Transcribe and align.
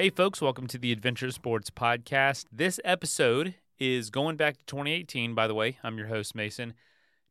Hey, 0.00 0.08
folks, 0.08 0.40
welcome 0.40 0.66
to 0.68 0.78
the 0.78 0.92
Adventure 0.92 1.30
Sports 1.30 1.68
Podcast. 1.68 2.46
This 2.50 2.80
episode 2.86 3.56
is 3.78 4.08
going 4.08 4.38
back 4.38 4.56
to 4.56 4.64
2018, 4.64 5.34
by 5.34 5.46
the 5.46 5.52
way. 5.52 5.76
I'm 5.82 5.98
your 5.98 6.06
host, 6.06 6.34
Mason. 6.34 6.72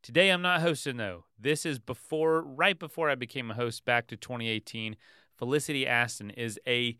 Today, 0.03 0.29
I'm 0.29 0.43
not 0.43 0.61
hosting, 0.61 0.97
though. 0.97 1.25
This 1.39 1.65
is 1.65 1.79
before, 1.79 2.43
right 2.43 2.77
before 2.77 3.09
I 3.09 3.15
became 3.15 3.49
a 3.49 3.55
host 3.55 3.85
back 3.85 4.05
to 4.09 4.15
2018. 4.15 4.97
Felicity 5.35 5.87
Aston 5.87 6.29
is 6.29 6.59
a 6.67 6.95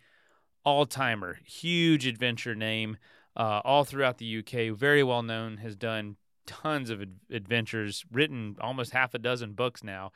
all-timer, 0.66 1.38
huge 1.46 2.08
adventure 2.08 2.56
name 2.56 2.98
uh, 3.38 3.62
all 3.64 3.84
throughout 3.84 4.18
the 4.18 4.40
UK, 4.40 4.76
very 4.76 5.04
well 5.04 5.22
known, 5.22 5.58
has 5.58 5.76
done 5.76 6.16
tons 6.48 6.90
of 6.90 7.00
ad- 7.00 7.20
adventures, 7.30 8.04
written 8.12 8.56
almost 8.60 8.92
half 8.92 9.14
a 9.14 9.20
dozen 9.20 9.54
books 9.54 9.84
now. 9.84 10.14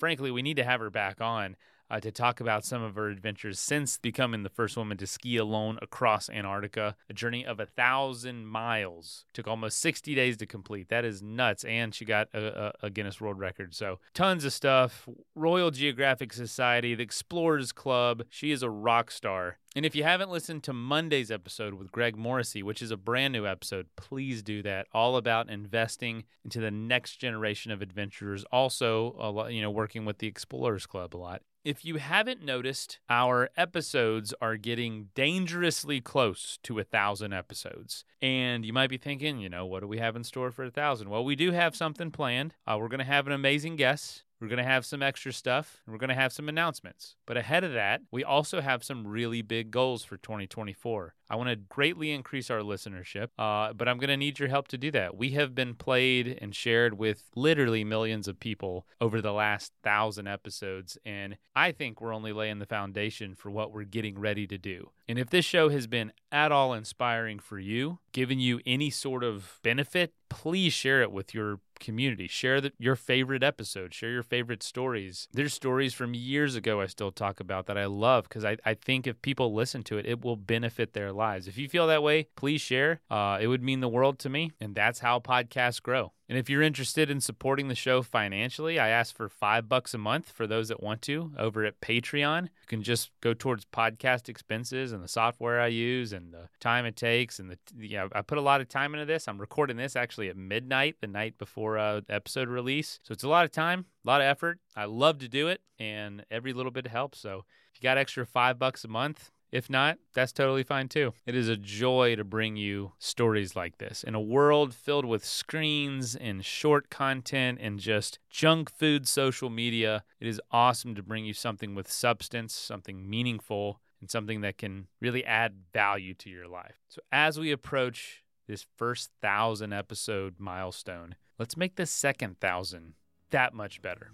Frankly, 0.00 0.32
we 0.32 0.42
need 0.42 0.56
to 0.56 0.64
have 0.64 0.80
her 0.80 0.90
back 0.90 1.20
on 1.20 1.54
uh, 1.90 2.00
to 2.00 2.12
talk 2.12 2.40
about 2.40 2.64
some 2.64 2.82
of 2.82 2.94
her 2.94 3.08
adventures 3.08 3.58
since 3.58 3.98
becoming 3.98 4.42
the 4.42 4.48
first 4.48 4.76
woman 4.76 4.96
to 4.98 5.06
ski 5.06 5.36
alone 5.36 5.78
across 5.82 6.30
Antarctica. 6.30 6.96
A 7.08 7.12
journey 7.12 7.44
of 7.44 7.58
a 7.58 7.66
thousand 7.66 8.46
miles 8.46 9.26
took 9.32 9.48
almost 9.48 9.80
60 9.80 10.14
days 10.14 10.36
to 10.38 10.46
complete. 10.46 10.88
That 10.88 11.04
is 11.04 11.22
nuts. 11.22 11.64
And 11.64 11.94
she 11.94 12.04
got 12.04 12.28
a, 12.32 12.72
a, 12.82 12.90
Guinness 12.90 13.20
World 13.20 13.38
Record. 13.38 13.74
So 13.74 13.98
tons 14.14 14.44
of 14.44 14.52
stuff. 14.52 15.08
Royal 15.34 15.70
Geographic 15.70 16.32
Society, 16.32 16.94
the 16.94 17.02
Explorers 17.02 17.72
Club. 17.72 18.24
She 18.28 18.52
is 18.52 18.62
a 18.62 18.70
rock 18.70 19.10
star. 19.10 19.58
And 19.76 19.86
if 19.86 19.94
you 19.94 20.02
haven't 20.02 20.30
listened 20.30 20.64
to 20.64 20.72
Monday's 20.72 21.30
episode 21.30 21.74
with 21.74 21.92
Greg 21.92 22.16
Morrissey, 22.16 22.62
which 22.62 22.82
is 22.82 22.90
a 22.90 22.96
brand 22.96 23.32
new 23.32 23.46
episode, 23.46 23.86
please 23.94 24.42
do 24.42 24.62
that. 24.62 24.88
All 24.92 25.16
about 25.16 25.48
investing 25.48 26.24
into 26.44 26.60
the 26.60 26.72
next 26.72 27.16
generation 27.16 27.70
of 27.70 27.80
adventurers. 27.80 28.44
Also, 28.50 29.14
lot, 29.16 29.52
you 29.52 29.62
know, 29.62 29.70
working 29.70 30.04
with 30.04 30.18
the 30.18 30.26
Explorers 30.26 30.86
Club 30.86 31.14
a 31.14 31.18
lot. 31.18 31.42
If 31.62 31.84
you 31.84 31.96
haven't 31.96 32.42
noticed, 32.42 33.00
our 33.10 33.50
episodes 33.54 34.32
are 34.40 34.56
getting 34.56 35.10
dangerously 35.14 36.00
close 36.00 36.58
to 36.62 36.78
a 36.78 36.84
thousand 36.84 37.34
episodes. 37.34 38.06
And 38.22 38.64
you 38.64 38.72
might 38.72 38.88
be 38.88 38.96
thinking, 38.96 39.40
you 39.40 39.50
know, 39.50 39.66
what 39.66 39.80
do 39.80 39.86
we 39.86 39.98
have 39.98 40.16
in 40.16 40.24
store 40.24 40.50
for 40.50 40.64
a 40.64 40.70
thousand? 40.70 41.10
Well, 41.10 41.22
we 41.22 41.36
do 41.36 41.50
have 41.50 41.76
something 41.76 42.12
planned. 42.12 42.54
Uh, 42.66 42.78
we're 42.80 42.88
going 42.88 43.00
to 43.00 43.04
have 43.04 43.26
an 43.26 43.34
amazing 43.34 43.76
guest. 43.76 44.22
We're 44.40 44.48
going 44.48 44.58
to 44.58 44.64
have 44.64 44.86
some 44.86 45.02
extra 45.02 45.32
stuff 45.32 45.80
and 45.84 45.92
we're 45.92 45.98
going 45.98 46.08
to 46.08 46.14
have 46.14 46.32
some 46.32 46.48
announcements. 46.48 47.16
But 47.26 47.36
ahead 47.36 47.62
of 47.62 47.72
that, 47.74 48.00
we 48.10 48.24
also 48.24 48.60
have 48.60 48.82
some 48.82 49.06
really 49.06 49.42
big 49.42 49.70
goals 49.70 50.02
for 50.02 50.16
2024. 50.16 51.14
I 51.28 51.36
want 51.36 51.48
to 51.50 51.56
greatly 51.56 52.10
increase 52.10 52.50
our 52.50 52.60
listenership, 52.60 53.28
uh, 53.38 53.72
but 53.72 53.86
I'm 53.86 53.98
going 53.98 54.08
to 54.08 54.16
need 54.16 54.38
your 54.38 54.48
help 54.48 54.66
to 54.68 54.78
do 54.78 54.90
that. 54.92 55.16
We 55.16 55.30
have 55.30 55.54
been 55.54 55.74
played 55.74 56.38
and 56.40 56.54
shared 56.54 56.98
with 56.98 57.24
literally 57.36 57.84
millions 57.84 58.26
of 58.26 58.40
people 58.40 58.86
over 59.00 59.20
the 59.20 59.32
last 59.32 59.72
thousand 59.84 60.26
episodes, 60.26 60.98
and 61.04 61.36
I 61.54 61.70
think 61.70 62.00
we're 62.00 62.14
only 62.14 62.32
laying 62.32 62.58
the 62.58 62.66
foundation 62.66 63.36
for 63.36 63.50
what 63.50 63.72
we're 63.72 63.84
getting 63.84 64.18
ready 64.18 64.48
to 64.48 64.58
do. 64.58 64.90
And 65.06 65.18
if 65.18 65.30
this 65.30 65.44
show 65.44 65.68
has 65.68 65.86
been 65.86 66.12
at 66.32 66.50
all 66.50 66.72
inspiring 66.72 67.38
for 67.38 67.60
you, 67.60 68.00
given 68.12 68.40
you 68.40 68.60
any 68.66 68.90
sort 68.90 69.22
of 69.22 69.60
benefit, 69.62 70.12
please 70.28 70.72
share 70.72 71.02
it 71.02 71.12
with 71.12 71.32
your 71.32 71.60
community. 71.80 72.28
Share 72.28 72.60
the, 72.60 72.72
your 72.78 72.96
favorite 72.96 73.42
episode, 73.42 73.94
share 73.94 74.10
your 74.10 74.22
favorite 74.22 74.62
stories. 74.62 75.28
There's 75.32 75.54
stories 75.54 75.94
from 75.94 76.14
years 76.14 76.54
ago 76.54 76.80
I 76.80 76.86
still 76.86 77.10
talk 77.10 77.40
about 77.40 77.66
that 77.66 77.76
I 77.78 77.86
love 77.86 78.24
because 78.24 78.44
I, 78.44 78.56
I 78.64 78.74
think 78.74 79.06
if 79.06 79.20
people 79.22 79.54
listen 79.54 79.82
to 79.84 79.98
it, 79.98 80.06
it 80.06 80.24
will 80.24 80.36
benefit 80.36 80.92
their 80.92 81.12
lives. 81.12 81.48
If 81.48 81.58
you 81.58 81.68
feel 81.68 81.86
that 81.88 82.02
way, 82.02 82.28
please 82.36 82.60
share. 82.60 83.00
Uh, 83.10 83.38
it 83.40 83.46
would 83.48 83.62
mean 83.62 83.80
the 83.80 83.88
world 83.88 84.18
to 84.20 84.28
me. 84.28 84.52
And 84.60 84.74
that's 84.74 85.00
how 85.00 85.18
podcasts 85.18 85.82
grow. 85.82 86.12
And 86.30 86.38
if 86.38 86.48
you're 86.48 86.62
interested 86.62 87.10
in 87.10 87.20
supporting 87.20 87.66
the 87.66 87.74
show 87.74 88.02
financially, 88.02 88.78
I 88.78 88.88
ask 88.88 89.16
for 89.16 89.28
five 89.28 89.68
bucks 89.68 89.94
a 89.94 89.98
month 89.98 90.30
for 90.30 90.46
those 90.46 90.68
that 90.68 90.80
want 90.80 91.02
to 91.02 91.32
over 91.36 91.64
at 91.64 91.80
Patreon. 91.80 92.44
You 92.44 92.68
can 92.68 92.84
just 92.84 93.10
go 93.20 93.34
towards 93.34 93.64
podcast 93.64 94.28
expenses 94.28 94.92
and 94.92 95.02
the 95.02 95.08
software 95.08 95.60
I 95.60 95.66
use 95.66 96.12
and 96.12 96.32
the 96.32 96.48
time 96.60 96.86
it 96.86 96.94
takes. 96.94 97.40
And 97.40 97.50
the, 97.50 97.58
yeah, 97.76 98.06
I 98.12 98.22
put 98.22 98.38
a 98.38 98.42
lot 98.42 98.60
of 98.60 98.68
time 98.68 98.94
into 98.94 99.06
this. 99.06 99.26
I'm 99.26 99.40
recording 99.40 99.76
this 99.76 99.96
actually 99.96 100.28
at 100.28 100.36
midnight, 100.36 100.98
the 101.00 101.08
night 101.08 101.36
before 101.36 101.78
uh, 101.78 102.02
episode 102.08 102.48
release. 102.48 103.00
So 103.02 103.10
it's 103.10 103.24
a 103.24 103.28
lot 103.28 103.44
of 103.44 103.50
time, 103.50 103.86
a 104.04 104.08
lot 104.08 104.20
of 104.20 104.28
effort. 104.28 104.60
I 104.76 104.84
love 104.84 105.18
to 105.18 105.28
do 105.28 105.48
it, 105.48 105.62
and 105.80 106.24
every 106.30 106.52
little 106.52 106.70
bit 106.70 106.86
helps. 106.86 107.18
So 107.18 107.44
if 107.74 107.82
you 107.82 107.82
got 107.82 107.98
extra 107.98 108.24
five 108.24 108.56
bucks 108.56 108.84
a 108.84 108.88
month, 108.88 109.32
if 109.52 109.68
not, 109.68 109.98
that's 110.14 110.32
totally 110.32 110.62
fine 110.62 110.88
too. 110.88 111.12
It 111.26 111.34
is 111.34 111.48
a 111.48 111.56
joy 111.56 112.16
to 112.16 112.24
bring 112.24 112.56
you 112.56 112.92
stories 112.98 113.56
like 113.56 113.78
this. 113.78 114.04
In 114.04 114.14
a 114.14 114.20
world 114.20 114.74
filled 114.74 115.04
with 115.04 115.24
screens 115.24 116.14
and 116.14 116.44
short 116.44 116.90
content 116.90 117.58
and 117.60 117.78
just 117.78 118.18
junk 118.28 118.70
food 118.70 119.08
social 119.08 119.50
media, 119.50 120.04
it 120.20 120.26
is 120.26 120.40
awesome 120.50 120.94
to 120.94 121.02
bring 121.02 121.24
you 121.24 121.34
something 121.34 121.74
with 121.74 121.90
substance, 121.90 122.54
something 122.54 123.08
meaningful, 123.08 123.80
and 124.00 124.10
something 124.10 124.40
that 124.40 124.58
can 124.58 124.86
really 125.00 125.24
add 125.24 125.54
value 125.72 126.14
to 126.14 126.30
your 126.30 126.48
life. 126.48 126.80
So, 126.88 127.00
as 127.12 127.38
we 127.38 127.52
approach 127.52 128.22
this 128.46 128.66
first 128.76 129.10
thousand 129.20 129.72
episode 129.72 130.36
milestone, 130.38 131.16
let's 131.38 131.56
make 131.56 131.76
the 131.76 131.86
second 131.86 132.40
thousand 132.40 132.94
that 133.30 133.54
much 133.54 133.82
better. 133.82 134.10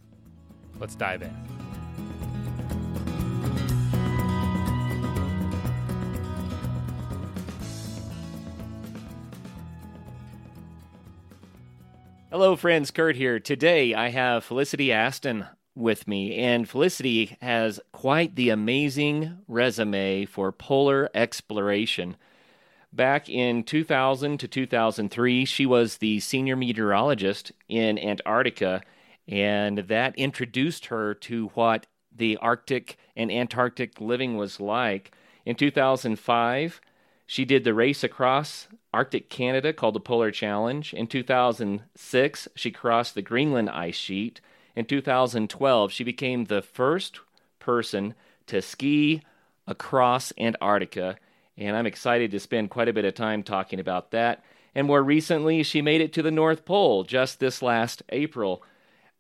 Let's 0.78 0.94
dive 0.94 1.22
in. 1.22 1.56
Hello, 12.32 12.56
friends. 12.56 12.91
Kurt 12.91 13.14
here. 13.14 13.38
Today 13.38 13.94
I 13.94 14.09
have 14.09 14.42
Felicity 14.42 14.92
Aston 14.92 15.47
with 15.76 16.08
me, 16.08 16.34
and 16.34 16.69
Felicity 16.69 17.37
has 17.40 17.78
quite 17.93 18.34
the 18.34 18.50
amazing 18.50 19.38
resume 19.46 20.25
for 20.25 20.50
polar 20.50 21.08
exploration. 21.14 22.17
Back 22.93 23.28
in 23.28 23.62
2000 23.62 24.38
to 24.38 24.49
2003, 24.49 25.44
she 25.44 25.67
was 25.67 25.99
the 25.99 26.19
senior 26.19 26.56
meteorologist 26.56 27.52
in 27.69 27.96
Antarctica, 27.96 28.82
and 29.28 29.78
that 29.78 30.19
introduced 30.19 30.87
her 30.87 31.14
to 31.14 31.52
what 31.55 31.87
the 32.12 32.38
Arctic 32.38 32.96
and 33.14 33.31
Antarctic 33.31 34.00
living 34.00 34.37
was 34.37 34.58
like. 34.58 35.14
In 35.44 35.55
2005, 35.55 36.81
she 37.25 37.44
did 37.44 37.62
the 37.62 37.73
race 37.73 38.02
across 38.02 38.67
Arctic 38.96 39.28
Canada 39.28 39.75
called 39.75 39.94
the 39.94 40.00
Polar 40.00 40.31
Challenge. 40.31 40.94
In 40.94 41.06
2006, 41.06 42.48
she 42.54 42.70
crossed 42.70 43.14
the 43.14 43.20
Greenland 43.20 43.69
ice 43.69 43.94
sheet. 43.94 44.40
In 44.75 44.87
2012, 44.87 45.93
she 45.93 46.02
became 46.02 46.46
the 46.46 46.62
first 46.62 47.20
person 47.58 48.14
to 48.46 48.62
ski 48.62 49.20
across 49.66 50.32
Antarctica, 50.38 51.19
and 51.58 51.76
I'm 51.76 51.84
excited 51.84 52.31
to 52.31 52.40
spend 52.40 52.70
quite 52.70 52.88
a 52.88 52.93
bit 52.94 53.04
of 53.04 53.12
time 53.12 53.43
talking 53.43 53.78
about 53.78 54.12
that. 54.12 54.43
And 54.75 54.87
more 54.87 55.02
recently, 55.02 55.62
she 55.62 55.82
made 55.82 56.00
it 56.00 56.14
to 56.14 56.22
the 56.22 56.31
North 56.31 56.64
Pole 56.64 57.04
just 57.04 57.38
this 57.38 57.60
last 57.60 58.02
April. 58.08 58.62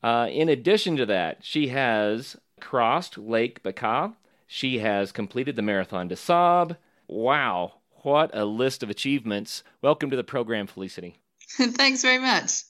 Uh, 0.02 0.26
in 0.30 0.48
addition 0.48 0.96
to 0.96 1.04
that, 1.04 1.44
she 1.44 1.68
has 1.68 2.34
crossed 2.62 3.18
Lake 3.18 3.62
Baikal. 3.62 4.14
She 4.46 4.78
has 4.78 5.12
completed 5.12 5.54
the 5.54 5.60
Marathon 5.60 6.08
des 6.08 6.16
Sables. 6.16 6.78
Wow, 7.08 7.74
what 8.06 8.30
a 8.32 8.44
list 8.44 8.84
of 8.84 8.88
achievements. 8.88 9.64
Welcome 9.82 10.10
to 10.10 10.16
the 10.16 10.22
program, 10.22 10.68
Felicity. 10.68 11.16
Thanks 11.50 12.02
very 12.02 12.20
much. 12.20 12.62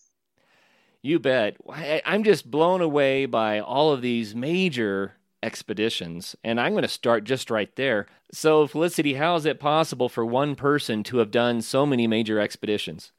You 1.02 1.18
bet. 1.18 1.58
I'm 2.06 2.24
just 2.24 2.50
blown 2.50 2.80
away 2.80 3.26
by 3.26 3.60
all 3.60 3.92
of 3.92 4.00
these 4.00 4.34
major 4.34 5.12
expeditions. 5.42 6.34
And 6.42 6.58
I'm 6.58 6.72
going 6.72 6.82
to 6.82 6.88
start 6.88 7.24
just 7.24 7.50
right 7.50 7.74
there. 7.76 8.06
So, 8.32 8.66
Felicity, 8.66 9.14
how 9.14 9.36
is 9.36 9.44
it 9.44 9.60
possible 9.60 10.08
for 10.08 10.24
one 10.24 10.54
person 10.54 11.02
to 11.04 11.18
have 11.18 11.30
done 11.30 11.60
so 11.60 11.84
many 11.84 12.06
major 12.06 12.40
expeditions? 12.40 13.12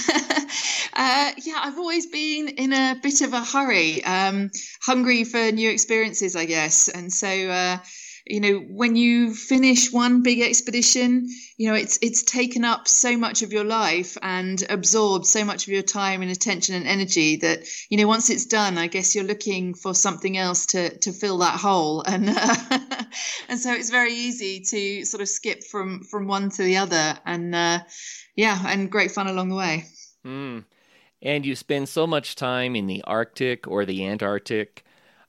Uh, 0.99 1.31
yeah, 1.45 1.59
I've 1.59 1.77
always 1.77 2.07
been 2.07 2.49
in 2.49 2.73
a 2.73 2.99
bit 3.03 3.21
of 3.21 3.35
a 3.35 3.45
hurry, 3.45 4.03
um, 4.03 4.51
hungry 4.81 5.25
for 5.25 5.53
new 5.53 5.69
experiences, 5.69 6.35
I 6.35 6.47
guess. 6.47 6.89
And 6.89 7.13
so, 7.13 7.29
uh, 7.29 7.77
you 8.27 8.41
know, 8.41 8.59
when 8.59 8.97
you 8.97 9.33
finish 9.33 9.93
one 9.93 10.23
big 10.23 10.41
expedition, 10.41 11.29
you 11.57 11.69
know, 11.69 11.75
it's 11.75 11.99
it's 12.03 12.25
taken 12.25 12.65
up 12.65 12.89
so 12.89 13.17
much 13.17 13.43
of 13.43 13.53
your 13.53 13.63
life 13.65 14.19
and 14.21 14.65
absorbed 14.69 15.27
so 15.27 15.45
much 15.45 15.67
of 15.67 15.73
your 15.73 15.83
time 15.83 16.23
and 16.23 16.31
attention 16.31 16.75
and 16.75 16.87
energy 16.87 17.37
that 17.37 17.61
you 17.89 17.97
know, 17.97 18.09
once 18.09 18.29
it's 18.29 18.47
done, 18.47 18.79
I 18.79 18.89
guess 18.89 19.15
you're 19.15 19.25
looking 19.25 19.75
for 19.75 19.95
something 19.95 20.37
else 20.37 20.67
to 20.67 20.99
to 20.99 21.13
fill 21.13 21.39
that 21.39 21.61
hole, 21.61 22.03
and 22.03 22.29
uh, 22.29 22.57
and 23.49 23.61
so 23.61 23.73
it's 23.73 23.91
very 23.91 24.13
easy 24.13 24.61
to 24.61 25.05
sort 25.05 25.21
of 25.21 25.29
skip 25.29 25.63
from 25.63 26.03
from 26.03 26.27
one 26.27 26.51
to 26.51 26.63
the 26.65 26.79
other, 26.79 27.19
and 27.25 27.55
uh, 27.55 27.79
yeah, 28.35 28.61
and 28.67 28.91
great 28.91 29.13
fun 29.13 29.29
along 29.29 29.51
the 29.51 29.57
way. 29.57 29.85
Mm. 30.25 30.65
And 31.23 31.47
you 31.47 31.55
spend 31.55 31.89
so 31.89 32.07
much 32.07 32.35
time 32.35 32.77
in 32.77 32.87
the 32.87 33.03
Arctic 33.05 33.67
or 33.69 33.85
the 33.85 34.07
Antarctic. 34.07 34.85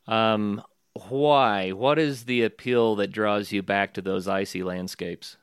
Um, 0.07 0.61
why? 0.99 1.71
What 1.71 1.99
is 1.99 2.25
the 2.25 2.43
appeal 2.43 2.95
that 2.97 3.11
draws 3.11 3.51
you 3.51 3.61
back 3.63 3.93
to 3.93 4.01
those 4.01 4.27
icy 4.27 4.63
landscapes? 4.63 5.37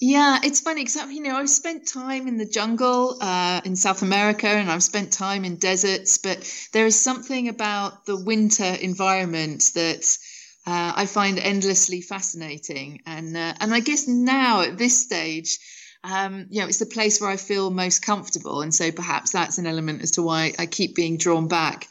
Yeah, 0.00 0.40
it's 0.42 0.58
funny 0.60 0.84
because 0.84 1.12
you 1.12 1.22
know 1.22 1.36
I've 1.36 1.48
spent 1.48 1.86
time 1.86 2.26
in 2.26 2.36
the 2.36 2.44
jungle 2.44 3.18
uh, 3.20 3.60
in 3.64 3.76
South 3.76 4.02
America, 4.02 4.48
and 4.48 4.70
I've 4.70 4.82
spent 4.82 5.12
time 5.12 5.44
in 5.44 5.56
deserts. 5.56 6.18
But 6.18 6.38
there 6.72 6.86
is 6.86 7.00
something 7.00 7.48
about 7.48 8.04
the 8.04 8.16
winter 8.16 8.64
environment 8.64 9.70
that 9.74 10.18
uh, 10.66 10.92
I 10.96 11.06
find 11.06 11.38
endlessly 11.38 12.00
fascinating, 12.00 13.02
and 13.06 13.36
uh, 13.36 13.54
and 13.60 13.72
I 13.72 13.78
guess 13.80 14.08
now 14.08 14.62
at 14.62 14.76
this 14.76 15.00
stage, 15.00 15.58
um, 16.02 16.46
you 16.50 16.60
know, 16.60 16.66
it's 16.66 16.78
the 16.78 16.86
place 16.86 17.20
where 17.20 17.30
I 17.30 17.36
feel 17.36 17.70
most 17.70 18.02
comfortable, 18.04 18.60
and 18.60 18.74
so 18.74 18.90
perhaps 18.90 19.30
that's 19.30 19.58
an 19.58 19.66
element 19.66 20.02
as 20.02 20.12
to 20.12 20.22
why 20.22 20.52
I 20.58 20.66
keep 20.66 20.96
being 20.96 21.16
drawn 21.16 21.46
back. 21.46 21.86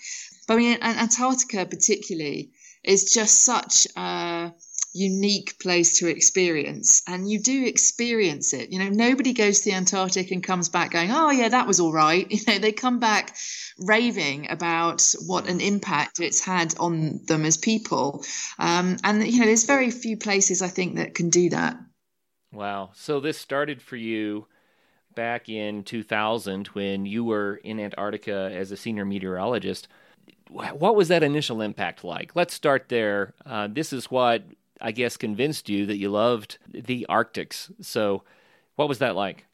But 0.51 0.56
I 0.56 0.59
mean, 0.59 0.77
Antarctica 0.81 1.65
particularly 1.65 2.51
is 2.83 3.13
just 3.13 3.45
such 3.45 3.88
a 3.95 4.53
unique 4.94 5.57
place 5.59 6.00
to 6.00 6.09
experience, 6.09 7.03
and 7.07 7.30
you 7.30 7.39
do 7.39 7.65
experience 7.65 8.53
it. 8.53 8.69
You 8.69 8.80
know, 8.80 8.89
nobody 8.89 9.31
goes 9.31 9.62
to 9.62 9.69
the 9.69 9.75
Antarctic 9.77 10.30
and 10.30 10.44
comes 10.44 10.68
back 10.68 10.92
going, 10.92 11.09
"Oh 11.09 11.30
yeah, 11.31 11.48
that 11.48 11.68
was 11.68 11.80
all 11.80 11.94
right." 11.94 12.27
You 12.31 12.39
know, 12.45 12.59
they 12.59 12.74
come 12.74 13.00
back 13.00 13.33
raving 13.80 14.51
about 14.51 15.13
what 15.25 15.48
an 15.48 15.62
impact 15.62 16.19
it's 16.19 16.44
had 16.44 16.75
on 16.81 17.21
them 17.27 17.45
as 17.45 17.56
people, 17.56 18.25
um, 18.59 18.97
and 19.06 19.25
you 19.25 19.39
know, 19.39 19.45
there's 19.45 19.63
very 19.63 19.89
few 19.89 20.18
places 20.18 20.62
I 20.62 20.68
think 20.68 20.97
that 20.97 21.15
can 21.15 21.30
do 21.30 21.51
that. 21.51 21.77
Wow! 22.51 22.89
So 22.94 23.21
this 23.21 23.38
started 23.38 23.81
for 23.81 23.95
you 23.95 24.47
back 25.15 25.47
in 25.47 25.86
2000 25.86 26.68
when 26.68 27.06
you 27.06 27.24
were 27.24 27.56
in 27.63 27.80
Antarctica 27.80 28.51
as 28.54 28.74
a 28.74 28.77
senior 28.77 29.06
meteorologist 29.06 29.88
what 30.50 30.95
was 30.95 31.07
that 31.07 31.23
initial 31.23 31.62
impact 31.62 32.03
like? 32.03 32.35
Let's 32.35 32.53
start 32.53 32.89
there. 32.89 33.33
Uh, 33.45 33.68
this 33.71 33.94
is 33.94 34.12
what 34.12 34.44
I 34.81 34.91
guess 34.91 35.15
convinced 35.18 35.69
you 35.69 35.85
that 35.85 35.97
you 35.97 36.09
loved 36.09 36.57
the 36.68 37.06
Arctics. 37.07 37.71
So, 37.81 38.23
what 38.75 38.89
was 38.89 39.00
that 39.00 39.15
like? 39.15 39.45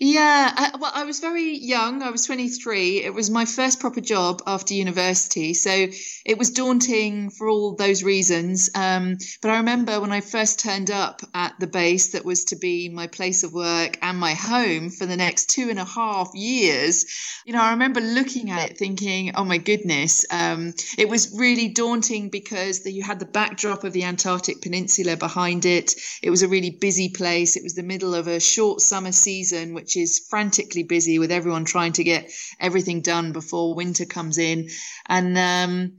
Yeah, 0.00 0.52
I, 0.56 0.76
well, 0.76 0.90
I 0.92 1.04
was 1.04 1.20
very 1.20 1.56
young. 1.56 2.02
I 2.02 2.10
was 2.10 2.26
23. 2.26 3.04
It 3.04 3.14
was 3.14 3.30
my 3.30 3.44
first 3.44 3.78
proper 3.78 4.00
job 4.00 4.42
after 4.44 4.74
university. 4.74 5.54
So 5.54 5.86
it 6.26 6.36
was 6.36 6.50
daunting 6.50 7.30
for 7.30 7.48
all 7.48 7.76
those 7.76 8.02
reasons. 8.02 8.70
Um, 8.74 9.18
but 9.40 9.52
I 9.52 9.58
remember 9.58 10.00
when 10.00 10.10
I 10.10 10.20
first 10.20 10.58
turned 10.58 10.90
up 10.90 11.20
at 11.32 11.54
the 11.60 11.68
base 11.68 12.08
that 12.08 12.24
was 12.24 12.46
to 12.46 12.56
be 12.56 12.88
my 12.88 13.06
place 13.06 13.44
of 13.44 13.52
work 13.52 13.96
and 14.02 14.18
my 14.18 14.34
home 14.34 14.90
for 14.90 15.06
the 15.06 15.16
next 15.16 15.50
two 15.50 15.70
and 15.70 15.78
a 15.78 15.84
half 15.84 16.34
years, 16.34 17.06
you 17.46 17.52
know, 17.52 17.62
I 17.62 17.70
remember 17.70 18.00
looking 18.00 18.50
at 18.50 18.72
it 18.72 18.76
thinking, 18.78 19.36
oh 19.36 19.44
my 19.44 19.58
goodness. 19.58 20.24
Um, 20.28 20.74
it 20.98 21.08
was 21.08 21.36
really 21.38 21.68
daunting 21.68 22.30
because 22.30 22.80
the, 22.80 22.90
you 22.92 23.04
had 23.04 23.20
the 23.20 23.26
backdrop 23.26 23.84
of 23.84 23.92
the 23.92 24.02
Antarctic 24.02 24.60
Peninsula 24.60 25.16
behind 25.16 25.66
it. 25.66 25.94
It 26.20 26.30
was 26.30 26.42
a 26.42 26.48
really 26.48 26.70
busy 26.70 27.10
place. 27.10 27.56
It 27.56 27.62
was 27.62 27.74
the 27.74 27.84
middle 27.84 28.14
of 28.16 28.26
a 28.26 28.40
short 28.40 28.80
summer 28.80 29.12
season, 29.12 29.83
which 29.84 29.98
is 29.98 30.26
frantically 30.30 30.82
busy 30.82 31.18
with 31.18 31.30
everyone 31.30 31.66
trying 31.66 31.92
to 31.92 32.02
get 32.02 32.30
everything 32.58 33.02
done 33.02 33.32
before 33.32 33.74
winter 33.74 34.06
comes 34.06 34.38
in. 34.38 34.70
And, 35.06 35.36
um, 35.36 35.98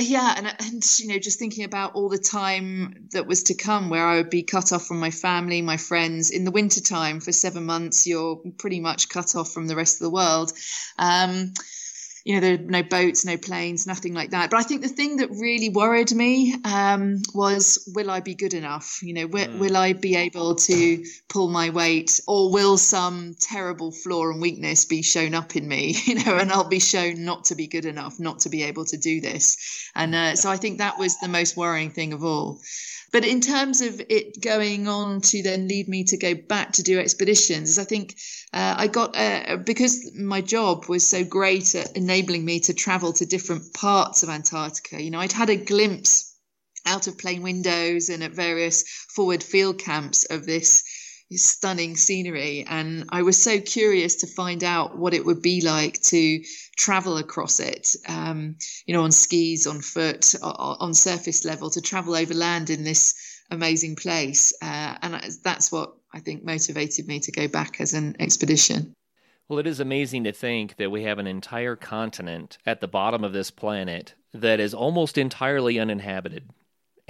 yeah, 0.00 0.34
and, 0.36 0.46
and 0.46 1.00
you 1.00 1.08
know, 1.08 1.18
just 1.18 1.40
thinking 1.40 1.64
about 1.64 1.96
all 1.96 2.08
the 2.08 2.16
time 2.18 3.08
that 3.10 3.26
was 3.26 3.42
to 3.44 3.54
come, 3.54 3.90
where 3.90 4.06
I 4.06 4.18
would 4.18 4.30
be 4.30 4.44
cut 4.44 4.72
off 4.72 4.86
from 4.86 5.00
my 5.00 5.10
family, 5.10 5.62
my 5.62 5.78
friends. 5.78 6.30
In 6.30 6.44
the 6.44 6.52
wintertime, 6.52 7.18
for 7.18 7.32
seven 7.32 7.64
months, 7.64 8.06
you're 8.06 8.40
pretty 8.56 8.78
much 8.78 9.08
cut 9.08 9.34
off 9.34 9.52
from 9.52 9.66
the 9.66 9.74
rest 9.74 9.96
of 9.96 10.04
the 10.04 10.14
world. 10.14 10.52
Um, 10.96 11.54
you 12.24 12.34
know, 12.34 12.40
there 12.40 12.54
are 12.54 12.58
no 12.58 12.82
boats, 12.82 13.24
no 13.24 13.36
planes, 13.36 13.86
nothing 13.86 14.14
like 14.14 14.30
that. 14.30 14.50
But 14.50 14.58
I 14.58 14.62
think 14.62 14.82
the 14.82 14.88
thing 14.88 15.16
that 15.16 15.30
really 15.30 15.68
worried 15.68 16.12
me 16.12 16.54
um, 16.64 17.22
was, 17.34 17.90
will 17.94 18.10
I 18.10 18.20
be 18.20 18.34
good 18.34 18.54
enough? 18.54 19.00
You 19.02 19.14
know, 19.14 19.26
will, 19.26 19.46
mm. 19.46 19.58
will 19.58 19.76
I 19.76 19.92
be 19.92 20.16
able 20.16 20.54
to 20.56 21.04
pull 21.28 21.48
my 21.48 21.70
weight, 21.70 22.20
or 22.26 22.52
will 22.52 22.76
some 22.76 23.34
terrible 23.40 23.92
flaw 23.92 24.30
and 24.30 24.40
weakness 24.40 24.84
be 24.84 25.02
shown 25.02 25.34
up 25.34 25.56
in 25.56 25.66
me? 25.66 25.96
You 26.08 26.24
know, 26.24 26.38
and 26.38 26.50
I'll 26.50 26.68
be 26.68 26.80
shown 26.80 27.24
not 27.26 27.44
to 27.46 27.54
be 27.54 27.66
good 27.66 27.84
enough, 27.84 28.18
not 28.18 28.40
to 28.40 28.48
be 28.48 28.62
able 28.62 28.86
to 28.86 28.96
do 28.96 29.20
this. 29.20 29.90
And 29.94 30.14
uh, 30.14 30.36
so 30.36 30.50
I 30.50 30.56
think 30.56 30.78
that 30.78 30.98
was 30.98 31.18
the 31.18 31.28
most 31.28 31.54
worrying 31.54 31.90
thing 31.90 32.14
of 32.14 32.24
all. 32.24 32.60
But 33.10 33.24
in 33.24 33.40
terms 33.40 33.80
of 33.80 34.00
it 34.08 34.40
going 34.40 34.86
on 34.86 35.22
to 35.22 35.42
then 35.42 35.66
lead 35.66 35.88
me 35.88 36.04
to 36.04 36.18
go 36.18 36.34
back 36.34 36.72
to 36.72 36.82
do 36.82 36.98
expeditions, 36.98 37.78
I 37.78 37.84
think 37.84 38.16
uh, 38.52 38.74
I 38.76 38.86
got 38.86 39.16
uh, 39.16 39.56
because 39.56 40.12
my 40.14 40.42
job 40.42 40.86
was 40.88 41.06
so 41.06 41.24
great 41.24 41.74
at 41.74 41.96
enabling 41.96 42.44
me 42.44 42.60
to 42.60 42.74
travel 42.74 43.12
to 43.14 43.24
different 43.24 43.72
parts 43.72 44.22
of 44.22 44.28
Antarctica. 44.28 45.02
You 45.02 45.10
know, 45.10 45.20
I'd 45.20 45.32
had 45.32 45.48
a 45.48 45.56
glimpse 45.56 46.34
out 46.84 47.06
of 47.06 47.18
plane 47.18 47.42
windows 47.42 48.08
and 48.08 48.22
at 48.22 48.32
various 48.32 48.84
forward 49.14 49.42
field 49.42 49.78
camps 49.78 50.24
of 50.24 50.46
this 50.46 50.82
stunning 51.36 51.96
scenery. 51.96 52.64
And 52.68 53.04
I 53.10 53.22
was 53.22 53.42
so 53.42 53.60
curious 53.60 54.16
to 54.16 54.26
find 54.26 54.64
out 54.64 54.96
what 54.96 55.14
it 55.14 55.24
would 55.24 55.42
be 55.42 55.60
like 55.60 56.00
to 56.04 56.42
travel 56.76 57.18
across 57.18 57.60
it, 57.60 57.94
um, 58.08 58.56
you 58.86 58.94
know, 58.94 59.04
on 59.04 59.12
skis, 59.12 59.66
on 59.66 59.80
foot, 59.80 60.34
on 60.42 60.94
surface 60.94 61.44
level, 61.44 61.70
to 61.70 61.80
travel 61.80 62.14
over 62.14 62.34
land 62.34 62.70
in 62.70 62.84
this 62.84 63.14
amazing 63.50 63.96
place. 63.96 64.54
Uh, 64.62 64.96
and 65.02 65.20
that's 65.42 65.70
what 65.70 65.94
I 66.12 66.20
think 66.20 66.44
motivated 66.44 67.06
me 67.06 67.20
to 67.20 67.32
go 67.32 67.48
back 67.48 67.80
as 67.80 67.94
an 67.94 68.16
expedition. 68.20 68.94
Well, 69.48 69.58
it 69.58 69.66
is 69.66 69.80
amazing 69.80 70.24
to 70.24 70.32
think 70.32 70.76
that 70.76 70.90
we 70.90 71.04
have 71.04 71.18
an 71.18 71.26
entire 71.26 71.74
continent 71.74 72.58
at 72.66 72.80
the 72.80 72.88
bottom 72.88 73.24
of 73.24 73.32
this 73.32 73.50
planet 73.50 74.14
that 74.34 74.60
is 74.60 74.74
almost 74.74 75.16
entirely 75.16 75.78
uninhabited. 75.78 76.50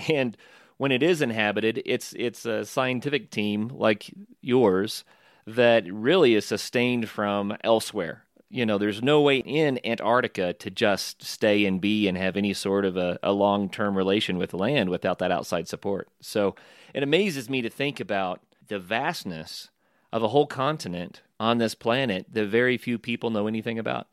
And 0.08 0.36
when 0.78 0.92
it 0.92 1.02
is 1.02 1.20
inhabited, 1.20 1.82
it's 1.84 2.14
it's 2.16 2.46
a 2.46 2.64
scientific 2.64 3.30
team 3.30 3.68
like 3.68 4.10
yours 4.40 5.04
that 5.46 5.84
really 5.92 6.34
is 6.34 6.46
sustained 6.46 7.08
from 7.08 7.56
elsewhere. 7.62 8.24
You 8.50 8.64
know, 8.64 8.78
there's 8.78 9.02
no 9.02 9.20
way 9.20 9.38
in 9.38 9.78
Antarctica 9.84 10.54
to 10.54 10.70
just 10.70 11.22
stay 11.22 11.66
and 11.66 11.80
be 11.80 12.08
and 12.08 12.16
have 12.16 12.36
any 12.36 12.54
sort 12.54 12.86
of 12.86 12.96
a, 12.96 13.18
a 13.22 13.32
long 13.32 13.68
term 13.68 13.96
relation 13.96 14.38
with 14.38 14.54
land 14.54 14.88
without 14.88 15.18
that 15.18 15.30
outside 15.30 15.68
support. 15.68 16.08
So 16.20 16.54
it 16.94 17.02
amazes 17.02 17.50
me 17.50 17.60
to 17.60 17.68
think 17.68 18.00
about 18.00 18.40
the 18.68 18.78
vastness 18.78 19.68
of 20.12 20.22
a 20.22 20.28
whole 20.28 20.46
continent 20.46 21.22
on 21.38 21.58
this 21.58 21.74
planet 21.74 22.26
that 22.32 22.46
very 22.46 22.78
few 22.78 22.98
people 22.98 23.30
know 23.30 23.46
anything 23.46 23.78
about. 23.78 24.06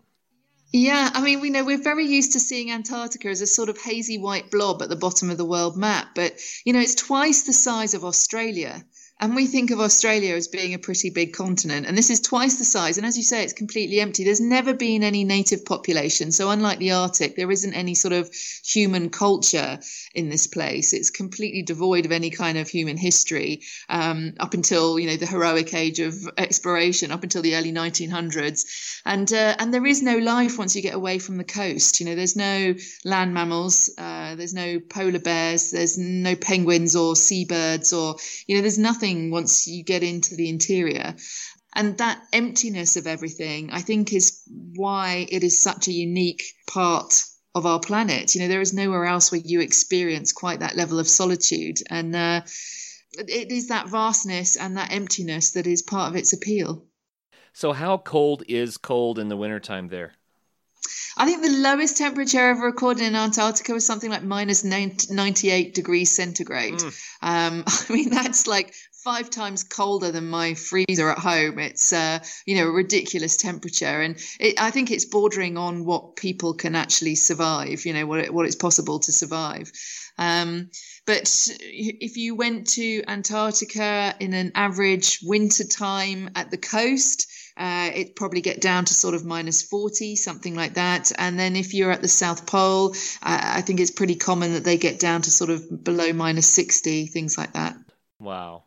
Yeah, 0.71 1.09
I 1.13 1.21
mean, 1.21 1.39
we 1.39 1.49
know 1.49 1.63
we're 1.63 1.81
very 1.81 2.05
used 2.05 2.33
to 2.33 2.39
seeing 2.39 2.71
Antarctica 2.71 3.29
as 3.29 3.41
a 3.41 3.47
sort 3.47 3.69
of 3.69 3.77
hazy 3.77 4.17
white 4.17 4.51
blob 4.51 4.81
at 4.81 4.89
the 4.89 4.95
bottom 4.95 5.29
of 5.29 5.37
the 5.37 5.45
world 5.45 5.77
map, 5.77 6.09
but 6.15 6.33
you 6.65 6.73
know, 6.73 6.79
it's 6.79 6.95
twice 6.95 7.43
the 7.43 7.53
size 7.53 7.93
of 7.93 8.03
Australia. 8.03 8.83
And 9.17 9.33
we 9.33 9.47
think 9.47 9.71
of 9.71 9.79
Australia 9.79 10.35
as 10.35 10.49
being 10.49 10.73
a 10.73 10.79
pretty 10.79 11.09
big 11.09 11.31
continent, 11.31 11.85
and 11.85 11.97
this 11.97 12.09
is 12.09 12.19
twice 12.19 12.57
the 12.57 12.65
size. 12.65 12.97
And 12.97 13.07
as 13.07 13.15
you 13.15 13.23
say, 13.23 13.45
it's 13.45 13.53
completely 13.53 14.01
empty. 14.01 14.25
There's 14.25 14.41
never 14.41 14.73
been 14.73 15.03
any 15.03 15.23
native 15.23 15.63
population. 15.63 16.33
So, 16.33 16.49
unlike 16.49 16.79
the 16.79 16.91
Arctic, 16.91 17.37
there 17.37 17.49
isn't 17.49 17.73
any 17.73 17.95
sort 17.95 18.13
of 18.13 18.29
human 18.65 19.09
culture 19.09 19.79
in 20.13 20.27
this 20.27 20.47
place. 20.47 20.91
It's 20.91 21.11
completely 21.11 21.61
devoid 21.61 22.05
of 22.05 22.11
any 22.11 22.29
kind 22.29 22.57
of 22.57 22.67
human 22.67 22.97
history 22.97 23.61
um, 23.87 24.33
up 24.37 24.53
until, 24.53 24.99
you 24.99 25.07
know, 25.07 25.15
the 25.15 25.25
heroic 25.25 25.73
age 25.73 26.01
of 26.01 26.13
exploration, 26.37 27.11
up 27.11 27.23
until 27.23 27.41
the 27.41 27.55
early 27.55 27.71
1900s. 27.71 28.65
And, 29.05 29.31
uh, 29.31 29.55
and 29.59 29.73
there 29.73 29.85
is 29.85 30.03
no 30.03 30.17
life 30.17 30.57
once 30.57 30.75
you 30.75 30.81
get 30.81 30.93
away 30.93 31.19
from 31.19 31.37
the 31.37 31.45
coast. 31.45 32.01
You 32.01 32.07
know, 32.07 32.15
there's 32.15 32.35
no 32.35 32.75
land 33.05 33.33
mammals, 33.33 33.89
uh, 33.97 34.35
there's 34.35 34.53
no 34.53 34.81
polar 34.81 35.19
bears, 35.19 35.71
there's 35.71 35.97
no 35.97 36.35
penguins 36.35 36.97
or 36.97 37.15
seabirds, 37.15 37.93
or, 37.93 38.17
you 38.45 38.57
know, 38.57 38.61
there's 38.61 38.77
nothing 38.77 39.04
nothing 39.05 39.31
once 39.31 39.67
you 39.67 39.83
get 39.83 40.03
into 40.03 40.35
the 40.35 40.49
interior. 40.49 41.15
And 41.75 41.97
that 41.97 42.21
emptiness 42.31 42.95
of 42.95 43.05
everything, 43.05 43.69
I 43.71 43.81
think, 43.81 44.13
is 44.13 44.41
why 44.75 45.27
it 45.29 45.43
is 45.43 45.61
such 45.61 45.87
a 45.87 45.91
unique 45.91 46.43
part 46.67 47.13
of 47.53 47.65
our 47.65 47.79
planet. 47.79 48.33
You 48.33 48.41
know, 48.41 48.47
there 48.47 48.61
is 48.61 48.73
nowhere 48.73 49.05
else 49.05 49.31
where 49.31 49.41
you 49.43 49.59
experience 49.59 50.31
quite 50.31 50.61
that 50.61 50.77
level 50.77 50.99
of 50.99 51.07
solitude. 51.07 51.77
And 51.89 52.15
uh, 52.15 52.41
it 53.17 53.51
is 53.51 53.67
that 53.67 53.89
vastness 53.89 54.55
and 54.55 54.77
that 54.77 54.91
emptiness 54.91 55.51
that 55.51 55.67
is 55.67 55.81
part 55.81 56.11
of 56.11 56.15
its 56.15 56.33
appeal. 56.33 56.85
So, 57.53 57.73
how 57.73 57.97
cold 57.97 58.43
is 58.47 58.77
cold 58.77 59.19
in 59.19 59.29
the 59.29 59.37
wintertime 59.37 59.89
there? 59.89 60.13
I 61.17 61.25
think 61.25 61.41
the 61.41 61.49
lowest 61.49 61.97
temperature 61.97 62.49
ever 62.49 62.65
recorded 62.65 63.03
in 63.03 63.15
Antarctica 63.15 63.73
was 63.73 63.85
something 63.85 64.09
like 64.09 64.23
minus 64.23 64.63
98 64.63 65.73
degrees 65.73 66.15
centigrade. 66.15 66.73
Mm. 66.73 67.01
Um, 67.21 67.63
I 67.89 67.93
mean, 67.93 68.09
that's 68.09 68.47
like 68.47 68.73
five 69.05 69.29
times 69.29 69.63
colder 69.63 70.11
than 70.11 70.27
my 70.27 70.55
freezer 70.55 71.11
at 71.11 71.19
home. 71.19 71.59
It's 71.59 71.93
uh, 71.93 72.19
you 72.45 72.55
know 72.55 72.67
a 72.67 72.71
ridiculous 72.71 73.37
temperature, 73.37 74.01
and 74.01 74.17
it, 74.39 74.59
I 74.59 74.71
think 74.71 74.89
it's 74.89 75.05
bordering 75.05 75.57
on 75.57 75.85
what 75.85 76.15
people 76.15 76.55
can 76.55 76.75
actually 76.75 77.15
survive. 77.15 77.85
You 77.85 77.93
know 77.93 78.07
what 78.07 78.19
it, 78.19 78.33
what 78.33 78.47
it's 78.47 78.55
possible 78.55 78.99
to 78.99 79.11
survive. 79.11 79.71
Um, 80.17 80.71
but 81.05 81.47
if 81.61 82.17
you 82.17 82.35
went 82.35 82.67
to 82.71 83.03
Antarctica 83.07 84.15
in 84.19 84.33
an 84.33 84.53
average 84.55 85.19
winter 85.21 85.65
time 85.65 86.31
at 86.35 86.49
the 86.49 86.57
coast, 86.57 87.27
uh, 87.57 87.91
it 87.93 88.15
probably 88.15 88.41
get 88.41 88.59
down 88.59 88.85
to 88.85 88.93
sort 88.93 89.13
of 89.13 89.23
minus 89.25 89.61
40, 89.61 90.15
something 90.15 90.55
like 90.55 90.75
that. 90.75 91.11
And 91.17 91.37
then 91.37 91.55
if 91.55 91.73
you're 91.73 91.91
at 91.91 92.01
the 92.01 92.07
South 92.07 92.47
Pole, 92.47 92.95
uh, 93.21 93.39
I 93.57 93.61
think 93.61 93.79
it's 93.79 93.91
pretty 93.91 94.15
common 94.15 94.53
that 94.53 94.63
they 94.63 94.77
get 94.77 94.99
down 94.99 95.21
to 95.23 95.31
sort 95.31 95.49
of 95.49 95.83
below 95.83 96.11
minus 96.13 96.51
60, 96.53 97.07
things 97.07 97.37
like 97.37 97.53
that. 97.53 97.75
Wow. 98.19 98.63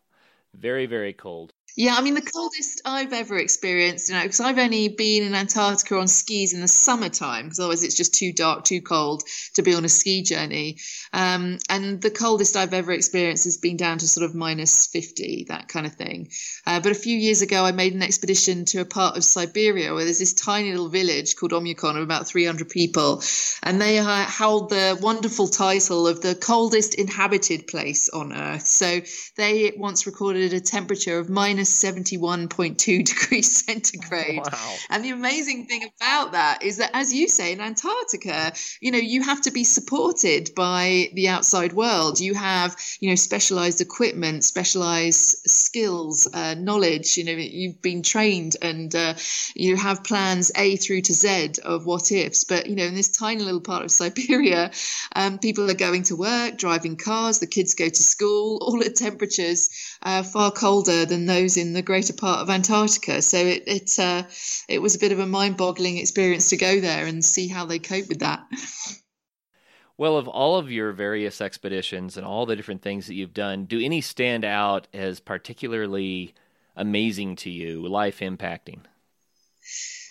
Very, 0.54 0.86
very 0.86 1.12
cold. 1.14 1.54
Yeah, 1.78 1.94
I 1.94 2.00
mean 2.00 2.14
the 2.14 2.22
coldest 2.22 2.82
I've 2.84 3.12
ever 3.12 3.38
experienced, 3.38 4.08
you 4.08 4.16
know, 4.16 4.22
because 4.22 4.40
I've 4.40 4.58
only 4.58 4.88
been 4.88 5.22
in 5.22 5.36
Antarctica 5.36 5.96
on 5.96 6.08
skis 6.08 6.52
in 6.52 6.60
the 6.60 6.66
summertime, 6.66 7.44
because 7.44 7.60
otherwise 7.60 7.84
it's 7.84 7.94
just 7.94 8.14
too 8.14 8.32
dark, 8.32 8.64
too 8.64 8.82
cold 8.82 9.22
to 9.54 9.62
be 9.62 9.76
on 9.76 9.84
a 9.84 9.88
ski 9.88 10.24
journey. 10.24 10.78
Um, 11.12 11.58
and 11.70 12.02
the 12.02 12.10
coldest 12.10 12.56
I've 12.56 12.74
ever 12.74 12.90
experienced 12.90 13.44
has 13.44 13.58
been 13.58 13.76
down 13.76 13.98
to 13.98 14.08
sort 14.08 14.28
of 14.28 14.34
minus 14.34 14.88
50, 14.88 15.46
that 15.50 15.68
kind 15.68 15.86
of 15.86 15.94
thing. 15.94 16.30
Uh, 16.66 16.80
but 16.80 16.90
a 16.90 16.96
few 16.96 17.16
years 17.16 17.42
ago, 17.42 17.64
I 17.64 17.70
made 17.70 17.94
an 17.94 18.02
expedition 18.02 18.64
to 18.64 18.80
a 18.80 18.84
part 18.84 19.16
of 19.16 19.22
Siberia 19.22 19.94
where 19.94 20.02
there's 20.04 20.18
this 20.18 20.34
tiny 20.34 20.72
little 20.72 20.88
village 20.88 21.36
called 21.36 21.52
Oymyakon 21.52 21.96
of 21.96 22.02
about 22.02 22.26
300 22.26 22.68
people, 22.68 23.22
and 23.62 23.80
they 23.80 24.00
uh, 24.00 24.24
hold 24.24 24.70
the 24.70 24.98
wonderful 25.00 25.46
title 25.46 26.08
of 26.08 26.22
the 26.22 26.34
coldest 26.34 26.96
inhabited 26.96 27.68
place 27.68 28.08
on 28.08 28.32
Earth. 28.32 28.66
So 28.66 29.00
they 29.36 29.74
once 29.76 30.08
recorded 30.08 30.52
a 30.52 30.60
temperature 30.60 31.20
of 31.20 31.30
minus 31.30 31.67
71.2 31.68 33.04
degrees 33.04 33.64
centigrade. 33.64 34.40
Wow. 34.44 34.74
And 34.90 35.04
the 35.04 35.10
amazing 35.10 35.66
thing 35.66 35.88
about 36.00 36.32
that 36.32 36.62
is 36.62 36.78
that, 36.78 36.90
as 36.94 37.12
you 37.12 37.28
say, 37.28 37.52
in 37.52 37.60
Antarctica, 37.60 38.52
you 38.80 38.90
know, 38.90 38.98
you 38.98 39.22
have 39.22 39.40
to 39.42 39.50
be 39.50 39.64
supported 39.64 40.50
by 40.54 41.10
the 41.14 41.28
outside 41.28 41.72
world. 41.72 42.20
You 42.20 42.34
have, 42.34 42.76
you 43.00 43.08
know, 43.08 43.14
specialized 43.14 43.80
equipment, 43.80 44.44
specialized 44.44 45.48
skills, 45.48 46.28
uh, 46.32 46.54
knowledge. 46.54 47.16
You 47.16 47.24
know, 47.24 47.32
you've 47.32 47.82
been 47.82 48.02
trained 48.02 48.56
and 48.62 48.94
uh, 48.94 49.14
you 49.54 49.76
have 49.76 50.04
plans 50.04 50.50
A 50.56 50.76
through 50.76 51.02
to 51.02 51.12
Z 51.12 51.54
of 51.64 51.86
what 51.86 52.12
ifs. 52.12 52.44
But, 52.44 52.66
you 52.66 52.76
know, 52.76 52.84
in 52.84 52.94
this 52.94 53.10
tiny 53.10 53.42
little 53.42 53.60
part 53.60 53.84
of 53.84 53.90
Siberia, 53.98 54.70
um, 55.14 55.38
people 55.38 55.70
are 55.70 55.74
going 55.74 56.04
to 56.04 56.16
work, 56.16 56.58
driving 56.58 56.96
cars, 56.96 57.38
the 57.38 57.46
kids 57.46 57.74
go 57.74 57.88
to 57.88 58.02
school, 58.02 58.58
all 58.62 58.82
at 58.84 58.96
temperatures 58.96 59.68
uh, 60.02 60.22
far 60.22 60.50
colder 60.50 61.04
than 61.04 61.26
those 61.26 61.56
in 61.56 61.72
the 61.72 61.82
greater 61.82 62.12
part 62.12 62.40
of 62.40 62.50
Antarctica. 62.50 63.22
So 63.22 63.38
it 63.38 63.64
it 63.66 63.98
uh, 63.98 64.22
it 64.68 64.80
was 64.80 64.94
a 64.94 64.98
bit 64.98 65.12
of 65.12 65.18
a 65.18 65.26
mind-boggling 65.26 65.98
experience 65.98 66.50
to 66.50 66.56
go 66.56 66.80
there 66.80 67.06
and 67.06 67.24
see 67.24 67.48
how 67.48 67.66
they 67.66 67.78
cope 67.78 68.08
with 68.08 68.20
that. 68.20 68.44
Well, 69.96 70.16
of 70.16 70.28
all 70.28 70.56
of 70.56 70.70
your 70.70 70.92
various 70.92 71.40
expeditions 71.40 72.16
and 72.16 72.24
all 72.24 72.46
the 72.46 72.54
different 72.54 72.82
things 72.82 73.08
that 73.08 73.14
you've 73.14 73.34
done, 73.34 73.64
do 73.64 73.80
any 73.80 74.00
stand 74.00 74.44
out 74.44 74.86
as 74.94 75.18
particularly 75.18 76.34
amazing 76.76 77.34
to 77.36 77.50
you, 77.50 77.86
life 77.88 78.20
impacting? 78.20 78.78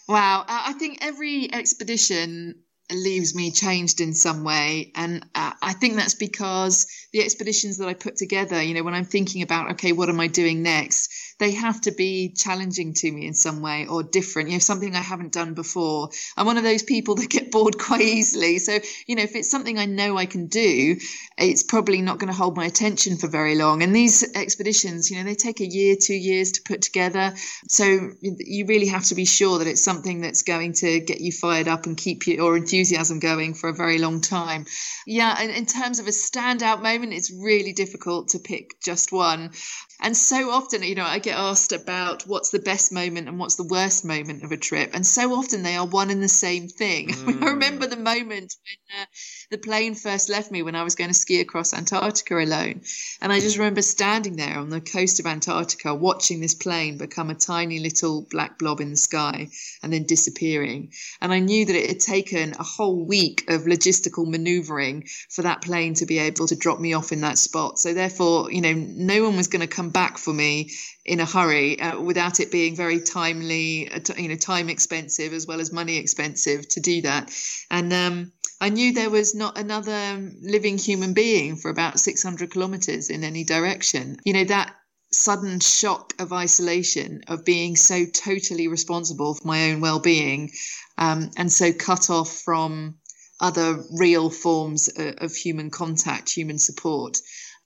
Wow, 0.10 0.44
I 0.48 0.74
think 0.74 1.00
every 1.02 1.54
expedition 1.54 2.64
leaves 2.92 3.36
me 3.36 3.52
changed 3.52 4.02
in 4.02 4.14
some 4.14 4.44
way. 4.44 4.92
And 4.96 5.26
uh, 5.36 5.54
I 5.62 5.74
think 5.74 5.96
that's 5.96 6.16
because 6.16 6.88
the 7.18 7.24
expeditions 7.24 7.78
that 7.78 7.88
I 7.88 7.96
put 7.96 8.16
together, 8.16 8.62
you 8.62 8.76
know, 8.76 8.84
when 8.84 8.94
I'm 8.94 9.04
thinking 9.04 9.42
about, 9.42 9.72
okay, 9.72 9.92
what 9.92 10.08
am 10.08 10.20
I 10.20 10.28
doing 10.28 10.62
next? 10.62 11.12
They 11.40 11.52
have 11.52 11.82
to 11.82 11.92
be 11.92 12.30
challenging 12.30 12.94
to 12.94 13.12
me 13.12 13.26
in 13.26 13.34
some 13.34 13.62
way 13.62 13.88
or 13.88 14.04
different, 14.04 14.50
you 14.50 14.56
know, 14.56 14.60
something 14.60 14.96
I 14.96 15.02
haven't 15.02 15.34
done 15.34 15.56
before. 15.56 16.10
I'm 16.36 16.46
one 16.46 16.58
of 16.58 16.64
those 16.64 16.84
people 16.84 17.16
that 17.16 17.30
get 17.30 17.50
bored 17.50 17.78
quite 17.80 18.02
easily. 18.02 18.60
So, 18.60 18.80
you 19.08 19.16
know, 19.16 19.24
if 19.24 19.36
it's 19.36 19.50
something 19.50 19.80
I 19.80 19.86
know 19.86 20.16
I 20.16 20.28
can 20.28 20.46
do, 20.46 20.98
it's 21.40 21.64
probably 21.64 22.04
not 22.04 22.20
going 22.20 22.32
to 22.32 22.38
hold 22.38 22.56
my 22.56 22.66
attention 22.66 23.18
for 23.18 23.28
very 23.28 23.56
long. 23.56 23.82
And 23.82 23.96
these 23.96 24.24
expeditions, 24.36 25.10
you 25.10 25.18
know, 25.18 25.24
they 25.24 25.36
take 25.36 25.60
a 25.60 25.68
year, 25.68 25.96
two 26.00 26.16
years 26.16 26.52
to 26.54 26.62
put 26.62 26.84
together. 26.84 27.34
So 27.68 28.12
you 28.22 28.68
really 28.68 28.88
have 28.88 29.06
to 29.06 29.16
be 29.16 29.26
sure 29.26 29.58
that 29.58 29.68
it's 29.68 29.84
something 29.84 30.22
that's 30.22 30.44
going 30.44 30.74
to 30.74 31.00
get 31.00 31.20
you 31.20 31.32
fired 31.32 31.68
up 31.68 31.88
and 31.88 31.98
keep 31.98 32.28
your 32.28 32.58
enthusiasm 32.58 33.20
going 33.20 33.56
for 33.56 33.70
a 33.70 33.74
very 33.74 33.98
long 33.98 34.22
time. 34.22 34.66
Yeah. 35.08 35.36
And 35.40 35.50
in 35.50 35.66
terms 35.66 36.00
of 36.00 36.06
a 36.06 36.12
standout 36.12 36.84
moment, 36.84 37.07
it's 37.14 37.32
really 37.32 37.74
difficult 37.74 38.30
to 38.30 38.40
pick 38.40 38.80
just 38.84 39.12
one. 39.12 39.52
And 40.00 40.16
so 40.16 40.52
often, 40.52 40.84
you 40.84 40.94
know, 40.96 41.04
I 41.04 41.20
get 41.20 41.38
asked 41.38 41.72
about 41.72 42.28
what's 42.28 42.52
the 42.52 42.60
best 42.60 42.92
moment 42.92 43.28
and 43.28 43.40
what's 43.40 43.56
the 43.56 43.64
worst 43.64 44.06
moment 44.06 44.44
of 44.44 44.52
a 44.52 44.58
trip. 44.58 44.92
And 44.94 45.06
so 45.06 45.34
often 45.34 45.64
they 45.64 45.76
are 45.76 45.88
one 45.88 46.12
and 46.12 46.22
the 46.22 46.30
same 46.30 46.68
thing. 46.68 47.10
Mm. 47.10 47.42
I 47.44 47.50
remember 47.50 47.88
the 47.88 47.98
moment 47.98 48.56
when 48.64 49.02
uh, 49.02 49.06
the 49.50 49.58
plane 49.58 49.96
first 49.96 50.30
left 50.30 50.52
me 50.52 50.62
when 50.62 50.76
I 50.76 50.84
was 50.84 50.96
going 50.96 51.10
to 51.10 51.16
ski 51.16 51.42
across 51.42 51.74
Antarctica 51.74 52.38
alone. 52.38 52.82
And 53.22 53.34
I 53.34 53.40
just 53.40 53.58
remember 53.58 53.82
standing 53.82 54.36
there 54.36 54.58
on 54.58 54.70
the 54.70 54.82
coast 54.82 55.20
of 55.20 55.26
Antarctica 55.26 55.96
watching 55.96 56.42
this 56.42 56.54
plane 56.54 56.98
become 56.98 57.32
a 57.32 57.36
tiny 57.36 57.80
little 57.80 58.28
black 58.30 58.60
blob 58.60 58.82
in 58.82 58.92
the 58.92 58.98
sky 58.98 59.50
and 59.82 59.92
then 59.92 60.04
disappearing. 60.04 60.92
And 61.22 61.34
I 61.34 61.40
knew 61.40 61.66
that 61.66 61.76
it 61.76 61.90
had 61.90 62.00
taken 62.00 62.54
a 62.54 62.64
whole 62.64 63.04
week 63.04 63.50
of 63.50 63.64
logistical 63.64 64.30
maneuvering 64.30 65.08
for 65.30 65.42
that 65.42 65.64
plane 65.64 65.96
to 65.96 66.06
be 66.06 66.20
able 66.20 66.48
to 66.48 66.56
drop 66.56 66.80
me 66.80 66.94
off 66.94 67.12
in 67.12 67.22
that 67.22 67.40
spot. 67.40 67.80
So 67.80 67.94
therefore, 67.94 68.52
you 68.52 68.62
know, 68.62 68.74
no 68.74 69.24
one 69.24 69.38
was 69.38 69.48
going 69.48 69.62
to 69.62 69.68
come 69.68 69.87
come 69.88 69.92
back 69.92 70.18
for 70.18 70.34
me 70.34 70.72
in 71.06 71.20
a 71.20 71.26
hurry 71.26 71.80
uh, 71.80 72.02
without 72.02 72.40
it 72.40 72.52
being 72.52 72.76
very 72.76 73.00
timely, 73.00 73.90
uh, 73.90 74.00
you 74.18 74.28
know, 74.28 74.36
time 74.36 74.70
expensive 74.70 75.34
as 75.34 75.48
well 75.48 75.62
as 75.62 75.72
money 75.72 75.98
expensive 75.98 76.68
to 76.68 76.80
do 76.82 77.02
that. 77.02 77.32
And 77.72 77.94
um, 77.94 78.32
I 78.60 78.70
knew 78.70 78.94
there 78.94 79.10
was 79.10 79.34
not 79.34 79.58
another 79.58 80.32
living 80.42 80.78
human 80.78 81.14
being 81.14 81.56
for 81.56 81.72
about 81.72 82.00
600 82.00 82.52
kilometers 82.52 83.10
in 83.10 83.24
any 83.24 83.44
direction. 83.46 84.18
You 84.26 84.34
know, 84.34 84.44
that 84.46 84.76
sudden 85.12 85.62
shock 85.62 86.14
of 86.20 86.34
isolation, 86.34 87.22
of 87.28 87.46
being 87.46 87.78
so 87.78 88.06
totally 88.06 88.68
responsible 88.68 89.36
for 89.36 89.48
my 89.48 89.72
own 89.72 89.80
well 89.80 90.00
being, 90.00 90.52
um, 90.98 91.32
and 91.38 91.52
so 91.52 91.72
cut 91.72 92.10
off 92.10 92.42
from 92.42 92.96
other 93.40 93.84
real 93.92 94.30
forms 94.30 94.90
uh, 95.00 95.14
of 95.20 95.34
human 95.34 95.70
contact, 95.70 96.30
human 96.30 96.58
support 96.58 97.20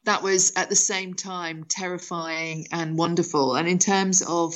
that 0.05 0.24
was 0.24 0.53
at 0.55 0.70
the 0.70 0.75
same 0.75 1.13
time 1.13 1.65
terrifying 1.70 2.67
and 2.72 2.98
wonderful. 2.98 3.55
And 3.55 3.67
in 3.67 3.79
terms 3.79 4.22
of 4.22 4.55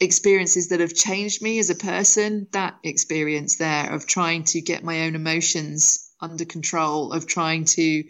experiences 0.00 0.68
that 0.68 0.80
have 0.80 0.94
changed 0.94 1.42
me 1.42 1.58
as 1.58 1.70
a 1.70 1.74
person, 1.74 2.46
that 2.52 2.76
experience 2.82 3.56
there 3.56 3.92
of 3.92 4.06
trying 4.06 4.44
to 4.44 4.60
get 4.60 4.84
my 4.84 5.02
own 5.02 5.14
emotions 5.14 6.10
under 6.20 6.44
control, 6.44 7.12
of 7.12 7.26
trying 7.26 7.64
to 7.64 8.04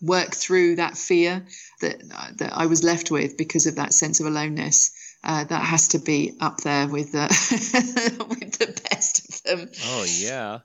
work 0.00 0.34
through 0.34 0.76
that 0.76 0.96
fear 0.96 1.46
that 1.80 2.02
that 2.38 2.52
I 2.52 2.66
was 2.66 2.84
left 2.84 3.10
with 3.10 3.36
because 3.36 3.66
of 3.66 3.76
that 3.76 3.92
sense 3.92 4.20
of 4.20 4.26
aloneness. 4.26 4.92
Uh, 5.26 5.42
that 5.42 5.62
has 5.64 5.88
to 5.88 5.98
be 5.98 6.36
up 6.38 6.58
there 6.58 6.86
with 6.86 7.12
the 7.12 7.22
with 8.28 8.58
the 8.58 8.78
best 8.90 9.20
of 9.26 9.42
them. 9.42 9.70
Oh 9.86 10.04
yeah. 10.18 10.58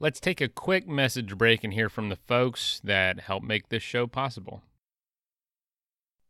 Let's 0.00 0.20
take 0.20 0.40
a 0.40 0.48
quick 0.48 0.86
message 0.86 1.36
break 1.36 1.64
and 1.64 1.72
hear 1.72 1.88
from 1.88 2.08
the 2.08 2.14
folks 2.14 2.80
that 2.84 3.18
help 3.18 3.42
make 3.42 3.68
this 3.68 3.82
show 3.82 4.06
possible. 4.06 4.62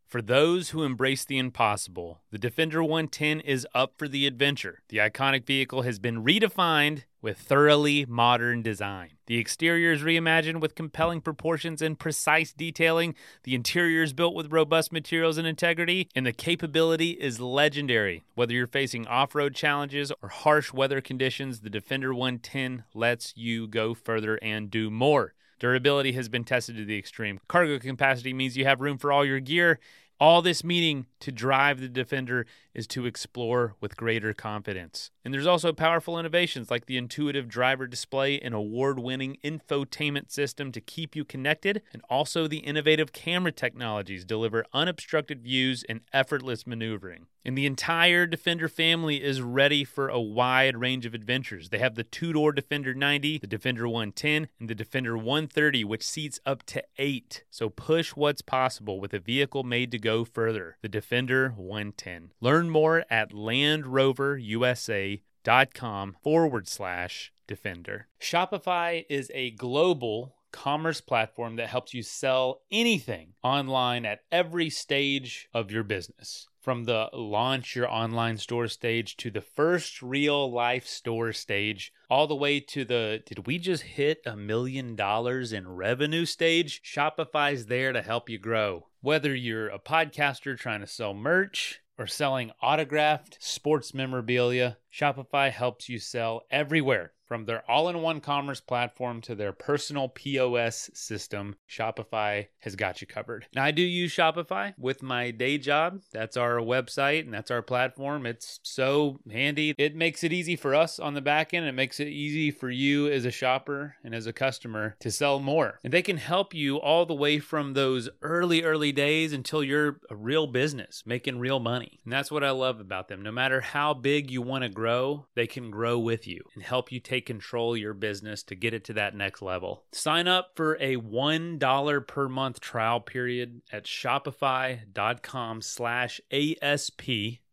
For 0.06 0.22
those 0.22 0.70
who 0.70 0.84
embrace 0.84 1.26
the 1.26 1.36
impossible, 1.36 2.22
the 2.30 2.38
Defender 2.38 2.82
110 2.82 3.40
is 3.40 3.66
up 3.74 3.92
for 3.98 4.08
the 4.08 4.26
adventure. 4.26 4.78
The 4.88 4.96
iconic 4.96 5.44
vehicle 5.44 5.82
has 5.82 5.98
been 5.98 6.24
redefined 6.24 7.02
with 7.20 7.38
thoroughly 7.38 8.06
modern 8.06 8.62
design. 8.62 9.10
The 9.26 9.38
exterior 9.38 9.92
is 9.92 10.02
reimagined 10.02 10.60
with 10.60 10.74
compelling 10.74 11.20
proportions 11.20 11.82
and 11.82 11.98
precise 11.98 12.52
detailing. 12.52 13.14
The 13.42 13.54
interior 13.54 14.02
is 14.02 14.12
built 14.12 14.34
with 14.34 14.52
robust 14.52 14.92
materials 14.92 15.38
and 15.38 15.46
integrity, 15.46 16.08
and 16.14 16.24
the 16.24 16.32
capability 16.32 17.10
is 17.10 17.40
legendary. 17.40 18.24
Whether 18.34 18.54
you're 18.54 18.66
facing 18.66 19.06
off 19.06 19.34
road 19.34 19.54
challenges 19.54 20.12
or 20.22 20.28
harsh 20.28 20.72
weather 20.72 21.00
conditions, 21.00 21.60
the 21.60 21.70
Defender 21.70 22.14
110 22.14 22.84
lets 22.94 23.36
you 23.36 23.66
go 23.66 23.94
further 23.94 24.38
and 24.42 24.70
do 24.70 24.90
more. 24.90 25.34
Durability 25.58 26.12
has 26.12 26.28
been 26.28 26.44
tested 26.44 26.76
to 26.76 26.84
the 26.84 26.98
extreme. 26.98 27.40
Cargo 27.48 27.78
capacity 27.78 28.32
means 28.32 28.56
you 28.56 28.64
have 28.64 28.80
room 28.80 28.98
for 28.98 29.12
all 29.12 29.24
your 29.24 29.40
gear. 29.40 29.80
All 30.20 30.42
this 30.42 30.64
meaning 30.64 31.06
to 31.20 31.30
drive 31.30 31.80
the 31.80 31.88
Defender 31.88 32.46
is 32.78 32.86
to 32.86 33.06
explore 33.06 33.74
with 33.80 33.96
greater 33.96 34.32
confidence. 34.32 35.10
And 35.24 35.34
there's 35.34 35.48
also 35.48 35.72
powerful 35.72 36.16
innovations 36.16 36.70
like 36.70 36.86
the 36.86 36.96
intuitive 36.96 37.48
driver 37.48 37.88
display 37.88 38.38
and 38.38 38.54
award 38.54 39.00
winning 39.00 39.36
infotainment 39.42 40.30
system 40.30 40.70
to 40.70 40.80
keep 40.80 41.16
you 41.16 41.24
connected, 41.24 41.82
and 41.92 42.02
also 42.08 42.46
the 42.46 42.58
innovative 42.58 43.12
camera 43.12 43.50
technologies 43.50 44.24
deliver 44.24 44.64
unobstructed 44.72 45.42
views 45.42 45.84
and 45.88 46.02
effortless 46.12 46.68
maneuvering. 46.68 47.26
And 47.44 47.56
the 47.56 47.66
entire 47.66 48.26
Defender 48.26 48.68
family 48.68 49.22
is 49.22 49.40
ready 49.40 49.82
for 49.82 50.08
a 50.08 50.20
wide 50.20 50.76
range 50.76 51.06
of 51.06 51.14
adventures. 51.14 51.70
They 51.70 51.78
have 51.78 51.94
the 51.94 52.04
two 52.04 52.34
door 52.34 52.52
Defender 52.52 52.92
90, 52.92 53.38
the 53.38 53.46
Defender 53.46 53.88
110, 53.88 54.48
and 54.60 54.68
the 54.68 54.74
Defender 54.74 55.16
130, 55.16 55.82
which 55.84 56.02
seats 56.02 56.40
up 56.44 56.62
to 56.64 56.84
eight. 56.98 57.44
So 57.50 57.70
push 57.70 58.10
what's 58.10 58.42
possible 58.42 59.00
with 59.00 59.14
a 59.14 59.18
vehicle 59.18 59.62
made 59.62 59.90
to 59.92 59.98
go 59.98 60.26
further. 60.26 60.76
The 60.82 60.90
Defender 60.90 61.54
110. 61.56 62.32
Learn 62.40 62.67
more 62.70 63.04
at 63.10 63.32
LandRoverUSA.com 63.32 66.16
forward 66.22 66.68
slash 66.68 67.32
Defender. 67.46 68.08
Shopify 68.20 69.04
is 69.08 69.30
a 69.34 69.52
global 69.52 70.34
commerce 70.52 71.00
platform 71.00 71.56
that 71.56 71.68
helps 71.68 71.94
you 71.94 72.02
sell 72.02 72.62
anything 72.70 73.34
online 73.42 74.04
at 74.04 74.20
every 74.30 74.70
stage 74.70 75.48
of 75.52 75.70
your 75.70 75.82
business. 75.82 76.48
From 76.60 76.84
the 76.84 77.08
launch 77.14 77.74
your 77.74 77.90
online 77.90 78.36
store 78.36 78.68
stage 78.68 79.16
to 79.18 79.30
the 79.30 79.40
first 79.40 80.02
real 80.02 80.52
life 80.52 80.86
store 80.86 81.32
stage, 81.32 81.92
all 82.10 82.26
the 82.26 82.34
way 82.34 82.60
to 82.60 82.84
the 82.84 83.22
did 83.24 83.46
we 83.46 83.58
just 83.58 83.84
hit 83.84 84.20
a 84.26 84.36
million 84.36 84.94
dollars 84.94 85.52
in 85.52 85.68
revenue 85.68 86.26
stage? 86.26 86.82
Shopify's 86.82 87.66
there 87.66 87.92
to 87.92 88.02
help 88.02 88.28
you 88.28 88.38
grow. 88.38 88.88
Whether 89.00 89.34
you're 89.34 89.68
a 89.68 89.78
podcaster 89.78 90.58
trying 90.58 90.80
to 90.80 90.86
sell 90.86 91.14
merch, 91.14 91.80
or 91.98 92.06
selling 92.06 92.52
autographed 92.62 93.36
sports 93.40 93.92
memorabilia, 93.92 94.78
Shopify 94.92 95.50
helps 95.50 95.88
you 95.88 95.98
sell 95.98 96.42
everywhere. 96.50 97.12
From 97.28 97.44
their 97.44 97.62
all 97.70 97.90
in 97.90 98.00
one 98.00 98.22
commerce 98.22 98.60
platform 98.60 99.20
to 99.22 99.34
their 99.34 99.52
personal 99.52 100.08
POS 100.08 100.90
system, 100.94 101.56
Shopify 101.68 102.46
has 102.60 102.74
got 102.74 103.02
you 103.02 103.06
covered. 103.06 103.46
Now, 103.54 103.64
I 103.64 103.70
do 103.70 103.82
use 103.82 104.16
Shopify 104.16 104.72
with 104.78 105.02
my 105.02 105.30
day 105.30 105.58
job. 105.58 106.00
That's 106.10 106.38
our 106.38 106.56
website 106.56 107.20
and 107.20 107.34
that's 107.34 107.50
our 107.50 107.60
platform. 107.60 108.24
It's 108.24 108.60
so 108.62 109.18
handy. 109.30 109.74
It 109.76 109.94
makes 109.94 110.24
it 110.24 110.32
easy 110.32 110.56
for 110.56 110.74
us 110.74 110.98
on 110.98 111.12
the 111.12 111.20
back 111.20 111.52
end. 111.52 111.66
It 111.66 111.72
makes 111.72 112.00
it 112.00 112.08
easy 112.08 112.50
for 112.50 112.70
you 112.70 113.08
as 113.08 113.26
a 113.26 113.30
shopper 113.30 113.96
and 114.02 114.14
as 114.14 114.26
a 114.26 114.32
customer 114.32 114.96
to 115.00 115.10
sell 115.10 115.38
more. 115.38 115.80
And 115.84 115.92
they 115.92 116.00
can 116.00 116.16
help 116.16 116.54
you 116.54 116.78
all 116.78 117.04
the 117.04 117.12
way 117.12 117.38
from 117.38 117.74
those 117.74 118.08
early, 118.22 118.62
early 118.62 118.90
days 118.90 119.34
until 119.34 119.62
you're 119.62 120.00
a 120.08 120.16
real 120.16 120.46
business 120.46 121.02
making 121.04 121.40
real 121.40 121.60
money. 121.60 122.00
And 122.04 122.12
that's 122.12 122.30
what 122.30 122.42
I 122.42 122.52
love 122.52 122.80
about 122.80 123.08
them. 123.08 123.22
No 123.22 123.32
matter 123.32 123.60
how 123.60 123.92
big 123.92 124.30
you 124.30 124.40
want 124.40 124.62
to 124.62 124.70
grow, 124.70 125.26
they 125.34 125.46
can 125.46 125.70
grow 125.70 125.98
with 125.98 126.26
you 126.26 126.42
and 126.54 126.62
help 126.62 126.90
you 126.90 127.00
take 127.00 127.17
control 127.20 127.76
your 127.76 127.94
business 127.94 128.42
to 128.44 128.54
get 128.54 128.74
it 128.74 128.84
to 128.84 128.92
that 128.94 129.14
next 129.14 129.42
level. 129.42 129.84
Sign 129.92 130.28
up 130.28 130.52
for 130.54 130.76
a 130.80 130.96
$1 130.96 132.06
per 132.06 132.28
month 132.28 132.60
trial 132.60 133.00
period 133.00 133.62
at 133.72 133.84
shopify.com 133.84 135.62
slash 135.62 136.20
ASP, 136.30 137.02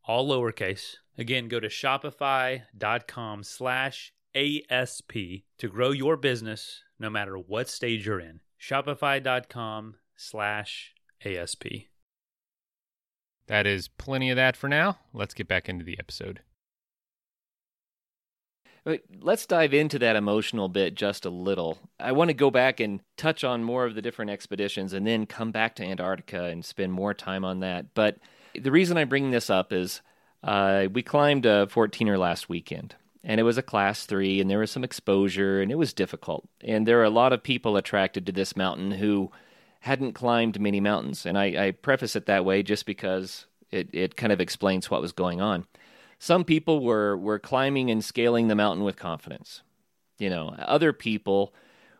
all 0.05 0.29
lowercase. 0.29 0.95
Again, 1.17 1.48
go 1.48 1.60
to 1.60 1.67
shopify.com 1.67 3.43
slash 3.43 4.13
ASP 4.36 5.13
to 5.57 5.67
grow 5.69 5.91
your 5.91 6.17
business 6.17 6.84
no 7.00 7.10
matter 7.10 7.38
what 7.38 7.69
stage 7.69 8.05
you're 8.05 8.19
in. 8.19 8.41
Shopify.com 8.60 9.95
slash 10.15 10.93
ASP. 11.23 11.65
That 13.47 13.67
is 13.67 13.88
plenty 13.88 14.30
of 14.30 14.36
that 14.38 14.58
for 14.58 14.67
now. 14.67 14.97
Let's 15.13 15.34
get 15.34 15.47
back 15.47 15.69
into 15.69 15.86
the 15.86 15.99
episode. 15.99 16.41
Let's 19.19 19.45
dive 19.48 19.74
into 19.74 19.98
that 20.00 20.15
emotional 20.15 20.69
bit 20.69 20.93
just 20.93 21.26
a 21.26 21.30
little. 21.30 21.80
I 22.00 22.12
want 22.12 22.30
to 22.30 22.36
go 22.36 22.52
back 22.52 22.80
and 22.80 23.02
touch 23.17 23.43
on 23.43 23.63
more 23.63 23.86
of 23.86 23.95
the 23.95 24.02
different 24.02 24.30
expeditions 24.30 24.93
and 24.93 25.08
then 25.08 25.26
come 25.26 25.52
back 25.52 25.76
to 25.76 25.84
Antarctica 25.84 26.45
and 26.45 26.63
spend 26.63 26.93
more 26.93 27.13
time 27.13 27.43
on 27.43 27.62
that. 27.62 27.95
But 27.95 28.17
the 28.54 28.71
reason 28.71 28.98
I 28.98 29.06
bring 29.06 29.32
this 29.32 29.50
up 29.50 29.74
is 29.74 30.02
uh, 30.43 30.88
we 30.93 31.02
climbed 31.02 31.48
a 31.48 31.65
14er 31.65 32.19
last 32.19 32.48
weekend, 32.48 32.95
and 33.24 33.39
it 33.39 33.43
was 33.43 33.58
a 33.58 33.63
class 33.63 34.06
three, 34.06 34.39
and 34.39 34.50
there 34.50 34.60
was 34.60 34.69
some 34.69 34.84
exposure, 34.84 35.62
and 35.62 35.71
it 35.71 35.78
was 35.80 35.91
difficult. 35.91 36.48
And 36.62 36.88
there 36.88 37.00
are 37.00 37.06
a 37.06 37.10
lot 37.10 37.34
of 37.34 37.41
people 37.41 37.78
attracted 37.78 38.28
to 38.28 38.32
this 38.32 38.56
mountain 38.56 38.91
who 38.91 39.32
hadn't 39.80 40.13
climbed 40.13 40.60
many 40.60 40.80
mountains. 40.80 41.26
And 41.26 41.38
I, 41.38 41.67
I 41.67 41.71
preface 41.71 42.15
it 42.15 42.26
that 42.28 42.45
way 42.45 42.63
just 42.63 42.86
because 42.86 43.45
it, 43.71 43.89
it 43.93 44.15
kind 44.15 44.32
of 44.32 44.41
explains 44.41 44.89
what 44.89 45.02
was 45.02 45.12
going 45.12 45.41
on. 45.41 45.65
Some 46.26 46.44
people 46.44 46.80
were 46.80 47.16
were 47.16 47.38
climbing 47.38 47.92
and 47.92 48.04
scaling 48.04 48.48
the 48.48 48.56
mountain 48.56 48.84
with 48.84 48.96
confidence. 48.96 49.62
You 50.18 50.32
know, 50.32 50.56
other 50.58 50.92
people 50.92 51.54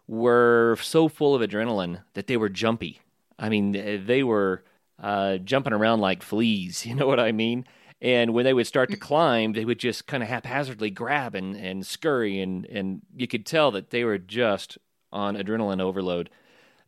were 0.08 0.80
so 0.82 1.08
full 1.08 1.36
of 1.36 1.48
adrenaline 1.48 2.02
that 2.16 2.26
they 2.26 2.36
were 2.36 2.50
jumpy. 2.50 3.02
I 3.38 3.50
mean, 3.50 3.74
they 4.08 4.24
were 4.24 4.64
uh, 4.98 5.38
jumping 5.38 5.74
around 5.74 6.00
like 6.00 6.24
fleas. 6.24 6.86
You 6.88 6.96
know 6.96 7.06
what 7.06 7.20
I 7.20 7.34
mean? 7.34 7.68
And 8.02 8.34
when 8.34 8.46
they 8.46 8.54
would 8.56 8.66
start 8.66 8.90
to 8.90 8.98
climb, 8.98 9.54
they 9.54 9.64
would 9.64 9.78
just 9.78 10.08
kind 10.08 10.24
of 10.24 10.30
haphazardly 10.30 10.90
grab 10.90 11.36
and, 11.36 11.56
and 11.56 11.86
scurry, 11.86 12.40
and, 12.42 12.66
and 12.66 13.04
you 13.16 13.28
could 13.28 13.46
tell 13.46 13.70
that 13.74 13.92
they 13.92 14.04
were 14.04 14.18
just 14.18 14.80
on 15.12 15.36
adrenaline 15.36 15.82
overload. 15.82 16.32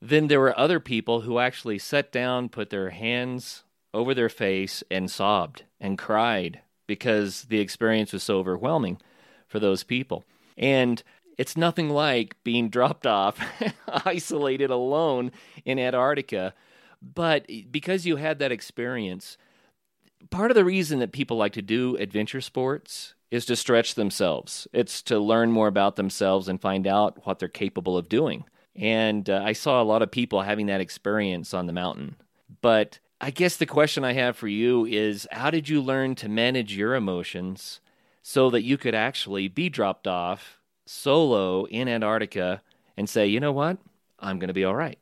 Then 0.02 0.26
there 0.26 0.40
were 0.40 0.58
other 0.58 0.80
people 0.80 1.22
who 1.22 1.38
actually 1.38 1.78
sat 1.78 2.12
down, 2.12 2.50
put 2.50 2.72
their 2.72 2.90
hands 2.90 3.64
over 3.94 4.16
their 4.16 4.28
face, 4.28 4.84
and 4.90 5.12
sobbed 5.12 5.66
and 5.80 6.00
cried 6.00 6.62
because 6.88 7.44
the 7.44 7.60
experience 7.60 8.14
was 8.14 8.24
so 8.24 8.40
overwhelming 8.40 9.00
for 9.48 9.60
those 9.60 9.84
people. 9.84 10.26
And 10.58 11.04
it's 11.38 11.56
nothing 11.56 11.90
like 11.90 12.36
being 12.44 12.70
dropped 12.70 13.06
off, 13.06 13.40
isolated 14.06 14.72
alone 14.72 15.32
in 15.66 15.78
Antarctica. 15.78 16.54
But 17.02 17.46
because 17.70 18.06
you 18.06 18.16
had 18.16 18.40
that 18.40 18.52
experience, 18.52 19.38
part 20.32 20.50
of 20.52 20.56
the 20.56 20.66
reason 20.66 21.00
that 21.00 21.12
people 21.12 21.38
like 21.38 21.54
to 21.54 21.62
do 21.62 21.96
adventure 21.98 22.42
sports 22.42 23.14
is 23.30 23.46
to 23.46 23.56
stretch 23.56 23.96
themselves. 23.96 24.68
It's 24.74 25.02
to 25.04 25.20
learn 25.20 25.52
more 25.52 25.68
about 25.68 25.96
themselves 25.96 26.48
and 26.48 26.62
find 26.62 26.88
out 26.88 27.26
what 27.26 27.40
they're 27.40 27.50
capable 27.50 27.98
of 27.98 28.10
doing. 28.10 28.46
And 28.76 29.30
uh, 29.30 29.42
I 29.44 29.54
saw 29.54 29.82
a 29.82 29.84
lot 29.84 30.02
of 30.02 30.12
people 30.12 30.42
having 30.42 30.68
that 30.68 30.82
experience 30.82 31.54
on 31.54 31.66
the 31.66 31.74
mountain. 31.74 32.16
But 32.62 33.00
I 33.20 33.32
guess 33.32 33.58
the 33.58 33.66
question 33.66 34.04
I 34.04 34.14
have 34.14 34.38
for 34.38 34.48
you 34.48 34.86
is 34.86 35.28
how 35.32 35.50
did 35.50 35.68
you 35.68 35.82
learn 35.82 36.16
to 36.16 36.30
manage 36.30 36.76
your 36.76 36.94
emotions 36.94 37.80
so 38.22 38.50
that 38.52 38.64
you 38.64 38.78
could 38.78 38.94
actually 38.94 39.48
be 39.48 39.70
dropped 39.70 40.08
off 40.08 40.60
solo 40.86 41.66
in 41.66 41.88
Antarctica 41.88 42.62
and 42.96 43.10
say, 43.10 43.28
you 43.28 43.40
know 43.40 43.52
what, 43.52 43.78
I'm 44.20 44.38
going 44.38 44.50
to 44.50 44.54
be 44.54 44.66
all 44.66 44.76
right? 44.76 45.00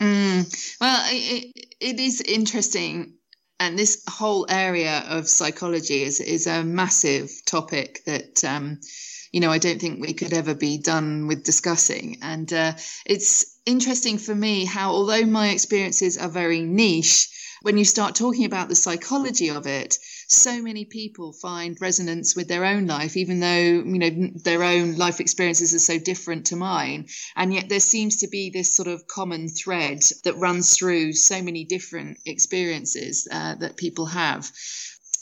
Mm, 0.00 0.78
well, 0.80 1.04
it, 1.10 1.68
it 1.80 2.00
is 2.00 2.20
interesting. 2.22 3.14
And 3.60 3.78
this 3.78 4.04
whole 4.08 4.46
area 4.48 5.04
of 5.08 5.28
psychology 5.28 6.02
is, 6.02 6.20
is 6.20 6.46
a 6.46 6.62
massive 6.62 7.30
topic 7.44 8.02
that, 8.06 8.44
um, 8.44 8.80
you 9.32 9.40
know, 9.40 9.50
I 9.50 9.58
don't 9.58 9.80
think 9.80 10.00
we 10.00 10.14
could 10.14 10.32
ever 10.32 10.54
be 10.54 10.78
done 10.78 11.26
with 11.26 11.44
discussing. 11.44 12.18
And 12.22 12.52
uh, 12.52 12.72
it's 13.06 13.58
interesting 13.66 14.18
for 14.18 14.34
me 14.34 14.64
how, 14.64 14.90
although 14.90 15.24
my 15.24 15.48
experiences 15.48 16.16
are 16.16 16.28
very 16.28 16.60
niche, 16.60 17.28
when 17.62 17.76
you 17.76 17.84
start 17.84 18.14
talking 18.14 18.44
about 18.44 18.68
the 18.68 18.76
psychology 18.76 19.50
of 19.50 19.66
it, 19.66 19.98
so 20.28 20.62
many 20.62 20.84
people 20.84 21.32
find 21.32 21.76
resonance 21.80 22.36
with 22.36 22.46
their 22.46 22.64
own 22.64 22.86
life, 22.86 23.16
even 23.16 23.40
though 23.40 23.56
you 23.56 23.98
know 23.98 24.30
their 24.44 24.62
own 24.62 24.96
life 24.96 25.20
experiences 25.20 25.74
are 25.74 25.78
so 25.78 25.98
different 25.98 26.46
to 26.46 26.56
mine. 26.56 27.06
And 27.34 27.52
yet 27.52 27.68
there 27.68 27.80
seems 27.80 28.16
to 28.18 28.28
be 28.28 28.50
this 28.50 28.74
sort 28.74 28.88
of 28.88 29.06
common 29.06 29.48
thread 29.48 30.02
that 30.24 30.36
runs 30.36 30.76
through 30.76 31.14
so 31.14 31.42
many 31.42 31.64
different 31.64 32.18
experiences 32.26 33.26
uh, 33.30 33.56
that 33.56 33.76
people 33.76 34.06
have 34.06 34.52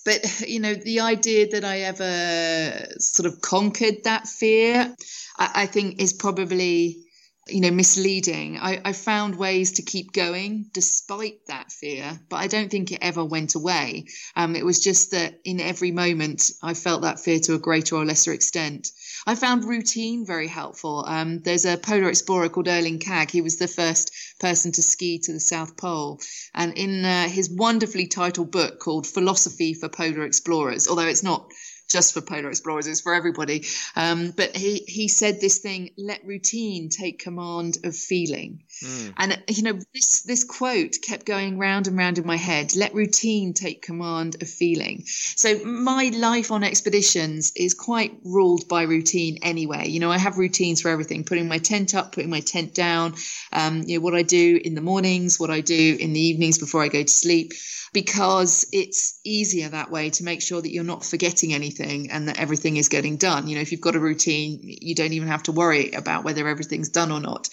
but 0.06 0.48
you 0.48 0.60
know 0.60 0.74
the 0.74 1.00
idea 1.00 1.46
that 1.48 1.64
i 1.64 1.80
ever 1.80 2.86
sort 2.98 3.26
of 3.26 3.42
conquered 3.42 4.04
that 4.04 4.26
fear 4.26 4.96
i, 5.36 5.50
I 5.62 5.66
think 5.66 6.00
is 6.00 6.14
probably 6.14 7.05
you 7.48 7.60
know 7.60 7.70
misleading. 7.70 8.58
I, 8.58 8.80
I 8.84 8.92
found 8.92 9.36
ways 9.36 9.72
to 9.72 9.82
keep 9.82 10.12
going 10.12 10.66
despite 10.72 11.46
that 11.46 11.70
fear 11.70 12.18
but 12.28 12.36
i 12.36 12.48
don't 12.48 12.70
think 12.70 12.90
it 12.90 12.98
ever 13.02 13.24
went 13.24 13.54
away. 13.54 14.06
Um, 14.34 14.56
it 14.56 14.64
was 14.64 14.80
just 14.80 15.12
that 15.12 15.40
in 15.44 15.60
every 15.60 15.92
moment 15.92 16.50
i 16.62 16.74
felt 16.74 17.02
that 17.02 17.20
fear 17.20 17.38
to 17.40 17.54
a 17.54 17.58
greater 17.58 17.96
or 17.96 18.04
lesser 18.04 18.32
extent. 18.32 18.90
I 19.26 19.34
found 19.34 19.64
routine 19.64 20.26
very 20.26 20.48
helpful. 20.48 21.04
Um, 21.06 21.40
there's 21.40 21.64
a 21.64 21.76
polar 21.76 22.08
explorer 22.08 22.48
called 22.48 22.68
Erling 22.68 22.98
Kagge 22.98 23.30
he 23.30 23.40
was 23.40 23.56
the 23.56 23.68
first 23.68 24.10
person 24.40 24.72
to 24.72 24.82
ski 24.82 25.18
to 25.20 25.32
the 25.32 25.40
south 25.40 25.76
pole. 25.76 26.20
And 26.54 26.76
in 26.76 27.04
uh, 27.04 27.28
his 27.28 27.50
wonderfully 27.50 28.06
titled 28.06 28.50
book 28.50 28.80
called 28.80 29.06
philosophy 29.06 29.74
for 29.74 29.88
polar 29.88 30.24
explorers 30.24 30.88
although 30.88 31.06
it's 31.06 31.22
not 31.22 31.50
just 31.88 32.14
for 32.14 32.20
polar 32.20 32.48
explorers, 32.48 32.86
it's 32.86 33.00
for 33.00 33.14
everybody. 33.14 33.64
Um, 33.94 34.32
but 34.36 34.56
he, 34.56 34.84
he 34.86 35.08
said 35.08 35.40
this 35.40 35.58
thing, 35.58 35.90
let 35.96 36.24
routine 36.24 36.88
take 36.88 37.18
command 37.18 37.78
of 37.84 37.96
feeling. 37.96 38.62
Mm. 38.82 39.14
And, 39.16 39.42
you 39.48 39.62
know, 39.62 39.78
this, 39.94 40.22
this 40.22 40.44
quote 40.44 40.96
kept 41.02 41.26
going 41.26 41.58
round 41.58 41.86
and 41.86 41.96
round 41.96 42.18
in 42.18 42.26
my 42.26 42.36
head, 42.36 42.74
let 42.74 42.94
routine 42.94 43.54
take 43.54 43.82
command 43.82 44.42
of 44.42 44.48
feeling. 44.48 45.04
So 45.06 45.64
my 45.64 46.10
life 46.14 46.50
on 46.50 46.64
expeditions 46.64 47.52
is 47.54 47.74
quite 47.74 48.16
ruled 48.24 48.68
by 48.68 48.82
routine 48.82 49.38
anyway. 49.42 49.88
You 49.88 50.00
know, 50.00 50.10
I 50.10 50.18
have 50.18 50.38
routines 50.38 50.80
for 50.80 50.90
everything, 50.90 51.24
putting 51.24 51.48
my 51.48 51.58
tent 51.58 51.94
up, 51.94 52.12
putting 52.12 52.30
my 52.30 52.40
tent 52.40 52.74
down, 52.74 53.14
um, 53.52 53.84
you 53.86 53.98
know, 53.98 54.04
what 54.04 54.14
I 54.14 54.22
do 54.22 54.60
in 54.62 54.74
the 54.74 54.80
mornings, 54.80 55.38
what 55.38 55.50
I 55.50 55.60
do 55.60 55.96
in 55.98 56.12
the 56.12 56.20
evenings 56.20 56.58
before 56.58 56.82
I 56.82 56.88
go 56.88 57.02
to 57.02 57.08
sleep 57.08 57.52
because 57.92 58.66
it's 58.72 59.18
easier 59.24 59.70
that 59.70 59.90
way 59.90 60.10
to 60.10 60.22
make 60.22 60.42
sure 60.42 60.60
that 60.60 60.70
you're 60.70 60.84
not 60.84 61.02
forgetting 61.02 61.54
anything 61.54 61.75
and 61.80 62.28
that 62.28 62.38
everything 62.38 62.76
is 62.76 62.88
getting 62.88 63.16
done. 63.16 63.48
You 63.48 63.56
know, 63.56 63.62
if 63.62 63.72
you've 63.72 63.80
got 63.80 63.96
a 63.96 64.00
routine, 64.00 64.60
you 64.62 64.94
don't 64.94 65.12
even 65.12 65.28
have 65.28 65.44
to 65.44 65.52
worry 65.52 65.92
about 65.92 66.24
whether 66.24 66.46
everything's 66.48 66.88
done 66.88 67.12
or 67.12 67.20
not. 67.20 67.48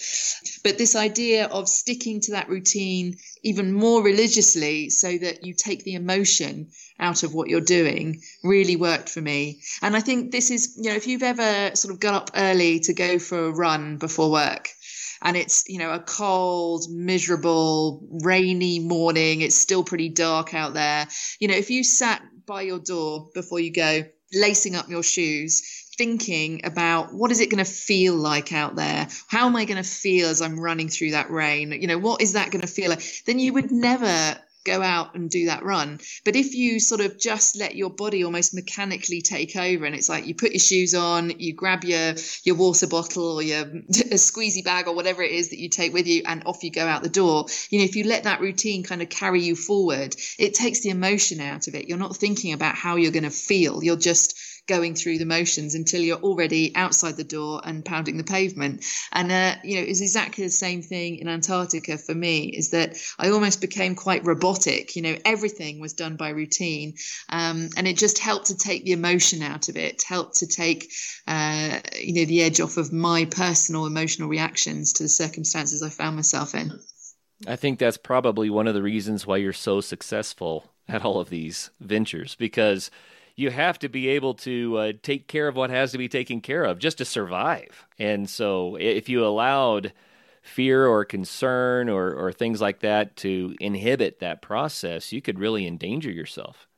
But 0.62 0.78
this 0.78 0.96
idea 0.96 1.46
of 1.46 1.68
sticking 1.68 2.20
to 2.22 2.32
that 2.32 2.48
routine 2.48 3.16
even 3.42 3.72
more 3.72 4.02
religiously 4.02 4.90
so 4.90 5.16
that 5.18 5.44
you 5.44 5.54
take 5.54 5.84
the 5.84 5.94
emotion 5.94 6.68
out 6.98 7.22
of 7.22 7.34
what 7.34 7.48
you're 7.48 7.60
doing 7.60 8.20
really 8.42 8.76
worked 8.76 9.08
for 9.08 9.20
me. 9.20 9.60
And 9.82 9.96
I 9.96 10.00
think 10.00 10.30
this 10.30 10.50
is, 10.50 10.76
you 10.76 10.90
know, 10.90 10.96
if 10.96 11.06
you've 11.06 11.22
ever 11.22 11.74
sort 11.74 11.92
of 11.92 12.00
got 12.00 12.14
up 12.14 12.30
early 12.34 12.80
to 12.80 12.94
go 12.94 13.18
for 13.18 13.46
a 13.46 13.52
run 13.52 13.98
before 13.98 14.30
work, 14.30 14.70
and 15.24 15.36
it's 15.36 15.64
you 15.68 15.78
know 15.78 15.92
a 15.92 16.00
cold 16.00 16.84
miserable 16.90 18.06
rainy 18.22 18.78
morning. 18.78 19.40
It's 19.40 19.56
still 19.56 19.82
pretty 19.82 20.10
dark 20.10 20.54
out 20.54 20.74
there. 20.74 21.08
You 21.40 21.48
know 21.48 21.56
if 21.56 21.70
you 21.70 21.82
sat 21.82 22.22
by 22.46 22.62
your 22.62 22.78
door 22.78 23.30
before 23.34 23.58
you 23.58 23.72
go 23.72 24.04
lacing 24.32 24.74
up 24.74 24.88
your 24.88 25.02
shoes 25.02 25.62
thinking 25.96 26.64
about 26.64 27.14
what 27.14 27.30
is 27.30 27.40
it 27.40 27.50
going 27.50 27.64
to 27.64 27.70
feel 27.70 28.14
like 28.14 28.52
out 28.52 28.76
there? 28.76 29.08
How 29.28 29.46
am 29.46 29.56
i 29.56 29.64
going 29.64 29.82
to 29.82 29.88
feel 29.88 30.28
as 30.28 30.42
i'm 30.42 30.58
running 30.58 30.88
through 30.88 31.12
that 31.12 31.30
rain? 31.30 31.72
You 31.72 31.86
know 31.86 31.98
what 31.98 32.20
is 32.20 32.32
that 32.32 32.50
going 32.50 32.62
to 32.62 32.66
feel 32.66 32.90
like? 32.90 33.02
Then 33.26 33.38
you 33.38 33.52
would 33.54 33.70
never 33.70 34.38
go 34.64 34.82
out 34.82 35.14
and 35.14 35.30
do 35.30 35.46
that 35.46 35.64
run. 35.64 36.00
But 36.24 36.36
if 36.36 36.54
you 36.54 36.80
sort 36.80 37.00
of 37.00 37.18
just 37.18 37.56
let 37.56 37.76
your 37.76 37.90
body 37.90 38.24
almost 38.24 38.54
mechanically 38.54 39.20
take 39.20 39.56
over, 39.56 39.84
and 39.84 39.94
it's 39.94 40.08
like 40.08 40.26
you 40.26 40.34
put 40.34 40.52
your 40.52 40.60
shoes 40.60 40.94
on, 40.94 41.38
you 41.38 41.52
grab 41.54 41.84
your 41.84 42.14
your 42.44 42.56
water 42.56 42.86
bottle 42.86 43.34
or 43.36 43.42
your 43.42 43.60
a 43.62 44.16
squeezy 44.16 44.64
bag 44.64 44.88
or 44.88 44.94
whatever 44.94 45.22
it 45.22 45.32
is 45.32 45.50
that 45.50 45.58
you 45.58 45.68
take 45.68 45.92
with 45.92 46.06
you, 46.06 46.22
and 46.26 46.42
off 46.46 46.64
you 46.64 46.70
go 46.70 46.86
out 46.86 47.02
the 47.02 47.08
door. 47.08 47.46
You 47.70 47.78
know, 47.78 47.84
if 47.84 47.96
you 47.96 48.04
let 48.04 48.24
that 48.24 48.40
routine 48.40 48.82
kind 48.82 49.02
of 49.02 49.08
carry 49.08 49.42
you 49.42 49.56
forward, 49.56 50.16
it 50.38 50.54
takes 50.54 50.80
the 50.80 50.90
emotion 50.90 51.40
out 51.40 51.68
of 51.68 51.74
it. 51.74 51.88
You're 51.88 51.98
not 51.98 52.16
thinking 52.16 52.52
about 52.52 52.74
how 52.74 52.96
you're 52.96 53.12
going 53.12 53.24
to 53.24 53.30
feel. 53.30 53.82
You're 53.82 53.96
just 53.96 54.38
going 54.66 54.94
through 54.94 55.18
the 55.18 55.26
motions 55.26 55.74
until 55.74 56.00
you're 56.00 56.18
already 56.18 56.74
outside 56.74 57.16
the 57.16 57.24
door 57.24 57.60
and 57.64 57.84
pounding 57.84 58.16
the 58.16 58.24
pavement. 58.24 58.84
And, 59.12 59.30
uh, 59.30 59.56
you 59.62 59.76
know, 59.76 59.82
it's 59.82 60.00
exactly 60.00 60.44
the 60.44 60.50
same 60.50 60.82
thing 60.82 61.16
in 61.16 61.28
Antarctica 61.28 61.98
for 61.98 62.14
me 62.14 62.46
is 62.46 62.70
that 62.70 62.96
I 63.18 63.30
almost 63.30 63.60
became 63.60 63.94
quite 63.94 64.24
robotic. 64.24 64.96
You 64.96 65.02
know, 65.02 65.16
everything 65.24 65.80
was 65.80 65.92
done 65.92 66.16
by 66.16 66.30
routine. 66.30 66.94
Um, 67.28 67.68
and 67.76 67.86
it 67.86 67.96
just 67.96 68.18
helped 68.18 68.46
to 68.46 68.56
take 68.56 68.84
the 68.84 68.92
emotion 68.92 69.42
out 69.42 69.68
of 69.68 69.76
it, 69.76 70.02
helped 70.02 70.36
to 70.36 70.46
take, 70.46 70.90
uh, 71.26 71.80
you 72.00 72.14
know, 72.14 72.24
the 72.24 72.42
edge 72.42 72.60
off 72.60 72.76
of 72.76 72.92
my 72.92 73.26
personal 73.26 73.86
emotional 73.86 74.28
reactions 74.28 74.94
to 74.94 75.02
the 75.02 75.08
circumstances 75.08 75.82
I 75.82 75.90
found 75.90 76.16
myself 76.16 76.54
in. 76.54 76.72
I 77.46 77.56
think 77.56 77.78
that's 77.78 77.96
probably 77.96 78.48
one 78.48 78.66
of 78.66 78.74
the 78.74 78.82
reasons 78.82 79.26
why 79.26 79.36
you're 79.38 79.52
so 79.52 79.80
successful 79.80 80.70
at 80.88 81.04
all 81.04 81.20
of 81.20 81.30
these 81.30 81.70
ventures 81.80 82.34
because 82.34 82.90
you 83.36 83.50
have 83.50 83.78
to 83.80 83.88
be 83.88 84.08
able 84.08 84.34
to 84.34 84.76
uh, 84.76 84.92
take 85.02 85.26
care 85.26 85.48
of 85.48 85.56
what 85.56 85.70
has 85.70 85.92
to 85.92 85.98
be 85.98 86.08
taken 86.08 86.40
care 86.40 86.64
of 86.64 86.78
just 86.78 86.98
to 86.98 87.04
survive. 87.04 87.86
And 87.98 88.28
so 88.30 88.76
if 88.76 89.08
you 89.08 89.24
allowed 89.24 89.92
fear 90.42 90.86
or 90.86 91.04
concern 91.04 91.88
or, 91.88 92.12
or 92.12 92.32
things 92.32 92.60
like 92.60 92.80
that 92.80 93.16
to 93.16 93.56
inhibit 93.60 94.20
that 94.20 94.42
process, 94.42 95.12
you 95.12 95.22
could 95.22 95.38
really 95.38 95.66
endanger 95.66 96.10
yourself. 96.10 96.68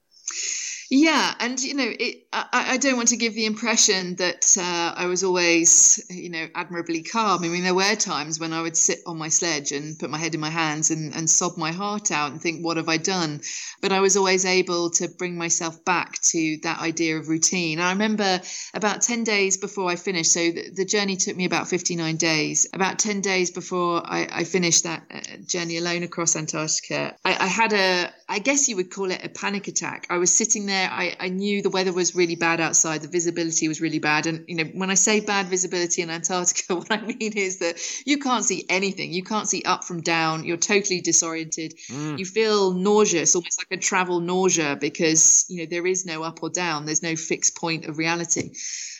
Yeah, 0.90 1.34
and 1.40 1.60
you 1.60 1.74
know, 1.74 1.88
it, 1.88 2.26
I, 2.32 2.74
I, 2.74 2.76
don't 2.76 2.96
want 2.96 3.08
to 3.08 3.16
give 3.16 3.34
the 3.34 3.46
impression 3.46 4.14
that 4.16 4.56
uh, 4.56 4.94
I 4.96 5.06
was 5.06 5.24
always, 5.24 6.04
you 6.10 6.30
know, 6.30 6.46
admirably 6.54 7.02
calm. 7.02 7.42
I 7.42 7.48
mean, 7.48 7.64
there 7.64 7.74
were 7.74 7.96
times 7.96 8.38
when 8.38 8.52
I 8.52 8.62
would 8.62 8.76
sit 8.76 9.00
on 9.04 9.18
my 9.18 9.28
sledge 9.28 9.72
and 9.72 9.98
put 9.98 10.10
my 10.10 10.18
head 10.18 10.34
in 10.34 10.40
my 10.40 10.50
hands 10.50 10.90
and, 10.92 11.12
and 11.14 11.28
sob 11.28 11.56
my 11.56 11.72
heart 11.72 12.12
out 12.12 12.30
and 12.30 12.40
think, 12.40 12.64
"What 12.64 12.76
have 12.76 12.88
I 12.88 12.98
done?" 12.98 13.40
But 13.80 13.90
I 13.90 14.00
was 14.00 14.16
always 14.16 14.44
able 14.44 14.90
to 14.90 15.08
bring 15.08 15.36
myself 15.36 15.84
back 15.84 16.20
to 16.30 16.58
that 16.62 16.80
idea 16.80 17.18
of 17.18 17.28
routine. 17.28 17.80
I 17.80 17.90
remember 17.90 18.40
about 18.72 19.02
ten 19.02 19.24
days 19.24 19.56
before 19.56 19.90
I 19.90 19.96
finished. 19.96 20.32
So 20.32 20.40
the, 20.40 20.70
the 20.72 20.84
journey 20.84 21.16
took 21.16 21.36
me 21.36 21.46
about 21.46 21.68
fifty-nine 21.68 22.16
days. 22.16 22.68
About 22.72 23.00
ten 23.00 23.22
days 23.22 23.50
before 23.50 24.02
I, 24.04 24.28
I 24.30 24.44
finished 24.44 24.84
that 24.84 25.02
uh, 25.10 25.20
journey 25.46 25.78
alone 25.78 26.04
across 26.04 26.36
Antarctica, 26.36 27.16
I, 27.24 27.34
I 27.34 27.46
had 27.46 27.72
a, 27.72 28.12
I 28.28 28.40
guess 28.40 28.68
you 28.68 28.74
would 28.76 28.90
call 28.90 29.12
it 29.12 29.24
a 29.24 29.28
panic 29.28 29.68
attack. 29.68 30.08
I 30.10 30.16
was 30.16 30.34
sitting 30.34 30.66
there 30.66 30.90
I, 30.90 31.16
I 31.20 31.28
knew 31.28 31.62
the 31.62 31.70
weather 31.70 31.92
was 31.92 32.16
really 32.16 32.34
bad 32.34 32.60
outside. 32.60 33.02
The 33.02 33.08
visibility 33.08 33.68
was 33.68 33.80
really 33.80 34.00
bad. 34.00 34.26
And, 34.26 34.44
you 34.48 34.56
know, 34.56 34.64
when 34.64 34.90
I 34.90 34.94
say 34.94 35.20
bad 35.20 35.46
visibility 35.46 36.02
in 36.02 36.10
Antarctica, 36.10 36.74
what 36.76 36.90
I 36.90 37.00
mean 37.00 37.34
is 37.36 37.58
that 37.58 37.78
you 38.04 38.18
can't 38.18 38.44
see 38.44 38.64
anything. 38.68 39.12
You 39.12 39.22
can't 39.22 39.48
see 39.48 39.62
up 39.62 39.84
from 39.84 40.00
down. 40.00 40.44
You're 40.44 40.56
totally 40.56 41.00
disoriented. 41.00 41.74
Mm. 41.88 42.18
You 42.18 42.24
feel 42.24 42.72
nauseous, 42.72 43.36
almost 43.36 43.60
like 43.60 43.78
a 43.78 43.80
travel 43.80 44.18
nausea, 44.18 44.76
because, 44.80 45.46
you 45.48 45.58
know, 45.58 45.66
there 45.66 45.86
is 45.86 46.04
no 46.04 46.24
up 46.24 46.42
or 46.42 46.50
down. 46.50 46.84
There's 46.84 47.04
no 47.04 47.14
fixed 47.14 47.56
point 47.56 47.84
of 47.84 47.96
reality. 47.96 48.54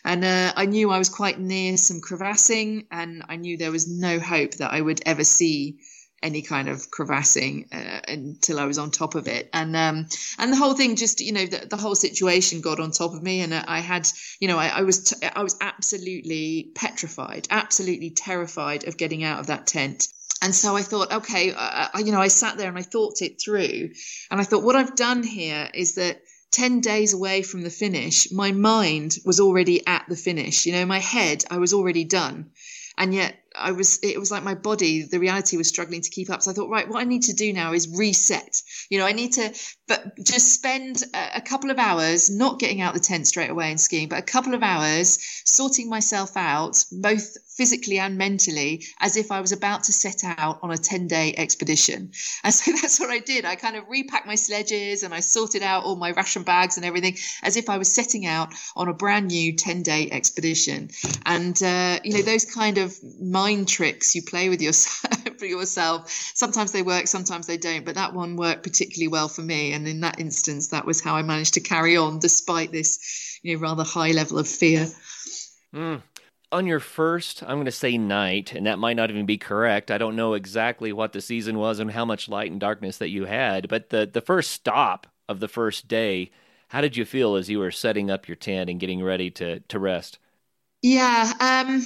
And 0.05 0.25
uh, 0.25 0.53
I 0.55 0.67
knew 0.67 0.93
I 0.93 0.99
was 0.99 1.09
quite 1.09 1.41
near 1.41 1.77
some 1.77 2.01
crevassing, 2.01 2.87
and 2.93 3.25
I 3.29 3.35
knew 3.35 3.57
there 3.57 3.73
was 3.73 3.89
no 3.89 4.21
hope 4.21 4.53
that 4.55 4.73
I 4.73 4.81
would 4.81 5.01
ever 5.05 5.25
see 5.25 5.81
any 6.23 6.43
kind 6.43 6.69
of 6.69 6.91
crevassing 6.91 7.69
uh, 7.73 8.01
until 8.09 8.59
I 8.59 8.65
was 8.65 8.79
on 8.79 8.91
top 8.91 9.15
of 9.15 9.29
it. 9.29 9.49
And 9.53 9.77
um, 9.77 10.07
and 10.39 10.53
the 10.53 10.57
whole 10.57 10.75
thing 10.75 10.97
just 10.97 11.21
you 11.21 11.33
know 11.33 11.47
the, 11.47 11.67
the 11.67 11.77
whole 11.77 11.95
situation 11.95 12.61
got 12.61 12.81
on 12.81 12.91
top 12.91 13.15
of 13.15 13.23
me, 13.23 13.41
and 13.41 13.55
I 13.55 13.81
had 13.81 14.09
you 14.41 14.49
know 14.49 14.59
I, 14.59 14.69
I 14.69 14.83
was 14.83 15.05
t- 15.11 15.27
I 15.27 15.43
was 15.43 15.57
absolutely 15.61 16.73
petrified, 16.75 17.47
absolutely 17.51 18.11
terrified 18.11 18.87
of 18.87 18.97
getting 18.97 19.25
out 19.25 19.41
of 19.41 19.49
that 19.49 19.67
tent. 19.67 20.09
And 20.43 20.55
so 20.55 20.77
I 20.77 20.83
thought, 20.83 21.13
okay, 21.13 21.55
uh, 21.57 21.89
you 21.99 22.13
know, 22.13 22.21
I 22.21 22.29
sat 22.29 22.59
there 22.59 22.69
and 22.69 22.79
I 22.79 22.83
thought 22.83 23.23
it 23.23 23.41
through, 23.41 23.91
and 24.31 24.41
I 24.41 24.45
thought 24.45 24.65
what 24.65 24.77
I've 24.77 24.97
done 24.97 25.23
here 25.23 25.69
is 25.73 25.95
that. 25.95 26.21
10 26.53 26.81
days 26.81 27.13
away 27.13 27.43
from 27.43 27.61
the 27.61 27.71
finish, 27.71 28.33
my 28.33 28.53
mind 28.53 29.17
was 29.27 29.41
already 29.41 29.85
at 29.87 30.07
the 30.09 30.17
finish. 30.17 30.65
You 30.65 30.73
know, 30.73 30.87
my 30.87 31.01
head, 31.01 31.45
I 31.51 31.59
was 31.59 31.75
already 31.75 32.05
done. 32.05 32.53
And 32.99 33.13
yet 33.15 33.37
I 33.55 33.73
was, 33.73 33.99
it 34.03 34.19
was 34.19 34.31
like 34.31 34.43
my 34.43 34.55
body, 34.55 35.03
the 35.03 35.19
reality 35.19 35.57
was 35.57 35.69
struggling 35.69 36.01
to 36.01 36.11
keep 36.11 36.31
up. 36.31 36.43
So 36.43 36.51
I 36.51 36.55
thought, 36.55 36.71
right, 36.71 36.89
what 36.89 37.01
I 37.01 37.05
need 37.05 37.23
to 37.25 37.35
do 37.35 37.53
now 37.53 37.73
is 37.73 37.89
reset. 37.97 38.63
You 38.91 38.99
know, 38.99 39.07
I 39.07 39.13
need 39.13 39.33
to, 39.35 39.55
but 39.87 40.17
just 40.23 40.53
spend 40.53 41.03
a, 41.15 41.41
couple 41.41 41.71
of 41.71 41.79
hours 41.79 42.31
not 42.31 42.59
getting 42.59 42.81
out 42.81 42.95
the 42.95 43.01
tent 43.01 43.27
straight 43.27 43.51
away 43.51 43.71
and 43.71 43.81
skiing, 43.81 44.09
but 44.09 44.19
a 44.19 44.23
couple 44.23 44.55
of 44.55 44.63
hours 44.63 45.19
sorting 45.45 45.89
myself 45.89 46.37
out, 46.37 46.85
both 46.91 47.37
physically 47.57 47.99
and 47.99 48.19
mentally 48.19 48.85
as 49.01 49.17
if 49.17 49.33
I 49.33 49.41
was 49.41 49.53
about 49.53 49.85
to 49.85 49.93
set 49.93 50.23
out 50.25 50.59
on 50.63 50.71
a 50.71 50.77
10 50.77 51.07
day 51.07 51.35
expedition. 51.37 52.11
And 52.45 52.53
so 52.53 52.71
that's 52.81 53.01
what 53.01 53.11
I 53.11 53.19
did. 53.19 53.45
I 53.45 53.57
kind 53.57 53.77
of 53.77 53.85
repacked 53.89 54.27
my 54.27 54.35
sledges 54.35 55.03
and 55.03 55.15
I 55.15 55.21
sorted 55.21 55.63
out 55.63 55.85
all 55.85 55.97
my 55.97 56.11
ration 56.13 56.43
bags 56.43 56.77
and 56.77 56.85
everything 56.85 57.17
as 57.43 57.57
if 57.57 57.71
I 57.71 57.79
was 57.79 57.93
setting 57.93 58.27
out 58.27 58.53
on 58.77 58.89
a 58.89 58.95
brand 58.95 59.29
new 59.29 59.55
10 59.55 59.83
day 59.83 60.11
expedition. 60.11 60.91
And, 61.25 61.61
uh, 61.63 62.01
you 62.05 62.15
know, 62.15 62.23
those 62.23 62.45
kind 62.45 62.79
of 62.79 62.95
mind 63.21 63.69
tricks 63.69 64.15
you 64.15 64.23
play 64.23 64.49
with 64.49 64.61
yourself, 64.61 65.43
yourself, 65.43 66.11
sometimes 66.11 66.73
they 66.73 66.83
work, 66.83 67.07
sometimes 67.07 67.47
they 67.47 67.57
don't. 67.57 67.85
But 67.85 67.95
that 67.95 68.13
one 68.13 68.37
worked 68.37 68.63
particularly 68.63 69.09
well 69.09 69.29
for 69.29 69.43
me. 69.43 69.73
And 69.73 69.89
in 69.89 70.01
that 70.01 70.21
instance, 70.21 70.69
that 70.69 70.85
was 70.85 71.01
how 71.01 71.17
I 71.17 71.23
managed 71.23 71.55
to 71.55 71.61
carry 71.61 71.97
on 71.97 72.19
despite 72.19 72.73
this, 72.73 73.39
you 73.43 73.55
know, 73.55 73.63
rather 73.63 73.85
high 73.85 74.13
level 74.13 74.39
of 74.39 74.49
fear. 74.49 74.89
Mm 75.75 76.03
on 76.53 76.67
your 76.67 76.81
first, 76.81 77.43
I'm 77.43 77.57
going 77.57 77.65
to 77.67 77.73
say 77.73 77.99
night, 77.99 78.53
and 78.53 78.67
that 78.67 78.79
might 78.79 78.97
not 78.97 79.11
even 79.11 79.27
be 79.27 79.39
correct. 79.39 79.91
I 79.91 79.99
don't 79.99 80.17
know 80.17 80.35
exactly 80.35 80.93
what 80.93 81.13
the 81.13 81.21
season 81.21 81.59
was 81.59 81.79
and 81.79 81.91
how 81.91 82.05
much 82.05 82.29
light 82.29 82.51
and 82.51 82.61
darkness 82.61 82.99
that 82.99 83.11
you 83.11 83.25
had, 83.27 83.69
but 83.69 83.91
the 83.91 84.07
the 84.07 84.21
first 84.21 84.51
stop 84.53 85.07
of 85.29 85.41
the 85.41 85.49
first 85.49 85.89
day, 85.89 86.31
how 86.69 86.81
did 86.81 86.97
you 86.97 87.05
feel 87.05 87.35
as 87.37 87.51
you 87.51 87.59
were 87.59 87.71
setting 87.73 88.11
up 88.11 88.29
your 88.29 88.37
tent 88.37 88.71
and 88.71 88.81
getting 88.81 89.03
ready 89.03 89.31
to 89.33 89.61
to 89.61 89.79
rest? 89.79 90.19
Yeah, 90.83 91.33
um, 91.41 91.85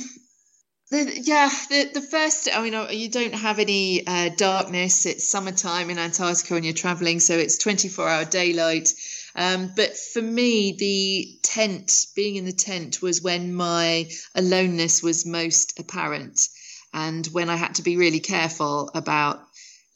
The, 0.90 1.20
yeah, 1.24 1.50
the, 1.70 1.90
the 1.94 2.02
first, 2.02 2.48
I 2.54 2.62
mean, 2.62 2.74
you 2.90 3.08
don't 3.10 3.34
have 3.34 3.58
any 3.60 4.06
uh, 4.06 4.30
darkness. 4.36 5.06
It's 5.06 5.30
summertime 5.30 5.90
in 5.90 5.98
Antarctica 5.98 6.54
when 6.54 6.64
you're 6.64 6.74
traveling, 6.74 7.20
so 7.20 7.34
it's 7.38 7.58
24 7.58 8.08
hour 8.08 8.24
daylight. 8.26 8.94
Um, 9.34 9.72
but 9.74 9.96
for 9.96 10.22
me, 10.22 10.72
the 10.78 11.38
tent, 11.42 12.06
being 12.14 12.36
in 12.36 12.44
the 12.44 12.52
tent, 12.52 13.00
was 13.02 13.22
when 13.22 13.54
my 13.54 14.08
aloneness 14.34 15.02
was 15.02 15.26
most 15.26 15.78
apparent 15.78 16.48
and 16.92 17.26
when 17.28 17.48
I 17.48 17.56
had 17.56 17.76
to 17.76 17.82
be 17.82 17.96
really 17.96 18.20
careful 18.20 18.90
about 18.94 19.40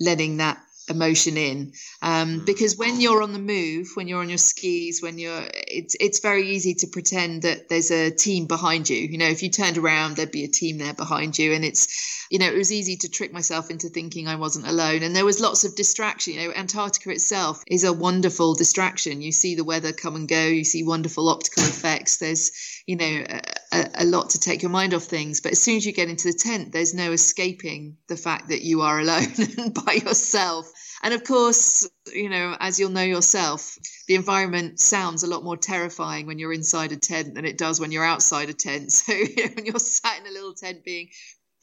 letting 0.01 0.39
that 0.39 0.59
emotion 0.89 1.37
in 1.37 1.73
um, 2.03 2.41
mm. 2.41 2.47
because 2.47 2.77
when 2.77 3.01
you're 3.01 3.23
on 3.23 3.33
the 3.33 3.39
move 3.39 3.89
when 3.95 4.07
you're 4.07 4.21
on 4.21 4.29
your 4.29 4.37
skis 4.37 5.01
when 5.01 5.19
you're 5.19 5.45
it's 5.53 5.97
it's 5.99 6.21
very 6.21 6.49
easy 6.51 6.75
to 6.75 6.87
pretend 6.89 7.43
that 7.43 7.71
there's 7.71 7.91
a 7.91 8.11
team 8.11 8.47
behind 8.47 8.91
you 8.91 8.99
you 8.99 9.17
know 9.17 9.27
if 9.27 9.43
you 9.43 9.49
turned 9.49 9.79
around 9.79 10.15
there'd 10.15 10.31
be 10.31 10.45
a 10.45 10.49
team 10.49 10.77
there 10.77 10.93
behind 10.93 11.39
you 11.39 11.55
and 11.55 11.65
it's 11.65 12.24
you 12.35 12.41
know 12.41 12.49
it 12.49 12.59
was 12.59 12.73
easy 12.73 12.97
to 12.97 13.09
trick 13.09 13.33
myself 13.33 13.71
into 13.71 13.89
thinking 13.89 14.27
i 14.27 14.35
wasn't 14.35 14.67
alone. 14.67 15.05
And 15.05 15.15
there 15.15 15.25
was 15.25 15.39
lots 15.39 15.63
of 15.63 15.77
distraction 15.77 16.35
you 16.35 16.41
know 16.41 16.53
antarctica 16.53 17.11
itself 17.11 17.63
is 17.69 17.85
a 17.85 17.93
wonderful 17.93 18.55
distraction. 18.55 19.23
You 19.23 19.31
see 19.31 19.55
the 19.55 19.63
weather 19.63 19.93
come 19.93 20.17
and 20.17 20.27
go 20.27 20.45
you 20.45 20.65
see 20.65 20.83
wonderful 20.83 21.29
optical 21.29 21.63
effects. 21.63 22.17
There's 22.17 22.51
you 22.89 22.97
know 22.97 23.25
a, 23.73 23.91
a 24.01 24.05
lot 24.05 24.31
to 24.31 24.41
take 24.41 24.63
your 24.63 24.73
mind 24.73 24.95
off 24.95 25.05
things. 25.05 25.43
But 25.43 25.53
as 25.53 25.63
soon 25.63 25.77
as 25.77 25.87
you 25.87 25.93
get 25.93 26.09
into 26.09 26.27
the 26.27 26.37
tent 26.37 26.73
there's 26.73 26.93
no 26.93 27.13
escaping 27.13 27.99
the 28.09 28.17
fact 28.17 28.49
that 28.49 28.63
you 28.63 28.81
are 28.81 28.99
alone 28.99 29.33
and 29.59 29.73
by 29.73 29.93
yourself. 29.93 30.69
And 31.05 31.15
of 31.15 31.23
course, 31.23 31.89
you 32.13 32.31
know, 32.31 32.57
as 32.59 32.81
you'll 32.81 32.91
know 32.91 33.03
yourself, 33.03 33.79
the 34.09 34.15
environment 34.17 34.81
sounds 34.81 35.23
a 35.23 35.29
lot 35.29 35.45
more 35.45 35.57
terrifying 35.57 36.27
when 36.27 36.39
you're 36.39 36.53
inside 36.53 36.93
a 36.93 36.97
tent 36.97 37.35
than 37.35 37.45
it 37.45 37.59
does 37.59 37.79
when 37.79 37.93
you're 37.93 38.05
outside 38.05 38.49
a 38.49 38.55
tent. 38.55 38.91
So 39.05 39.13
you 39.13 39.37
know, 39.37 39.53
when 39.55 39.67
you're 39.67 39.79
sat 39.79 40.19
in 40.19 40.27
a 40.27 40.33
little 40.33 40.55
tent 40.55 40.83
being 40.83 41.11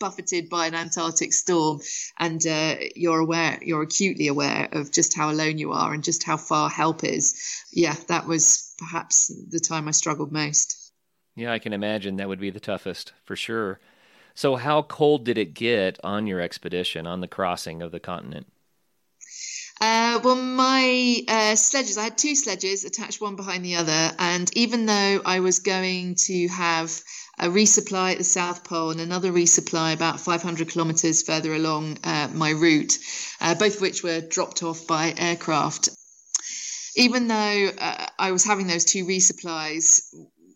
buffeted 0.02 0.50
by 0.50 0.68
an 0.68 0.76
Antarctic 0.76 1.32
storm, 1.32 1.80
and 2.20 2.46
uh, 2.46 2.76
you're 2.96 3.20
aware, 3.20 3.58
you're 3.62 3.84
acutely 3.84 4.28
aware 4.28 4.68
of 4.74 4.92
just 4.92 5.16
how 5.16 5.32
alone 5.32 5.58
you 5.58 5.72
are 5.72 5.94
and 5.94 6.04
just 6.04 6.24
how 6.24 6.36
far 6.36 6.70
help 6.70 7.06
is. 7.06 7.64
Yeah, 7.72 7.96
that 8.08 8.28
was 8.28 8.74
perhaps 8.78 9.32
the 9.50 9.60
time 9.60 9.88
I 9.88 9.92
struggled 9.92 10.34
most. 10.34 10.92
Yeah, 11.36 11.54
I 11.54 11.60
can 11.60 11.72
imagine 11.72 12.18
that 12.18 12.28
would 12.28 12.42
be 12.42 12.50
the 12.50 12.60
toughest 12.60 13.14
for 13.24 13.36
sure. 13.36 13.80
So, 14.34 14.56
how 14.56 14.82
cold 14.82 15.24
did 15.24 15.38
it 15.38 15.54
get 15.54 16.00
on 16.04 16.28
your 16.28 16.42
expedition 16.42 17.06
on 17.08 17.22
the 17.22 17.28
crossing 17.28 17.82
of 17.82 17.92
the 17.92 18.00
continent? 18.00 18.48
Uh, 19.82 20.20
well, 20.24 20.36
my 20.36 21.24
uh, 21.28 21.56
sledges, 21.56 21.98
I 21.98 22.04
had 22.04 22.18
two 22.18 22.36
sledges 22.36 22.86
attached 22.86 23.20
one 23.20 23.36
behind 23.36 23.66
the 23.66 23.76
other. 23.78 24.12
And 24.20 24.56
even 24.56 24.86
though 24.86 25.22
I 25.26 25.40
was 25.40 25.60
going 25.60 26.16
to 26.26 26.48
have 26.50 27.02
a 27.42 27.48
resupply 27.48 28.12
at 28.12 28.20
the 28.20 28.24
South 28.24 28.64
Pole 28.64 28.92
and 28.92 29.02
another 29.02 29.32
resupply 29.32 29.94
about 29.94 30.20
500 30.20 30.70
kilometers 30.70 31.24
further 31.24 31.54
along 31.54 31.98
uh, 32.04 32.30
my 32.34 32.52
route, 32.52 32.98
uh, 33.42 33.56
both 33.56 33.76
of 33.76 33.82
which 33.82 34.04
were 34.04 34.22
dropped 34.22 34.62
off 34.62 34.86
by 34.86 35.14
aircraft, 35.18 35.90
even 36.96 37.28
though 37.28 37.70
uh, 37.80 38.06
I 38.20 38.32
was 38.32 38.44
having 38.44 38.68
those 38.68 38.86
two 38.86 39.06
resupplies, 39.06 40.14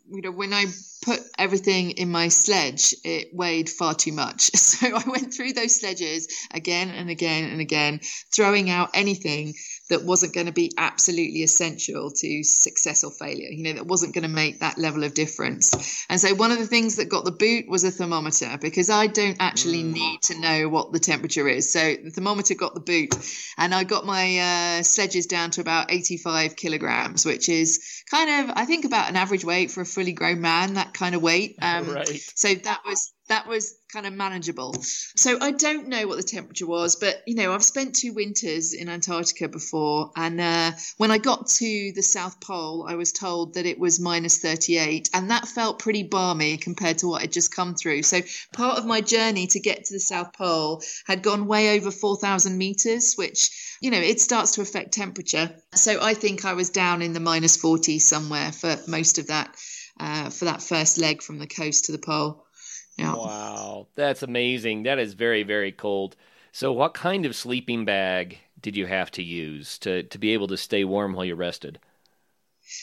you 0.07 0.21
know, 0.21 0.31
when 0.31 0.53
I 0.53 0.65
put 1.03 1.21
everything 1.39 1.91
in 1.91 2.11
my 2.11 2.27
sledge, 2.27 2.93
it 3.03 3.29
weighed 3.33 3.69
far 3.69 3.95
too 3.95 4.11
much. 4.11 4.51
So 4.75 4.87
I 4.87 5.03
went 5.07 5.33
through 5.33 5.53
those 5.53 5.79
sledges 5.79 6.27
again 6.51 6.89
and 6.89 7.09
again 7.09 7.49
and 7.49 7.61
again, 7.61 8.01
throwing 8.35 8.69
out 8.69 8.89
anything 8.93 9.53
that 9.89 10.03
wasn't 10.03 10.33
going 10.33 10.47
to 10.47 10.53
be 10.53 10.71
absolutely 10.77 11.43
essential 11.43 12.11
to 12.11 12.43
success 12.43 13.03
or 13.03 13.11
failure, 13.11 13.49
you 13.49 13.63
know, 13.63 13.73
that 13.73 13.85
wasn't 13.85 14.13
going 14.13 14.23
to 14.23 14.29
make 14.29 14.59
that 14.59 14.77
level 14.77 15.03
of 15.03 15.13
difference. 15.13 16.05
And 16.09 16.19
so 16.19 16.33
one 16.33 16.51
of 16.51 16.57
the 16.57 16.65
things 16.65 16.95
that 16.95 17.09
got 17.09 17.25
the 17.25 17.31
boot 17.31 17.67
was 17.67 17.83
a 17.83 17.91
thermometer 17.91 18.57
because 18.59 18.89
I 18.89 19.07
don't 19.07 19.37
actually 19.39 19.83
mm. 19.83 19.93
need 19.93 20.21
to 20.23 20.39
know 20.39 20.69
what 20.69 20.91
the 20.91 20.99
temperature 20.99 21.47
is. 21.47 21.71
So 21.71 21.95
the 22.03 22.09
thermometer 22.09 22.55
got 22.55 22.73
the 22.73 22.79
boot 22.79 23.15
and 23.57 23.73
I 23.73 23.83
got 23.83 24.05
my 24.05 24.79
uh, 24.79 24.83
sledges 24.83 25.27
down 25.27 25.51
to 25.51 25.61
about 25.61 25.91
85 25.91 26.55
kilograms, 26.55 27.25
which 27.25 27.49
is 27.49 28.03
kind 28.09 28.49
of, 28.49 28.55
I 28.55 28.65
think, 28.65 28.85
about 28.85 29.09
an 29.09 29.15
average 29.15 29.45
weight 29.45 29.71
for 29.71 29.81
a 29.81 29.85
fully 29.85 30.13
grown 30.13 30.41
man, 30.41 30.75
that 30.75 30.93
kind 30.93 31.15
of 31.15 31.21
weight. 31.21 31.57
Um, 31.65 31.89
right. 31.89 32.21
So 32.35 32.53
that 32.53 32.81
was 32.85 33.11
that 33.27 33.47
was 33.47 33.75
kind 33.91 34.05
of 34.05 34.13
manageable. 34.13 34.73
So 35.15 35.37
I 35.39 35.51
don't 35.51 35.87
know 35.87 36.07
what 36.07 36.17
the 36.17 36.23
temperature 36.23 36.67
was, 36.67 36.95
but 36.95 37.21
you 37.25 37.35
know, 37.35 37.53
I've 37.53 37.63
spent 37.63 37.95
two 37.95 38.13
winters 38.13 38.73
in 38.73 38.89
Antarctica 38.89 39.47
before, 39.47 40.11
and 40.15 40.39
uh, 40.39 40.71
when 40.97 41.11
I 41.11 41.17
got 41.17 41.47
to 41.47 41.91
the 41.95 42.03
South 42.03 42.39
Pole, 42.41 42.85
I 42.87 42.95
was 42.95 43.11
told 43.11 43.55
that 43.55 43.65
it 43.65 43.79
was 43.79 43.99
minus 43.99 44.37
38, 44.39 45.09
and 45.13 45.31
that 45.31 45.47
felt 45.47 45.79
pretty 45.79 46.03
balmy 46.03 46.57
compared 46.57 46.99
to 46.99 47.07
what 47.07 47.21
I'd 47.21 47.31
just 47.31 47.55
come 47.55 47.75
through. 47.75 48.03
So 48.03 48.21
part 48.53 48.77
of 48.77 48.85
my 48.85 49.01
journey 49.01 49.47
to 49.47 49.59
get 49.59 49.85
to 49.85 49.93
the 49.93 49.99
South 49.99 50.33
Pole 50.33 50.83
had 51.05 51.23
gone 51.23 51.47
way 51.47 51.77
over 51.77 51.91
4,000 51.91 52.57
meters, 52.57 53.13
which 53.15 53.49
you 53.81 53.91
know, 53.91 53.99
it 53.99 54.21
starts 54.21 54.51
to 54.51 54.61
affect 54.61 54.93
temperature. 54.93 55.55
So 55.73 56.01
I 56.01 56.13
think 56.13 56.45
I 56.45 56.53
was 56.53 56.69
down 56.69 57.01
in 57.01 57.13
the 57.13 57.19
minus 57.19 57.57
40 57.57 57.99
somewhere 57.99 58.51
for 58.51 58.77
most 58.87 59.19
of 59.19 59.27
that, 59.27 59.55
uh, 59.99 60.29
for 60.29 60.45
that 60.45 60.61
first 60.61 60.97
leg 60.97 61.21
from 61.21 61.39
the 61.39 61.47
coast 61.47 61.85
to 61.85 61.91
the 61.91 61.97
pole. 61.97 62.44
Yeah. 62.97 63.15
Wow, 63.15 63.87
that's 63.95 64.21
amazing. 64.23 64.83
That 64.83 64.99
is 64.99 65.13
very, 65.13 65.43
very 65.43 65.71
cold. 65.71 66.15
So, 66.51 66.71
what 66.73 66.93
kind 66.93 67.25
of 67.25 67.35
sleeping 67.35 67.85
bag 67.85 68.39
did 68.61 68.75
you 68.75 68.85
have 68.87 69.11
to 69.11 69.23
use 69.23 69.77
to, 69.79 70.03
to 70.03 70.17
be 70.17 70.31
able 70.33 70.47
to 70.47 70.57
stay 70.57 70.83
warm 70.83 71.13
while 71.13 71.25
you 71.25 71.35
rested? 71.35 71.79